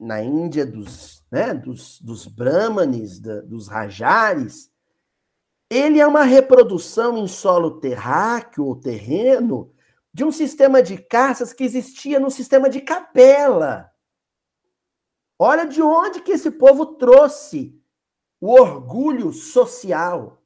na 0.00 0.20
Índia 0.20 0.66
dos 0.66 1.24
né, 1.30 1.54
dos, 1.54 2.00
dos 2.00 2.26
brahmanes, 2.26 3.20
da, 3.20 3.40
dos 3.42 3.68
rajares, 3.68 4.68
ele 5.70 6.00
é 6.00 6.06
uma 6.06 6.24
reprodução 6.24 7.16
em 7.16 7.28
solo 7.28 7.78
terráqueo 7.78 8.64
ou 8.64 8.74
terreno 8.74 9.72
de 10.12 10.24
um 10.24 10.32
sistema 10.32 10.82
de 10.82 10.98
caças 10.98 11.52
que 11.52 11.62
existia 11.62 12.18
no 12.18 12.32
sistema 12.32 12.68
de 12.68 12.80
capela. 12.80 13.92
Olha 15.38 15.64
de 15.64 15.80
onde 15.80 16.20
que 16.20 16.32
esse 16.32 16.50
povo 16.50 16.96
trouxe 16.96 17.80
o 18.40 18.50
orgulho 18.50 19.32
social, 19.32 20.42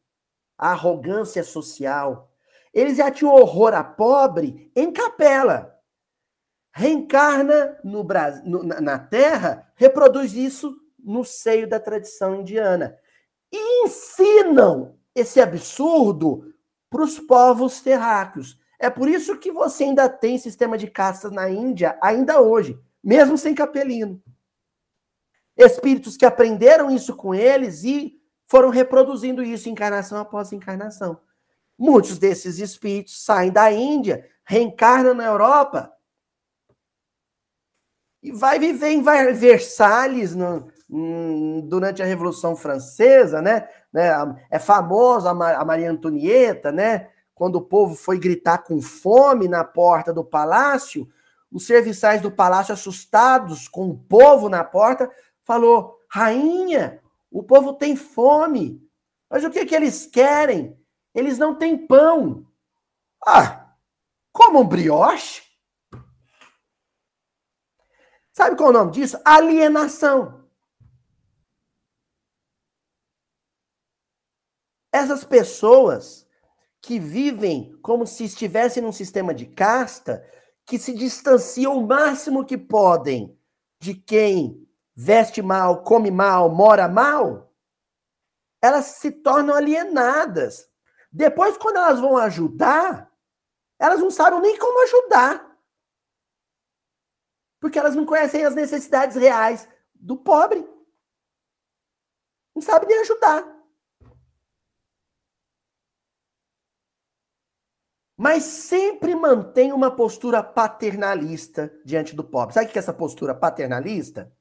a 0.59 0.73
arrogância 0.73 1.43
social. 1.43 2.31
Eles 2.75 2.99
já 2.99 3.11
tinham 3.11 3.35
horror 3.35 3.73
a 3.73 3.83
pobre 3.83 4.71
em 4.77 4.93
capela 4.93 5.78
reencarna 6.73 7.79
no 7.83 8.05
Brasil, 8.05 8.43
no, 8.45 8.63
na 8.63 8.99
Terra, 8.99 9.71
reproduz 9.75 10.35
isso 10.35 10.77
no 10.99 11.25
seio 11.25 11.69
da 11.69 11.81
tradição 11.81 12.41
indiana. 12.41 12.97
E 13.53 13.85
ensinam 13.85 14.97
esse 15.15 15.41
absurdo 15.41 16.55
para 16.91 17.03
os 17.03 17.19
povos 17.19 17.81
terráqueos. 17.81 18.59
É 18.79 18.89
por 18.89 19.09
isso 19.09 19.37
que 19.39 19.51
você 19.51 19.85
ainda 19.85 20.09
tem 20.09 20.39
sistema 20.39 20.79
de 20.79 20.87
castas 20.87 21.33
na 21.33 21.51
Índia, 21.51 21.99
ainda 22.03 22.41
hoje, 22.41 22.79
mesmo 23.03 23.37
sem 23.37 23.55
capelino. 23.55 24.23
Espíritos 25.57 26.17
que 26.17 26.25
aprenderam 26.25 26.91
isso 26.91 27.17
com 27.17 27.35
eles 27.35 27.83
e 27.83 28.21
foram 28.47 28.71
reproduzindo 28.71 29.43
isso 29.43 29.69
encarnação 29.69 30.19
após 30.19 30.53
encarnação. 30.53 31.21
Muitos 31.77 32.19
desses 32.19 32.59
espíritos 32.59 33.25
saem 33.25 33.51
da 33.51 33.73
Índia, 33.73 34.29
reencarnam 34.45 35.15
na 35.15 35.25
Europa 35.25 35.93
e 38.23 38.33
vai 38.33 38.59
viver 38.59 38.91
em 38.91 39.03
Versalhes 39.03 40.35
no, 40.35 40.69
durante 41.65 42.03
a 42.03 42.07
Revolução 42.07 42.57
Francesa, 42.57 43.41
né? 43.41 43.69
né? 43.93 44.11
É 44.51 44.59
famosa 44.59 45.31
a 45.31 45.65
Maria 45.65 45.91
Antonieta, 45.91 46.73
né? 46.73 47.11
Quando 47.35 47.57
o 47.57 47.63
povo 47.63 47.95
foi 47.95 48.19
gritar 48.19 48.59
com 48.59 48.83
fome 48.83 49.47
na 49.47 49.63
porta 49.63 50.13
do 50.13 50.25
palácio, 50.25 51.09
os 51.53 51.67
serviçais 51.67 52.21
do 52.21 52.31
palácio, 52.31 52.75
assustados 52.75 53.69
com 53.69 53.89
o 53.89 53.97
povo 53.97 54.49
na 54.49 54.65
porta, 54.65 55.11
falou: 55.45 55.99
Rainha, 56.09 57.01
o 57.31 57.43
povo 57.43 57.73
tem 57.73 57.95
fome. 57.95 58.83
Mas 59.31 59.45
o 59.45 59.51
que, 59.51 59.65
que 59.65 59.75
eles 59.75 60.07
querem? 60.07 60.77
Eles 61.15 61.39
não 61.39 61.55
têm 61.55 61.87
pão. 61.87 62.45
Ah, 63.25 63.73
como 64.33 64.61
um 64.61 64.67
brioche? 64.67 65.43
Sabe 68.39 68.55
qual 68.55 68.69
é 68.69 68.71
o 68.71 68.73
nome 68.73 68.93
disso? 68.93 69.21
Alienação. 69.25 70.45
Essas 74.93 75.25
pessoas 75.25 76.25
que 76.81 77.01
vivem 77.01 77.77
como 77.83 78.07
se 78.07 78.23
estivessem 78.23 78.81
num 78.81 78.93
sistema 78.93 79.35
de 79.35 79.45
casta, 79.45 80.25
que 80.65 80.79
se 80.79 80.95
distanciam 80.95 81.77
o 81.79 81.85
máximo 81.85 82.45
que 82.45 82.57
podem 82.57 83.37
de 83.81 83.95
quem 83.95 84.65
veste 84.95 85.43
mal, 85.43 85.83
come 85.83 86.09
mal, 86.09 86.49
mora 86.49 86.87
mal, 86.87 87.53
elas 88.63 88.85
se 88.85 89.11
tornam 89.11 89.57
alienadas. 89.57 90.71
Depois, 91.11 91.57
quando 91.57 91.79
elas 91.79 91.99
vão 91.99 92.17
ajudar, 92.17 93.13
elas 93.81 93.99
não 93.99 94.13
sabem 94.13 94.41
nem 94.41 94.57
como 94.57 94.85
ajudar. 94.85 95.48
Porque 97.61 97.79
elas 97.79 97.95
não 97.95 98.07
conhecem 98.07 98.45
as 98.45 98.55
necessidades 98.55 99.17
reais 99.17 99.69
do 99.95 100.17
pobre. 100.17 100.67
Não 102.55 102.63
sabem 102.63 102.89
nem 102.89 103.01
ajudar. 103.01 103.59
Mas 108.17 108.43
sempre 108.43 109.15
mantém 109.15 109.73
uma 109.73 109.95
postura 109.95 110.43
paternalista 110.43 111.73
diante 111.85 112.17
do 112.17 112.25
pobre. 112.25 112.55
Sabe 112.55 112.67
o 112.67 112.73
que 112.73 112.79
é 112.79 112.81
essa 112.81 112.93
postura 112.93 113.33
paternalista? 113.33 114.33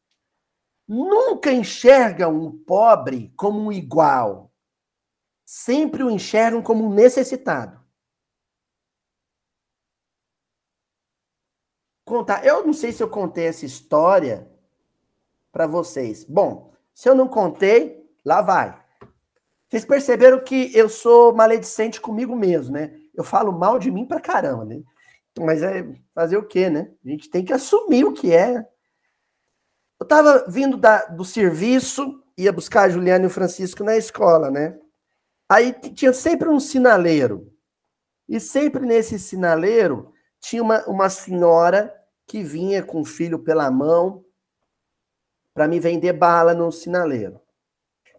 Nunca 0.88 1.51
enxergam 1.51 2.43
o 2.43 2.51
pobre 2.51 3.32
como 3.36 3.59
um 3.59 3.72
igual. 3.72 4.51
Sempre 5.45 6.03
o 6.03 6.09
enxergam 6.09 6.63
como 6.63 6.86
um 6.86 6.93
necessitado. 6.93 7.86
Contar. 12.07 12.43
Eu 12.45 12.65
não 12.65 12.73
sei 12.73 12.91
se 12.91 13.03
eu 13.03 13.09
contei 13.09 13.45
essa 13.45 13.65
história 13.65 14.49
para 15.51 15.67
vocês. 15.67 16.23
Bom, 16.23 16.73
se 16.93 17.07
eu 17.07 17.13
não 17.13 17.27
contei, 17.27 18.09
lá 18.25 18.41
vai. 18.41 18.79
Vocês 19.67 19.85
perceberam 19.85 20.39
que 20.43 20.71
eu 20.75 20.87
sou 20.87 21.35
maledicente 21.35 21.99
comigo 21.99 22.35
mesmo, 22.35 22.73
né? 22.73 22.95
Eu 23.13 23.23
falo 23.23 23.51
mal 23.51 23.77
de 23.77 23.91
mim 23.91 24.05
pra 24.05 24.21
caramba, 24.21 24.63
né? 24.63 24.81
Mas 25.37 25.61
é 25.61 25.85
fazer 26.15 26.37
o 26.37 26.47
quê, 26.47 26.69
né? 26.69 26.89
A 27.05 27.09
gente 27.09 27.29
tem 27.29 27.43
que 27.43 27.53
assumir 27.53 28.05
o 28.05 28.13
que 28.13 28.33
é. 28.33 28.65
Eu 29.99 30.05
tava 30.07 30.45
vindo 30.47 30.77
da, 30.77 31.05
do 31.05 31.25
serviço, 31.25 32.23
ia 32.37 32.51
buscar 32.53 32.83
a 32.83 32.89
Juliana 32.89 33.25
e 33.25 33.27
o 33.27 33.31
Francisco 33.31 33.83
na 33.83 33.97
escola, 33.97 34.49
né? 34.49 34.79
Aí 35.49 35.73
tinha 35.73 36.13
sempre 36.13 36.47
um 36.47 36.59
sinaleiro. 36.59 37.51
E 38.27 38.39
sempre 38.39 38.85
nesse 38.85 39.19
sinaleiro 39.19 40.13
tinha 40.39 40.61
uma, 40.61 40.85
uma 40.85 41.09
senhora 41.09 41.93
que 42.28 42.43
vinha 42.43 42.84
com 42.84 43.01
o 43.01 43.05
filho 43.05 43.39
pela 43.39 43.71
mão 43.71 44.23
para 45.53 45.67
me 45.67 45.80
vender 45.80 46.13
bala 46.13 46.53
no 46.53 46.71
sinaleiro. 46.71 47.39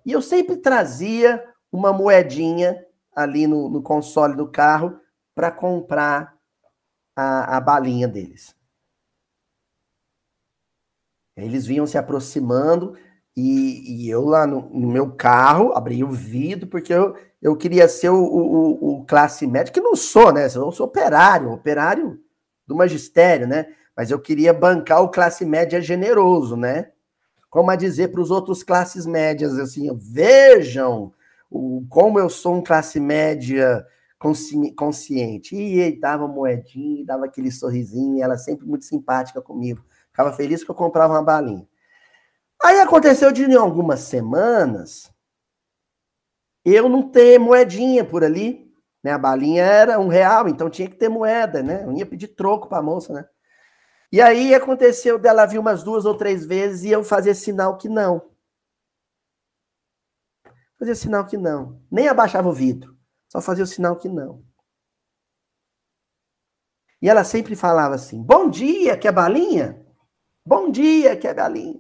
E 0.04 0.10
eu 0.10 0.22
sempre 0.22 0.56
trazia 0.56 1.44
uma 1.70 1.92
moedinha 1.92 2.84
ali 3.14 3.46
no, 3.46 3.68
no 3.68 3.82
console 3.82 4.34
do 4.34 4.50
carro 4.50 4.98
para 5.34 5.52
comprar 5.52 6.36
a, 7.14 7.58
a 7.58 7.60
balinha 7.60 8.08
deles. 8.08 8.56
Eles 11.36 11.66
vinham 11.66 11.86
se 11.86 11.96
aproximando 11.96 12.98
e, 13.36 14.04
e 14.04 14.10
eu 14.10 14.24
lá 14.24 14.46
no, 14.46 14.68
no, 14.70 14.88
meu 14.88 15.14
carro 15.14 15.72
abri 15.72 16.02
o 16.02 16.10
vidro 16.10 16.68
porque 16.68 16.92
eu, 16.92 17.16
eu 17.40 17.56
queria 17.56 17.86
ser 17.86 18.08
o, 18.08 18.20
o, 18.20 19.00
o 19.00 19.04
classe 19.04 19.46
média, 19.46 19.72
que 19.72 19.80
não 19.80 19.94
sou, 19.94 20.32
né? 20.32 20.46
Eu 20.46 20.72
sou 20.72 20.86
operário, 20.86 21.52
operário 21.52 22.20
do 22.66 22.74
magistério, 22.74 23.46
né? 23.46 23.72
Mas 23.98 24.12
eu 24.12 24.20
queria 24.20 24.52
bancar 24.54 25.02
o 25.02 25.08
classe 25.08 25.44
média 25.44 25.80
generoso, 25.80 26.56
né? 26.56 26.92
Como 27.50 27.68
a 27.68 27.74
dizer 27.74 28.12
para 28.12 28.20
os 28.20 28.30
outros 28.30 28.62
classes 28.62 29.04
médias, 29.04 29.58
assim, 29.58 29.90
vejam 29.96 31.12
o, 31.50 31.84
como 31.88 32.16
eu 32.16 32.30
sou 32.30 32.54
um 32.54 32.62
classe 32.62 33.00
média 33.00 33.84
consci, 34.16 34.72
consciente. 34.76 35.56
E 35.56 35.80
ele 35.80 35.98
dava 35.98 36.28
moedinha, 36.28 37.04
dava 37.04 37.24
aquele 37.24 37.50
sorrisinho, 37.50 38.22
ela 38.22 38.38
sempre 38.38 38.68
muito 38.68 38.84
simpática 38.84 39.42
comigo. 39.42 39.84
Ficava 40.12 40.32
feliz 40.32 40.62
que 40.62 40.70
eu 40.70 40.76
comprava 40.76 41.14
uma 41.14 41.22
balinha. 41.24 41.66
Aí 42.62 42.78
aconteceu 42.78 43.32
de 43.32 43.42
em 43.42 43.56
algumas 43.56 43.98
semanas 43.98 45.12
eu 46.64 46.88
não 46.88 47.02
ter 47.10 47.40
moedinha 47.40 48.04
por 48.04 48.22
ali, 48.22 48.72
né? 49.02 49.10
A 49.10 49.18
balinha 49.18 49.64
era 49.64 49.98
um 49.98 50.06
real, 50.06 50.48
então 50.48 50.70
tinha 50.70 50.88
que 50.88 50.96
ter 50.96 51.08
moeda, 51.08 51.64
né? 51.64 51.82
Eu 51.84 51.92
ia 51.96 52.06
pedir 52.06 52.28
troco 52.28 52.68
para 52.68 52.78
a 52.78 52.82
moça, 52.82 53.12
né? 53.12 53.26
E 54.10 54.20
aí 54.20 54.54
aconteceu 54.54 55.18
dela 55.18 55.46
vir 55.46 55.58
umas 55.58 55.82
duas 55.82 56.04
ou 56.06 56.16
três 56.16 56.46
vezes 56.46 56.84
e 56.84 56.90
eu 56.90 57.04
fazer 57.04 57.34
sinal 57.34 57.76
que 57.76 57.88
não. 57.88 58.30
Fazia 60.78 60.94
sinal 60.94 61.26
que 61.26 61.36
não. 61.36 61.82
Nem 61.90 62.08
abaixava 62.08 62.48
o 62.48 62.52
vidro. 62.52 62.96
Só 63.28 63.40
fazia 63.40 63.64
o 63.64 63.66
sinal 63.66 63.96
que 63.96 64.08
não. 64.08 64.42
E 67.02 67.08
ela 67.08 67.24
sempre 67.24 67.54
falava 67.54 67.94
assim: 67.94 68.22
Bom 68.22 68.48
dia, 68.48 68.96
que 68.96 69.06
é 69.06 69.12
balinha? 69.12 69.84
Bom 70.46 70.70
dia, 70.70 71.16
que 71.16 71.26
é 71.26 71.34
galinha. 71.34 71.78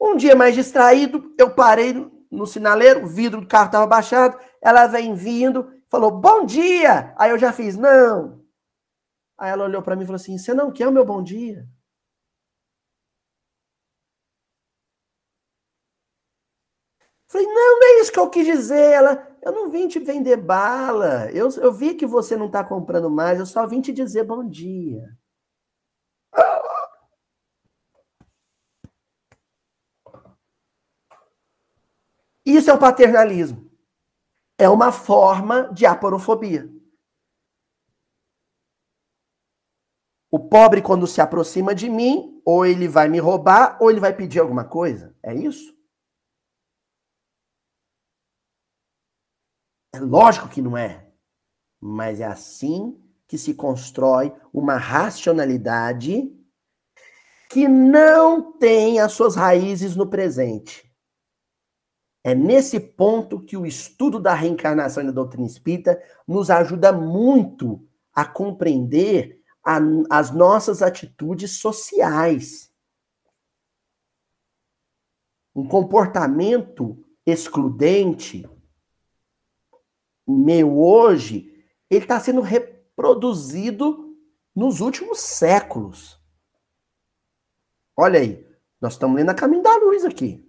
Um 0.00 0.16
dia 0.16 0.36
mais 0.36 0.54
distraído, 0.54 1.34
eu 1.38 1.54
parei 1.54 1.94
no 2.30 2.46
sinaleiro, 2.46 3.04
o 3.04 3.08
vidro 3.08 3.40
do 3.40 3.46
carro 3.46 3.66
estava 3.66 3.86
baixado, 3.86 4.38
ela 4.60 4.86
vem 4.86 5.14
vindo, 5.14 5.72
falou: 5.88 6.10
Bom 6.10 6.44
dia! 6.44 7.14
Aí 7.16 7.30
eu 7.30 7.38
já 7.38 7.52
fiz: 7.52 7.76
Não, 7.76 8.43
Aí 9.38 9.50
ela 9.50 9.64
olhou 9.64 9.82
para 9.82 9.96
mim 9.96 10.02
e 10.04 10.06
falou 10.06 10.16
assim: 10.16 10.38
Você 10.38 10.54
não 10.54 10.72
quer 10.72 10.88
o 10.88 10.92
meu 10.92 11.04
bom 11.04 11.22
dia? 11.22 11.66
Falei, 17.26 17.46
não, 17.48 17.80
não 17.80 17.86
é 17.88 18.00
isso 18.00 18.12
que 18.12 18.18
eu 18.18 18.30
quis 18.30 18.46
dizer. 18.46 18.92
Ela, 18.92 19.36
eu 19.42 19.52
não 19.52 19.68
vim 19.70 19.88
te 19.88 19.98
vender 19.98 20.36
bala. 20.36 21.30
Eu, 21.32 21.48
eu 21.60 21.72
vi 21.72 21.94
que 21.94 22.06
você 22.06 22.36
não 22.36 22.46
está 22.46 22.62
comprando 22.64 23.10
mais, 23.10 23.38
eu 23.40 23.46
só 23.46 23.66
vim 23.66 23.80
te 23.80 23.92
dizer 23.92 24.24
bom 24.24 24.48
dia. 24.48 25.02
Isso 32.44 32.70
é 32.70 32.74
o 32.74 32.78
paternalismo. 32.78 33.70
É 34.58 34.68
uma 34.68 34.92
forma 34.92 35.72
de 35.72 35.86
aporofobia. 35.86 36.68
O 40.34 40.48
pobre, 40.48 40.82
quando 40.82 41.06
se 41.06 41.20
aproxima 41.20 41.72
de 41.72 41.88
mim, 41.88 42.42
ou 42.44 42.66
ele 42.66 42.88
vai 42.88 43.08
me 43.08 43.20
roubar, 43.20 43.78
ou 43.80 43.88
ele 43.88 44.00
vai 44.00 44.12
pedir 44.12 44.40
alguma 44.40 44.64
coisa. 44.64 45.16
É 45.22 45.32
isso? 45.32 45.72
É 49.94 50.00
lógico 50.00 50.48
que 50.48 50.60
não 50.60 50.76
é. 50.76 51.08
Mas 51.80 52.18
é 52.18 52.24
assim 52.24 53.00
que 53.28 53.38
se 53.38 53.54
constrói 53.54 54.34
uma 54.52 54.76
racionalidade 54.76 56.36
que 57.48 57.68
não 57.68 58.58
tem 58.58 58.98
as 58.98 59.12
suas 59.12 59.36
raízes 59.36 59.94
no 59.94 60.10
presente. 60.10 60.92
É 62.24 62.34
nesse 62.34 62.80
ponto 62.80 63.40
que 63.40 63.56
o 63.56 63.64
estudo 63.64 64.18
da 64.18 64.34
reencarnação 64.34 65.04
e 65.04 65.06
da 65.06 65.12
doutrina 65.12 65.46
espírita 65.46 65.96
nos 66.26 66.50
ajuda 66.50 66.90
muito 66.90 67.88
a 68.12 68.24
compreender 68.24 69.43
a, 69.64 69.78
as 70.10 70.30
nossas 70.30 70.82
atitudes 70.82 71.58
sociais. 71.58 72.72
Um 75.54 75.66
comportamento 75.66 77.02
excludente, 77.24 78.48
meu 80.26 80.78
hoje, 80.78 81.64
ele 81.88 82.04
está 82.04 82.18
sendo 82.20 82.40
reproduzido 82.40 84.16
nos 84.54 84.80
últimos 84.80 85.20
séculos. 85.20 86.20
Olha 87.96 88.20
aí, 88.20 88.46
nós 88.80 88.94
estamos 88.94 89.16
lendo 89.16 89.30
a 89.30 89.34
Caminho 89.34 89.62
da 89.62 89.76
Luz 89.76 90.04
aqui. 90.04 90.44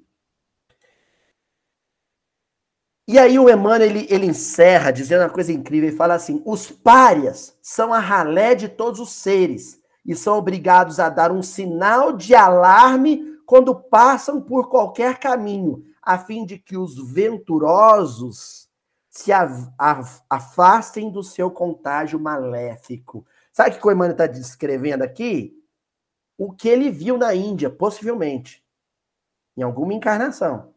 E 3.08 3.20
aí 3.20 3.38
o 3.38 3.50
Emmanuel, 3.50 3.84
ele, 3.84 4.08
ele 4.10 4.26
encerra 4.26 4.92
dizendo 4.92 5.22
uma 5.22 5.30
coisa 5.30 5.54
incrível, 5.54 5.90
ele 5.90 5.98
fala 5.98 6.16
assim, 6.16 6.42
os 6.44 6.72
párias 6.72 7.56
são 7.62 7.94
a 7.94 8.00
ralé 8.00 8.56
de 8.56 8.68
todos 8.68 9.00
os 9.00 9.12
seres 9.12 9.80
e 10.04 10.16
são 10.16 10.38
obrigados 10.38 11.00
a 11.00 11.08
dar 11.08 11.32
um 11.32 11.44
sinal 11.44 12.14
de 12.14 12.34
alarme 12.34 13.38
quando 13.46 13.76
passam 13.76 14.42
por 14.42 14.70
qualquer 14.70 15.20
caminho, 15.20 15.84
a 16.02 16.18
fim 16.18 16.46
de 16.46 16.58
que 16.58 16.76
os 16.76 16.96
venturosos 17.12 18.68
se 19.08 19.32
afastem 20.30 21.12
do 21.12 21.24
seu 21.24 21.50
contágio 21.50 22.20
maléfico. 22.20 23.26
Sabe 23.54 23.76
o 23.76 23.80
que 23.80 23.88
o 23.88 23.92
Emmanuel 23.92 24.12
está 24.12 24.28
descrevendo 24.28 25.04
aqui? 25.04 25.54
O 26.38 26.52
que 26.52 26.68
ele 26.68 26.90
viu 26.90 27.18
na 27.18 27.34
Índia, 27.34 27.70
possivelmente, 27.70 28.66
em 29.56 29.62
alguma 29.62 29.94
encarnação. 29.94 30.75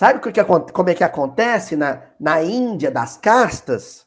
Sabe 0.00 0.18
o 0.18 0.32
que, 0.32 0.42
como 0.72 0.88
é 0.88 0.94
que 0.94 1.04
acontece 1.04 1.76
na, 1.76 2.02
na 2.18 2.42
Índia 2.42 2.90
das 2.90 3.18
castas? 3.18 4.06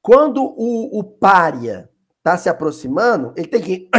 Quando 0.00 0.42
o, 0.42 0.98
o 0.98 1.04
pária 1.04 1.90
está 2.16 2.38
se 2.38 2.48
aproximando, 2.48 3.34
ele 3.36 3.46
tem 3.46 3.60
que 3.60 3.90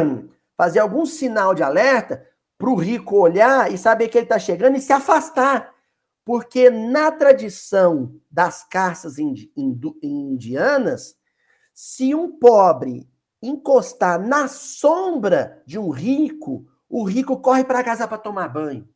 fazer 0.56 0.78
algum 0.78 1.04
sinal 1.04 1.54
de 1.54 1.62
alerta 1.62 2.26
para 2.56 2.70
o 2.70 2.74
rico 2.74 3.18
olhar 3.18 3.70
e 3.70 3.76
saber 3.76 4.08
que 4.08 4.16
ele 4.16 4.24
está 4.24 4.38
chegando 4.38 4.78
e 4.78 4.80
se 4.80 4.94
afastar. 4.94 5.74
Porque 6.24 6.70
na 6.70 7.12
tradição 7.12 8.18
das 8.30 8.64
castas 8.64 9.18
indi, 9.18 9.52
indianas, 10.02 11.16
se 11.74 12.14
um 12.14 12.38
pobre 12.38 13.06
encostar 13.42 14.18
na 14.18 14.48
sombra 14.48 15.62
de 15.66 15.78
um 15.78 15.90
rico, 15.90 16.64
o 16.88 17.04
rico 17.04 17.42
corre 17.42 17.62
para 17.62 17.84
casa 17.84 18.08
para 18.08 18.16
tomar 18.16 18.48
banho. 18.48 18.88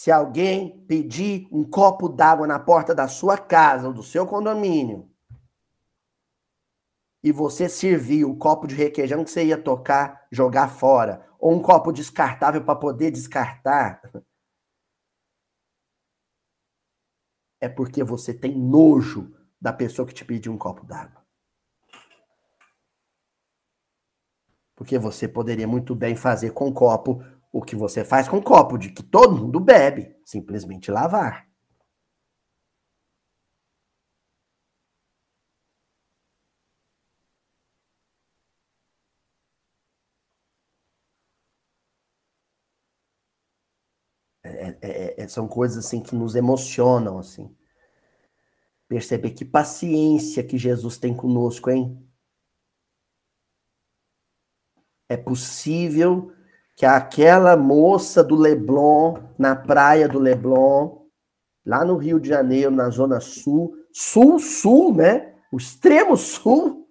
Se 0.00 0.10
alguém 0.10 0.82
pedir 0.86 1.46
um 1.52 1.62
copo 1.62 2.08
d'água 2.08 2.46
na 2.46 2.58
porta 2.58 2.94
da 2.94 3.06
sua 3.06 3.36
casa 3.36 3.88
ou 3.88 3.92
do 3.92 4.02
seu 4.02 4.26
condomínio, 4.26 5.14
e 7.22 7.30
você 7.30 7.68
servir 7.68 8.24
o 8.24 8.34
copo 8.34 8.66
de 8.66 8.74
requeijão 8.74 9.22
que 9.22 9.30
você 9.30 9.44
ia 9.44 9.62
tocar, 9.62 10.26
jogar 10.32 10.68
fora, 10.68 11.28
ou 11.38 11.52
um 11.52 11.60
copo 11.60 11.92
descartável 11.92 12.64
para 12.64 12.76
poder 12.76 13.10
descartar, 13.10 14.00
é 17.60 17.68
porque 17.68 18.02
você 18.02 18.32
tem 18.32 18.56
nojo 18.56 19.36
da 19.60 19.70
pessoa 19.70 20.08
que 20.08 20.14
te 20.14 20.24
pediu 20.24 20.50
um 20.50 20.56
copo 20.56 20.82
d'água. 20.86 21.22
Porque 24.74 24.98
você 24.98 25.28
poderia 25.28 25.68
muito 25.68 25.94
bem 25.94 26.16
fazer 26.16 26.52
com 26.52 26.68
o 26.68 26.72
copo 26.72 27.22
o 27.52 27.62
que 27.62 27.76
você 27.76 28.04
faz 28.04 28.28
com 28.28 28.40
copo 28.42 28.78
de 28.78 28.90
que 28.90 29.02
todo 29.02 29.36
mundo 29.36 29.60
bebe, 29.60 30.14
simplesmente 30.24 30.90
lavar. 30.90 31.48
É 44.42 44.48
é, 44.50 44.78
é, 44.82 44.88
é, 45.20 45.22
é, 45.22 45.28
são 45.28 45.46
coisas 45.46 45.84
assim 45.84 46.02
que 46.02 46.14
nos 46.14 46.34
emocionam 46.34 47.18
assim. 47.18 47.54
Perceber 48.88 49.30
que 49.30 49.44
paciência 49.44 50.42
que 50.42 50.58
Jesus 50.58 50.98
tem 50.98 51.14
conosco, 51.14 51.70
hein? 51.70 52.04
É 55.08 55.16
possível 55.16 56.32
que 56.80 56.86
aquela 56.86 57.58
moça 57.58 58.24
do 58.24 58.34
Leblon, 58.34 59.18
na 59.38 59.54
praia 59.54 60.08
do 60.08 60.18
Leblon, 60.18 61.04
lá 61.62 61.84
no 61.84 61.98
Rio 61.98 62.18
de 62.18 62.30
Janeiro, 62.30 62.70
na 62.70 62.88
Zona 62.88 63.20
Sul, 63.20 63.76
Sul-Sul, 63.92 64.94
né? 64.94 65.34
O 65.52 65.58
extremo 65.58 66.16
sul, 66.16 66.88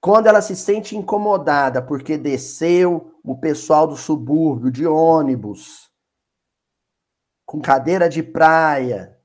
quando 0.00 0.26
ela 0.26 0.40
se 0.40 0.56
sente 0.56 0.96
incomodada 0.96 1.82
porque 1.82 2.16
desceu 2.16 3.14
o 3.22 3.36
pessoal 3.36 3.86
do 3.86 3.94
subúrbio 3.94 4.70
de 4.70 4.86
ônibus, 4.86 5.92
com 7.44 7.60
cadeira 7.60 8.08
de 8.08 8.22
praia, 8.22 9.20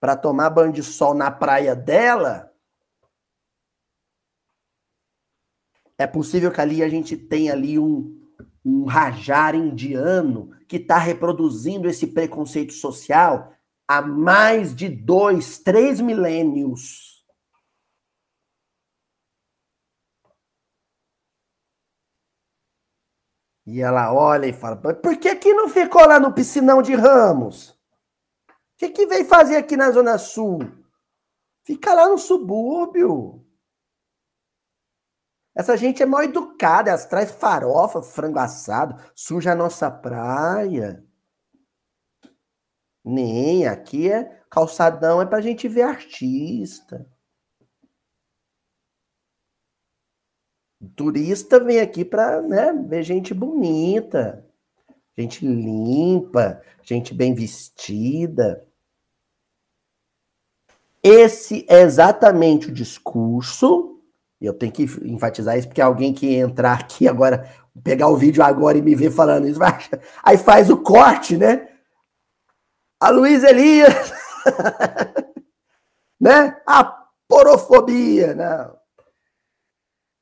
para 0.00 0.16
tomar 0.16 0.48
banho 0.48 0.72
de 0.72 0.82
sol 0.82 1.12
na 1.12 1.30
praia 1.30 1.76
dela, 1.76 2.50
é 5.98 6.06
possível 6.06 6.50
que 6.50 6.62
ali 6.62 6.82
a 6.82 6.88
gente 6.88 7.14
tenha 7.14 7.52
ali 7.52 7.78
um, 7.78 8.17
um 8.68 8.84
rajar 8.84 9.54
indiano 9.54 10.50
que 10.68 10.76
está 10.76 10.98
reproduzindo 10.98 11.88
esse 11.88 12.06
preconceito 12.08 12.74
social 12.74 13.54
há 13.86 14.02
mais 14.02 14.76
de 14.76 14.88
dois, 14.88 15.58
três 15.58 16.00
milênios. 16.00 17.24
E 23.66 23.80
ela 23.80 24.12
olha 24.12 24.46
e 24.46 24.52
fala: 24.52 24.76
por 24.76 25.16
que, 25.16 25.34
que 25.36 25.54
não 25.54 25.68
ficou 25.68 26.06
lá 26.06 26.20
no 26.20 26.32
piscinão 26.32 26.82
de 26.82 26.94
Ramos? 26.94 27.70
O 27.70 27.76
que, 28.78 28.90
que 28.90 29.06
veio 29.06 29.24
fazer 29.24 29.56
aqui 29.56 29.76
na 29.76 29.90
Zona 29.90 30.18
Sul? 30.18 30.60
Fica 31.64 31.92
lá 31.92 32.08
no 32.08 32.18
subúrbio. 32.18 33.44
Essa 35.58 35.76
gente 35.76 36.00
é 36.00 36.06
mal 36.06 36.22
educada, 36.22 36.90
elas 36.90 37.04
traz 37.04 37.32
farofa, 37.32 38.00
frango 38.00 38.38
assado, 38.38 38.94
suja 39.12 39.50
a 39.50 39.56
nossa 39.56 39.90
praia. 39.90 41.04
Nem, 43.04 43.66
aqui 43.66 44.08
é 44.08 44.40
calçadão, 44.48 45.20
é 45.20 45.26
pra 45.26 45.40
gente 45.40 45.66
ver 45.66 45.82
artista. 45.82 47.04
Turista 50.94 51.58
vem 51.58 51.80
aqui 51.80 52.04
para 52.04 52.40
né, 52.40 52.72
ver 52.72 53.02
gente 53.02 53.34
bonita, 53.34 54.46
gente 55.16 55.44
limpa, 55.44 56.62
gente 56.84 57.12
bem 57.12 57.34
vestida. 57.34 58.64
Esse 61.02 61.66
é 61.68 61.80
exatamente 61.80 62.68
o 62.68 62.72
discurso 62.72 63.97
eu 64.40 64.54
tenho 64.54 64.72
que 64.72 64.84
enfatizar 65.04 65.58
isso, 65.58 65.68
porque 65.68 65.80
alguém 65.80 66.14
que 66.14 66.34
entrar 66.34 66.78
aqui 66.78 67.08
agora, 67.08 67.50
pegar 67.82 68.08
o 68.08 68.16
vídeo 68.16 68.42
agora 68.42 68.78
e 68.78 68.82
me 68.82 68.94
ver 68.94 69.10
falando 69.10 69.48
isso, 69.48 69.58
vai, 69.58 69.76
aí 70.22 70.38
faz 70.38 70.70
o 70.70 70.80
corte, 70.80 71.36
né? 71.36 71.68
A 73.00 73.10
Luiz 73.10 73.42
Elias, 73.42 74.12
né? 76.20 76.60
A 76.66 76.84
porofobia, 77.26 78.34
não. 78.34 78.78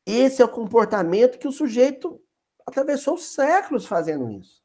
Esse 0.06 0.40
é 0.40 0.44
o 0.44 0.48
comportamento 0.48 1.38
que 1.38 1.48
o 1.48 1.52
sujeito 1.52 2.20
atravessou 2.66 3.18
séculos 3.18 3.86
fazendo 3.86 4.30
isso. 4.30 4.62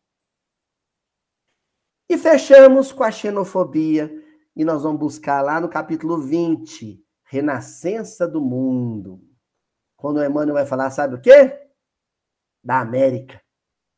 E 2.09 2.17
fechamos 2.17 2.91
com 2.91 3.03
a 3.03 3.11
xenofobia, 3.11 4.11
e 4.55 4.65
nós 4.65 4.83
vamos 4.83 4.99
buscar 4.99 5.41
lá 5.41 5.59
no 5.59 5.69
capítulo 5.69 6.17
20, 6.17 7.01
Renascença 7.23 8.27
do 8.27 8.41
Mundo. 8.41 9.30
Quando 10.01 10.17
o 10.17 10.25
Emmanuel 10.25 10.55
vai 10.55 10.65
falar, 10.65 10.89
sabe 10.89 11.13
o 11.13 11.21
quê? 11.21 11.61
Da 12.63 12.79
América, 12.79 13.39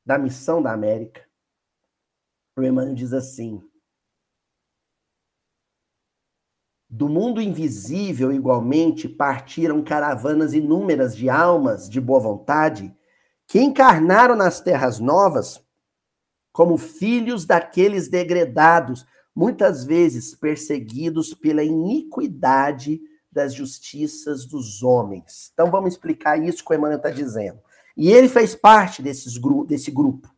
da 0.05 0.17
missão 0.17 0.61
da 0.61 0.73
América. 0.73 1.25
O 2.57 2.61
Emmanuel 2.61 2.93
diz 2.93 3.13
assim: 3.13 3.63
Do 6.89 7.07
mundo 7.07 7.41
invisível, 7.41 8.33
igualmente, 8.33 9.07
partiram 9.07 9.81
caravanas 9.81 10.53
inúmeras 10.53 11.15
de 11.15 11.29
almas 11.29 11.89
de 11.89 12.01
boa 12.01 12.19
vontade 12.19 12.93
que 13.47 13.61
encarnaram 13.61 14.35
nas 14.35 14.59
terras 14.59 14.99
novas 14.99 15.65
como 16.51 16.77
filhos 16.77 17.45
daqueles 17.45 18.09
degredados, 18.09 19.05
muitas 19.33 19.85
vezes 19.85 20.35
perseguidos 20.35 21.33
pela 21.33 21.63
iniquidade 21.63 23.01
das 23.33 23.53
justiças 23.53 24.45
dos 24.45 24.83
homens. 24.83 25.51
Então 25.53 25.71
vamos 25.71 25.93
explicar 25.93 26.37
isso 26.41 26.63
que 26.63 26.71
o 26.71 26.75
Emmanuel 26.75 26.97
está 26.97 27.09
dizendo. 27.09 27.59
E 27.97 28.11
ele 28.11 28.29
fez 28.29 28.55
parte 28.55 29.01
desses, 29.01 29.39
desse 29.67 29.91
grupo, 29.91 30.29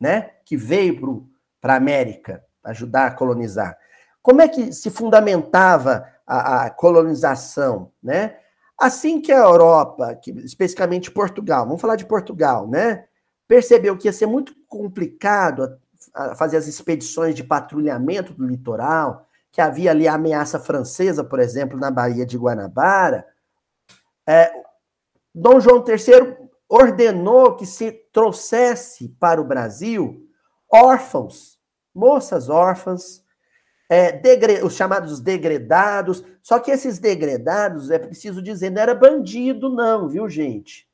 né? 0.00 0.30
Que 0.44 0.56
veio 0.56 1.28
para 1.60 1.74
a 1.74 1.76
América 1.76 2.42
ajudar 2.64 3.06
a 3.06 3.10
colonizar. 3.10 3.76
Como 4.22 4.42
é 4.42 4.48
que 4.48 4.72
se 4.72 4.90
fundamentava 4.90 6.06
a, 6.26 6.64
a, 6.64 6.70
colonização, 6.70 7.92
né? 8.02 8.36
Assim 8.78 9.20
que 9.20 9.32
a 9.32 9.38
Europa, 9.38 10.14
que, 10.14 10.30
especificamente 10.30 11.10
Portugal, 11.10 11.66
vamos 11.66 11.80
falar 11.80 11.96
de 11.96 12.06
Portugal, 12.06 12.68
né? 12.68 13.06
Percebeu 13.46 13.96
que 13.96 14.06
ia 14.06 14.12
ser 14.12 14.26
muito 14.26 14.54
complicado 14.68 15.78
a, 16.14 16.32
a 16.32 16.34
fazer 16.34 16.58
as 16.58 16.66
expedições 16.66 17.34
de 17.34 17.42
patrulhamento 17.42 18.34
do 18.34 18.46
litoral, 18.46 19.27
que 19.58 19.62
havia 19.62 19.90
ali 19.90 20.06
a 20.06 20.14
ameaça 20.14 20.60
francesa, 20.60 21.24
por 21.24 21.40
exemplo, 21.40 21.76
na 21.76 21.90
Baía 21.90 22.24
de 22.24 22.38
Guanabara, 22.38 23.26
é, 24.24 24.52
Dom 25.34 25.58
João 25.58 25.84
III 25.84 26.48
ordenou 26.68 27.56
que 27.56 27.66
se 27.66 27.90
trouxesse 28.12 29.08
para 29.18 29.40
o 29.40 29.44
Brasil 29.44 30.24
órfãos, 30.72 31.58
moças 31.92 32.48
órfãs, 32.48 33.24
é, 33.88 34.12
degre, 34.12 34.62
os 34.62 34.74
chamados 34.74 35.18
degredados. 35.18 36.22
Só 36.40 36.60
que 36.60 36.70
esses 36.70 37.00
degredados, 37.00 37.90
é 37.90 37.98
preciso 37.98 38.40
dizer, 38.40 38.70
não 38.70 38.80
era 38.80 38.94
bandido, 38.94 39.68
não, 39.68 40.08
viu, 40.08 40.28
gente? 40.28 40.88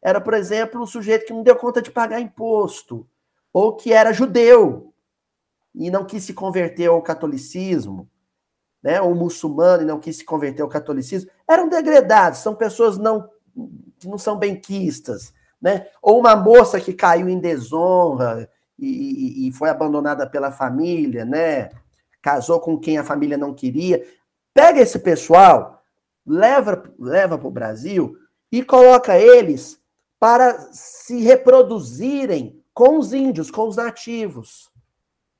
Era, 0.00 0.20
por 0.20 0.34
exemplo, 0.34 0.80
um 0.80 0.86
sujeito 0.86 1.26
que 1.26 1.32
não 1.32 1.42
deu 1.42 1.56
conta 1.56 1.82
de 1.82 1.90
pagar 1.90 2.20
imposto, 2.20 3.08
ou 3.52 3.74
que 3.74 3.92
era 3.92 4.12
judeu, 4.12 4.93
e 5.74 5.90
não 5.90 6.04
quis 6.04 6.24
se 6.24 6.32
converter 6.32 6.86
ao 6.86 7.02
catolicismo, 7.02 8.08
né, 8.82 9.00
ou 9.00 9.14
muçulmano 9.14 9.82
e 9.82 9.86
não 9.86 9.98
quis 9.98 10.18
se 10.18 10.24
converter 10.24 10.62
ao 10.62 10.68
catolicismo, 10.68 11.30
eram 11.48 11.68
degredados, 11.68 12.40
são 12.40 12.54
pessoas 12.54 12.98
não, 12.98 13.28
que 13.98 14.06
não 14.06 14.18
são 14.18 14.36
benquistas, 14.36 15.32
né? 15.60 15.86
Ou 16.02 16.20
uma 16.20 16.36
moça 16.36 16.78
que 16.78 16.92
caiu 16.92 17.26
em 17.26 17.38
desonra 17.38 18.50
e, 18.78 19.48
e, 19.48 19.52
foi 19.52 19.70
abandonada 19.70 20.28
pela 20.28 20.52
família, 20.52 21.24
né? 21.24 21.70
Casou 22.20 22.60
com 22.60 22.78
quem 22.78 22.98
a 22.98 23.04
família 23.04 23.38
não 23.38 23.54
queria. 23.54 24.04
Pega 24.52 24.80
esse 24.80 24.98
pessoal, 24.98 25.82
leva, 26.26 26.82
leva 26.98 27.38
para 27.38 27.48
o 27.48 27.50
Brasil 27.50 28.14
e 28.52 28.62
coloca 28.62 29.18
eles 29.18 29.80
para 30.20 30.68
se 30.72 31.22
reproduzirem 31.22 32.62
com 32.74 32.98
os 32.98 33.14
índios, 33.14 33.50
com 33.50 33.66
os 33.66 33.76
nativos. 33.76 34.70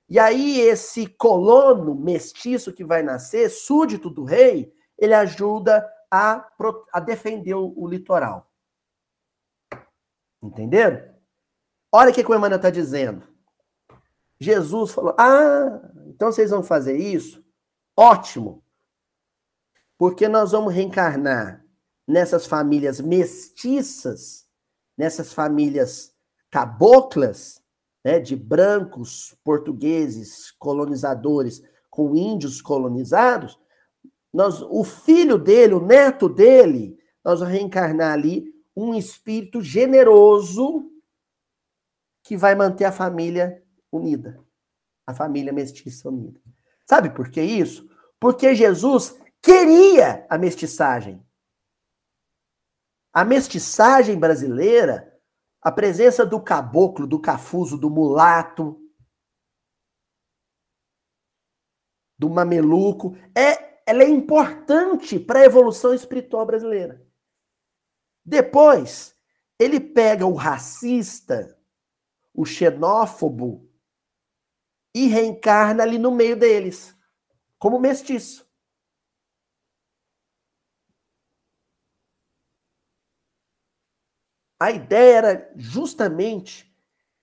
E 0.09 0.19
aí, 0.19 0.61
esse 0.61 1.07
colono 1.07 1.95
mestiço 1.95 2.73
que 2.73 2.85
vai 2.85 3.03
nascer, 3.03 3.49
súdito 3.49 4.11
do 4.11 4.25
rei, 4.25 4.73
ele 4.99 5.15
ajuda 5.15 5.87
a, 6.11 6.47
a 6.93 7.01
defender 7.01 7.55
o, 7.55 7.73
o 7.77 7.89
litoral. 7.89 8.51
Entenderam? 10.43 11.15
Olha 11.91 12.11
o 12.11 12.15
que 12.15 12.21
o 12.21 12.35
Emmanuel 12.35 12.57
está 12.57 12.71
dizendo. 12.71 13.27
Jesus 14.39 14.93
falou: 14.93 15.15
Ah, 15.19 15.81
então 16.07 16.31
vocês 16.31 16.51
vão 16.51 16.63
fazer 16.63 16.97
isso? 16.97 17.45
Ótimo. 17.97 18.63
Porque 19.97 20.29
nós 20.29 20.53
vamos 20.53 20.75
reencarnar 20.75 21.65
nessas 22.07 22.47
famílias 22.47 23.01
mestiças, 23.01 24.47
nessas 24.99 25.33
famílias 25.33 26.15
caboclas, 26.51 27.64
né, 28.05 28.21
de 28.21 28.37
brancos 28.37 29.35
portugueses 29.43 30.51
colonizadores 30.53 31.63
com 31.89 32.15
índios 32.15 32.61
colonizados, 32.61 33.59
nós, 34.33 34.61
o 34.63 34.85
filho 34.85 35.39
dele, 35.39 35.75
o 35.75 35.81
neto 35.81 36.29
dele, 36.29 36.99
nós 37.25 37.41
vamos 37.41 37.55
reencarnar 37.55 38.13
ali 38.13 38.53
um 38.77 38.95
espírito 38.95 39.63
generoso 39.63 40.91
que 42.23 42.37
vai 42.37 42.55
manter 42.55 42.85
a 42.85 42.93
família 42.93 43.63
unida, 43.93 44.41
a 45.07 45.15
família 45.15 45.53
mestiça 45.53 46.09
unida. 46.09 46.41
Sabe 46.85 47.11
por 47.11 47.31
que 47.31 47.41
isso? 47.41 47.89
Porque 48.19 48.55
Jesus 48.55 49.17
queria 49.41 50.27
a 50.29 50.37
mestiçagem. 50.37 51.25
A 53.13 53.25
mestiçagem 53.25 54.19
brasileira 54.19 55.14
a 55.65 55.73
presença 55.73 56.27
do 56.27 56.41
caboclo, 56.41 57.07
do 57.07 57.19
cafuso, 57.19 57.79
do 57.79 57.89
mulato, 57.89 58.79
do 62.19 62.29
mameluco, 62.29 63.17
é, 63.35 63.83
ela 63.87 64.03
é 64.03 64.09
importante 64.09 65.19
para 65.19 65.41
a 65.41 65.45
evolução 65.45 65.95
espiritual 65.95 66.45
brasileira. 66.45 67.05
Depois, 68.25 69.19
ele 69.59 69.81
pega 69.81 70.27
o 70.27 70.35
racista, 70.35 71.59
o 72.35 72.45
xenófobo, 72.45 73.71
e 74.95 75.09
reencarna 75.09 75.83
ali 75.83 75.99
no 75.99 76.13
meio 76.13 76.37
deles, 76.37 76.97
como 77.59 77.81
mestiço. 77.81 78.44
A 84.59 84.71
ideia 84.71 85.17
era 85.17 85.53
justamente 85.57 86.73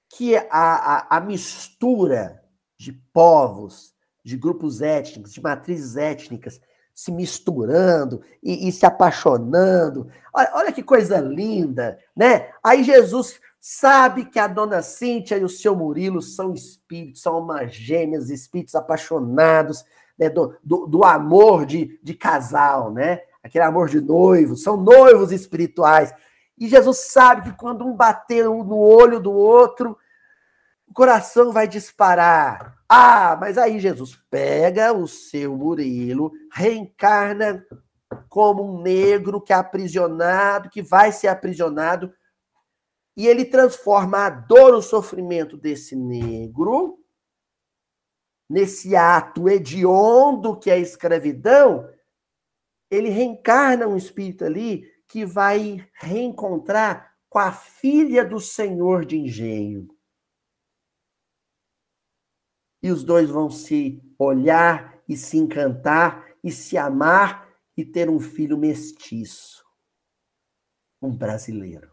que 0.09 0.35
a, 0.35 0.45
a, 0.49 1.17
a 1.17 1.19
mistura 1.21 2.43
de 2.77 2.91
povos, 3.13 3.93
de 4.23 4.35
grupos 4.35 4.81
étnicos, 4.81 5.33
de 5.33 5.41
matrizes 5.41 5.95
étnicas, 5.95 6.59
se 6.93 7.11
misturando 7.11 8.21
e, 8.43 8.67
e, 8.67 8.71
se 8.71 8.85
apaixonando. 8.85 10.09
Olha, 10.33 10.51
olha 10.53 10.71
que 10.71 10.83
coisa 10.83 11.19
linda, 11.19 11.97
né? 12.15 12.49
Aí 12.63 12.83
Jesus 12.83 13.39
sabe 13.59 14.25
que 14.25 14.39
a 14.39 14.47
dona 14.47 14.81
Cíntia 14.81 15.37
e 15.37 15.43
o 15.43 15.49
seu 15.49 15.75
Murilo 15.75 16.21
são 16.21 16.53
espíritos, 16.53 17.21
são 17.21 17.35
almas 17.35 17.73
gêmeas, 17.73 18.29
espíritos 18.29 18.75
apaixonados, 18.75 19.85
né? 20.17 20.29
do, 20.29 20.55
do, 20.63 20.87
do 20.87 21.03
amor 21.03 21.65
de, 21.65 21.99
de 22.03 22.13
casal, 22.13 22.91
né? 22.91 23.21
Aquele 23.43 23.63
amor 23.63 23.89
de 23.89 24.01
noivo, 24.01 24.55
são 24.55 24.77
noivos 24.77 25.31
espirituais. 25.31 26.13
E 26.61 26.67
Jesus 26.67 27.11
sabe 27.11 27.49
que 27.49 27.57
quando 27.57 27.83
um 27.83 27.95
bater 27.95 28.45
no 28.45 28.77
olho 28.77 29.19
do 29.19 29.31
outro, 29.31 29.97
o 30.87 30.93
coração 30.93 31.51
vai 31.51 31.67
disparar. 31.67 32.77
Ah, 32.87 33.35
mas 33.35 33.57
aí 33.57 33.79
Jesus 33.79 34.15
pega 34.29 34.93
o 34.93 35.07
seu 35.07 35.57
Murilo, 35.57 36.31
reencarna 36.53 37.65
como 38.29 38.63
um 38.63 38.79
negro 38.79 39.41
que 39.41 39.51
é 39.51 39.55
aprisionado, 39.55 40.69
que 40.69 40.83
vai 40.83 41.11
ser 41.11 41.29
aprisionado, 41.29 42.13
e 43.17 43.27
ele 43.27 43.45
transforma 43.45 44.27
a 44.27 44.29
dor, 44.29 44.75
o 44.75 44.83
sofrimento 44.83 45.57
desse 45.57 45.95
negro, 45.95 46.99
nesse 48.47 48.95
ato 48.95 49.49
hediondo 49.49 50.59
que 50.59 50.69
é 50.69 50.73
a 50.73 50.77
escravidão, 50.77 51.89
ele 52.91 53.09
reencarna 53.09 53.87
um 53.87 53.97
espírito 53.97 54.45
ali 54.45 54.90
que 55.11 55.25
vai 55.25 55.85
reencontrar 55.93 57.17
com 57.27 57.37
a 57.37 57.51
filha 57.51 58.23
do 58.23 58.39
senhor 58.39 59.05
de 59.05 59.17
engenho 59.17 59.89
e 62.81 62.89
os 62.89 63.03
dois 63.03 63.29
vão 63.29 63.49
se 63.49 64.01
olhar 64.17 65.03
e 65.07 65.17
se 65.17 65.37
encantar 65.37 66.33
e 66.41 66.49
se 66.49 66.77
amar 66.77 67.49
e 67.75 67.83
ter 67.83 68.09
um 68.09 68.21
filho 68.21 68.57
mestiço, 68.57 69.65
um 71.01 71.13
brasileiro. 71.13 71.91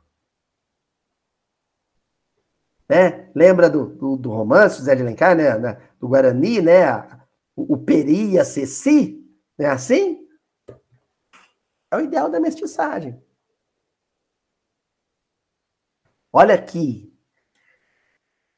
Né? 2.88 3.32
Lembra 3.34 3.68
do, 3.68 3.96
do, 3.96 4.16
do 4.16 4.30
romance 4.30 4.80
Zé 4.80 4.94
de 4.94 5.02
Alencar, 5.02 5.36
né? 5.36 5.74
do 5.98 6.06
Guarani, 6.06 6.62
né? 6.62 7.02
O, 7.56 7.74
o 7.74 7.84
Peri 7.84 8.34
e 8.34 8.38
a 8.38 8.44
Ceci, 8.44 9.28
não 9.58 9.66
é 9.66 9.70
assim? 9.70 10.27
É 11.90 11.96
o 11.96 12.00
ideal 12.00 12.30
da 12.30 12.38
mestiçagem. 12.38 13.22
Olha 16.32 16.54
aqui, 16.54 17.08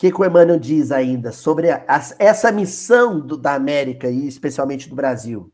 que, 0.01 0.11
que 0.11 0.19
o 0.19 0.25
Emmanuel 0.25 0.59
diz 0.59 0.91
ainda 0.91 1.31
sobre 1.31 1.71
a, 1.71 1.85
a, 1.87 2.01
essa 2.19 2.51
missão 2.51 3.21
do, 3.21 3.37
da 3.37 3.53
América 3.53 4.09
e 4.09 4.27
especialmente 4.27 4.89
do 4.89 4.95
Brasil? 4.95 5.53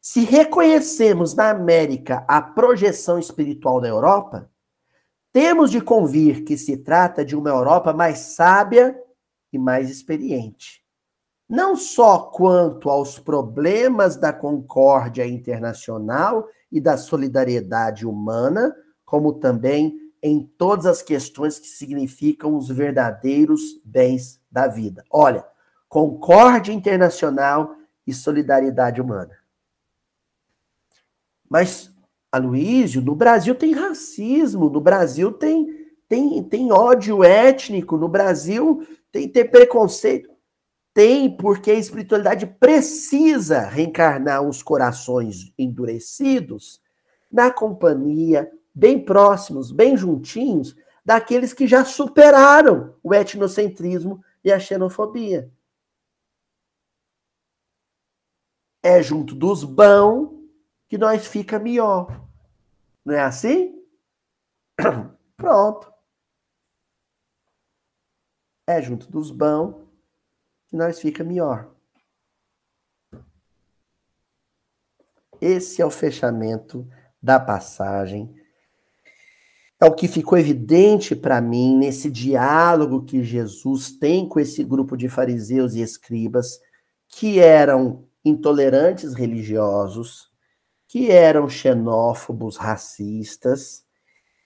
Se 0.00 0.24
reconhecemos 0.24 1.34
na 1.34 1.50
América 1.50 2.24
a 2.28 2.40
projeção 2.40 3.18
espiritual 3.18 3.80
da 3.80 3.88
Europa, 3.88 4.48
temos 5.32 5.72
de 5.72 5.80
convir 5.80 6.44
que 6.44 6.56
se 6.56 6.76
trata 6.76 7.24
de 7.24 7.34
uma 7.34 7.50
Europa 7.50 7.92
mais 7.92 8.18
sábia 8.18 8.96
e 9.52 9.58
mais 9.58 9.90
experiente. 9.90 10.83
Não 11.48 11.76
só 11.76 12.18
quanto 12.18 12.88
aos 12.88 13.18
problemas 13.18 14.16
da 14.16 14.32
concórdia 14.32 15.26
internacional 15.26 16.48
e 16.72 16.80
da 16.80 16.96
solidariedade 16.96 18.06
humana, 18.06 18.74
como 19.04 19.34
também 19.34 19.98
em 20.22 20.42
todas 20.56 20.86
as 20.86 21.02
questões 21.02 21.58
que 21.58 21.66
significam 21.66 22.56
os 22.56 22.68
verdadeiros 22.68 23.78
bens 23.84 24.40
da 24.50 24.66
vida. 24.66 25.04
Olha, 25.10 25.44
concórdia 25.86 26.72
internacional 26.72 27.76
e 28.06 28.14
solidariedade 28.14 29.02
humana. 29.02 29.36
Mas, 31.48 31.94
Aloysio, 32.32 33.02
no 33.02 33.14
Brasil 33.14 33.54
tem 33.54 33.74
racismo, 33.74 34.70
no 34.70 34.80
Brasil 34.80 35.30
tem, 35.30 35.68
tem, 36.08 36.42
tem 36.42 36.72
ódio 36.72 37.22
étnico, 37.22 37.98
no 37.98 38.08
Brasil 38.08 38.84
tem, 39.12 39.28
tem 39.28 39.48
preconceito. 39.48 40.33
Tem, 40.94 41.36
porque 41.36 41.72
a 41.72 41.74
espiritualidade 41.74 42.46
precisa 42.46 43.62
reencarnar 43.62 44.48
os 44.48 44.62
corações 44.62 45.52
endurecidos 45.58 46.80
na 47.30 47.52
companhia 47.52 48.48
bem 48.72 49.04
próximos, 49.04 49.72
bem 49.72 49.96
juntinhos, 49.96 50.76
daqueles 51.04 51.52
que 51.52 51.66
já 51.66 51.84
superaram 51.84 52.94
o 53.02 53.12
etnocentrismo 53.12 54.24
e 54.44 54.52
a 54.52 54.60
xenofobia. 54.60 55.52
É 58.80 59.02
junto 59.02 59.34
dos 59.34 59.64
bons 59.64 60.48
que 60.88 60.96
nós 60.96 61.26
fica 61.26 61.58
melhor. 61.58 62.24
Não 63.04 63.14
é 63.14 63.20
assim? 63.20 63.82
Pronto. 65.36 65.92
É 68.68 68.80
junto 68.80 69.10
dos 69.10 69.32
bons 69.32 69.83
que 70.74 70.76
nós 70.76 70.98
fica 70.98 71.22
melhor. 71.22 71.72
Esse 75.40 75.80
é 75.80 75.86
o 75.86 75.90
fechamento 75.90 76.84
da 77.22 77.38
passagem 77.38 78.34
é 79.80 79.86
o 79.86 79.94
que 79.94 80.08
ficou 80.08 80.38
evidente 80.38 81.14
para 81.14 81.40
mim 81.40 81.76
nesse 81.76 82.10
diálogo 82.10 83.04
que 83.04 83.22
Jesus 83.22 83.90
tem 83.90 84.26
com 84.26 84.40
esse 84.40 84.64
grupo 84.64 84.96
de 84.96 85.08
fariseus 85.08 85.74
e 85.74 85.82
escribas, 85.82 86.58
que 87.06 87.38
eram 87.38 88.08
intolerantes 88.24 89.14
religiosos, 89.14 90.30
que 90.88 91.10
eram 91.10 91.48
xenófobos, 91.48 92.56
racistas 92.56 93.84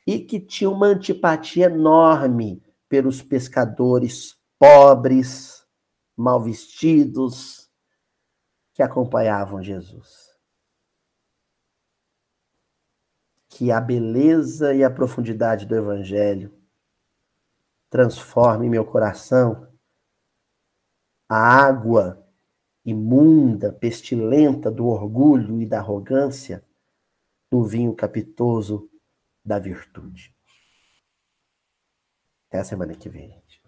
e 0.06 0.18
que 0.18 0.40
tinham 0.40 0.72
uma 0.72 0.86
antipatia 0.86 1.66
enorme 1.66 2.60
pelos 2.88 3.22
pescadores 3.22 4.34
pobres, 4.58 5.57
mal 6.18 6.42
vestidos, 6.42 7.70
que 8.74 8.82
acompanhavam 8.82 9.62
Jesus. 9.62 10.28
que 13.58 13.72
a 13.72 13.80
beleza 13.80 14.72
e 14.72 14.84
a 14.84 14.90
profundidade 14.90 15.66
do 15.66 15.74
Evangelho 15.74 16.54
transforme 17.90 18.68
meu 18.68 18.84
coração. 18.84 19.66
A 21.28 21.36
água 21.36 22.24
imunda, 22.84 23.72
pestilenta 23.72 24.70
do 24.70 24.86
orgulho 24.86 25.60
e 25.60 25.66
da 25.66 25.78
arrogância 25.78 26.64
no 27.50 27.64
vinho 27.64 27.92
capitoso 27.96 28.88
da 29.44 29.58
virtude. 29.58 30.32
Até 32.48 32.60
a 32.60 32.64
semana 32.64 32.94
que 32.94 33.08
vem, 33.08 33.28
gente. 33.28 33.62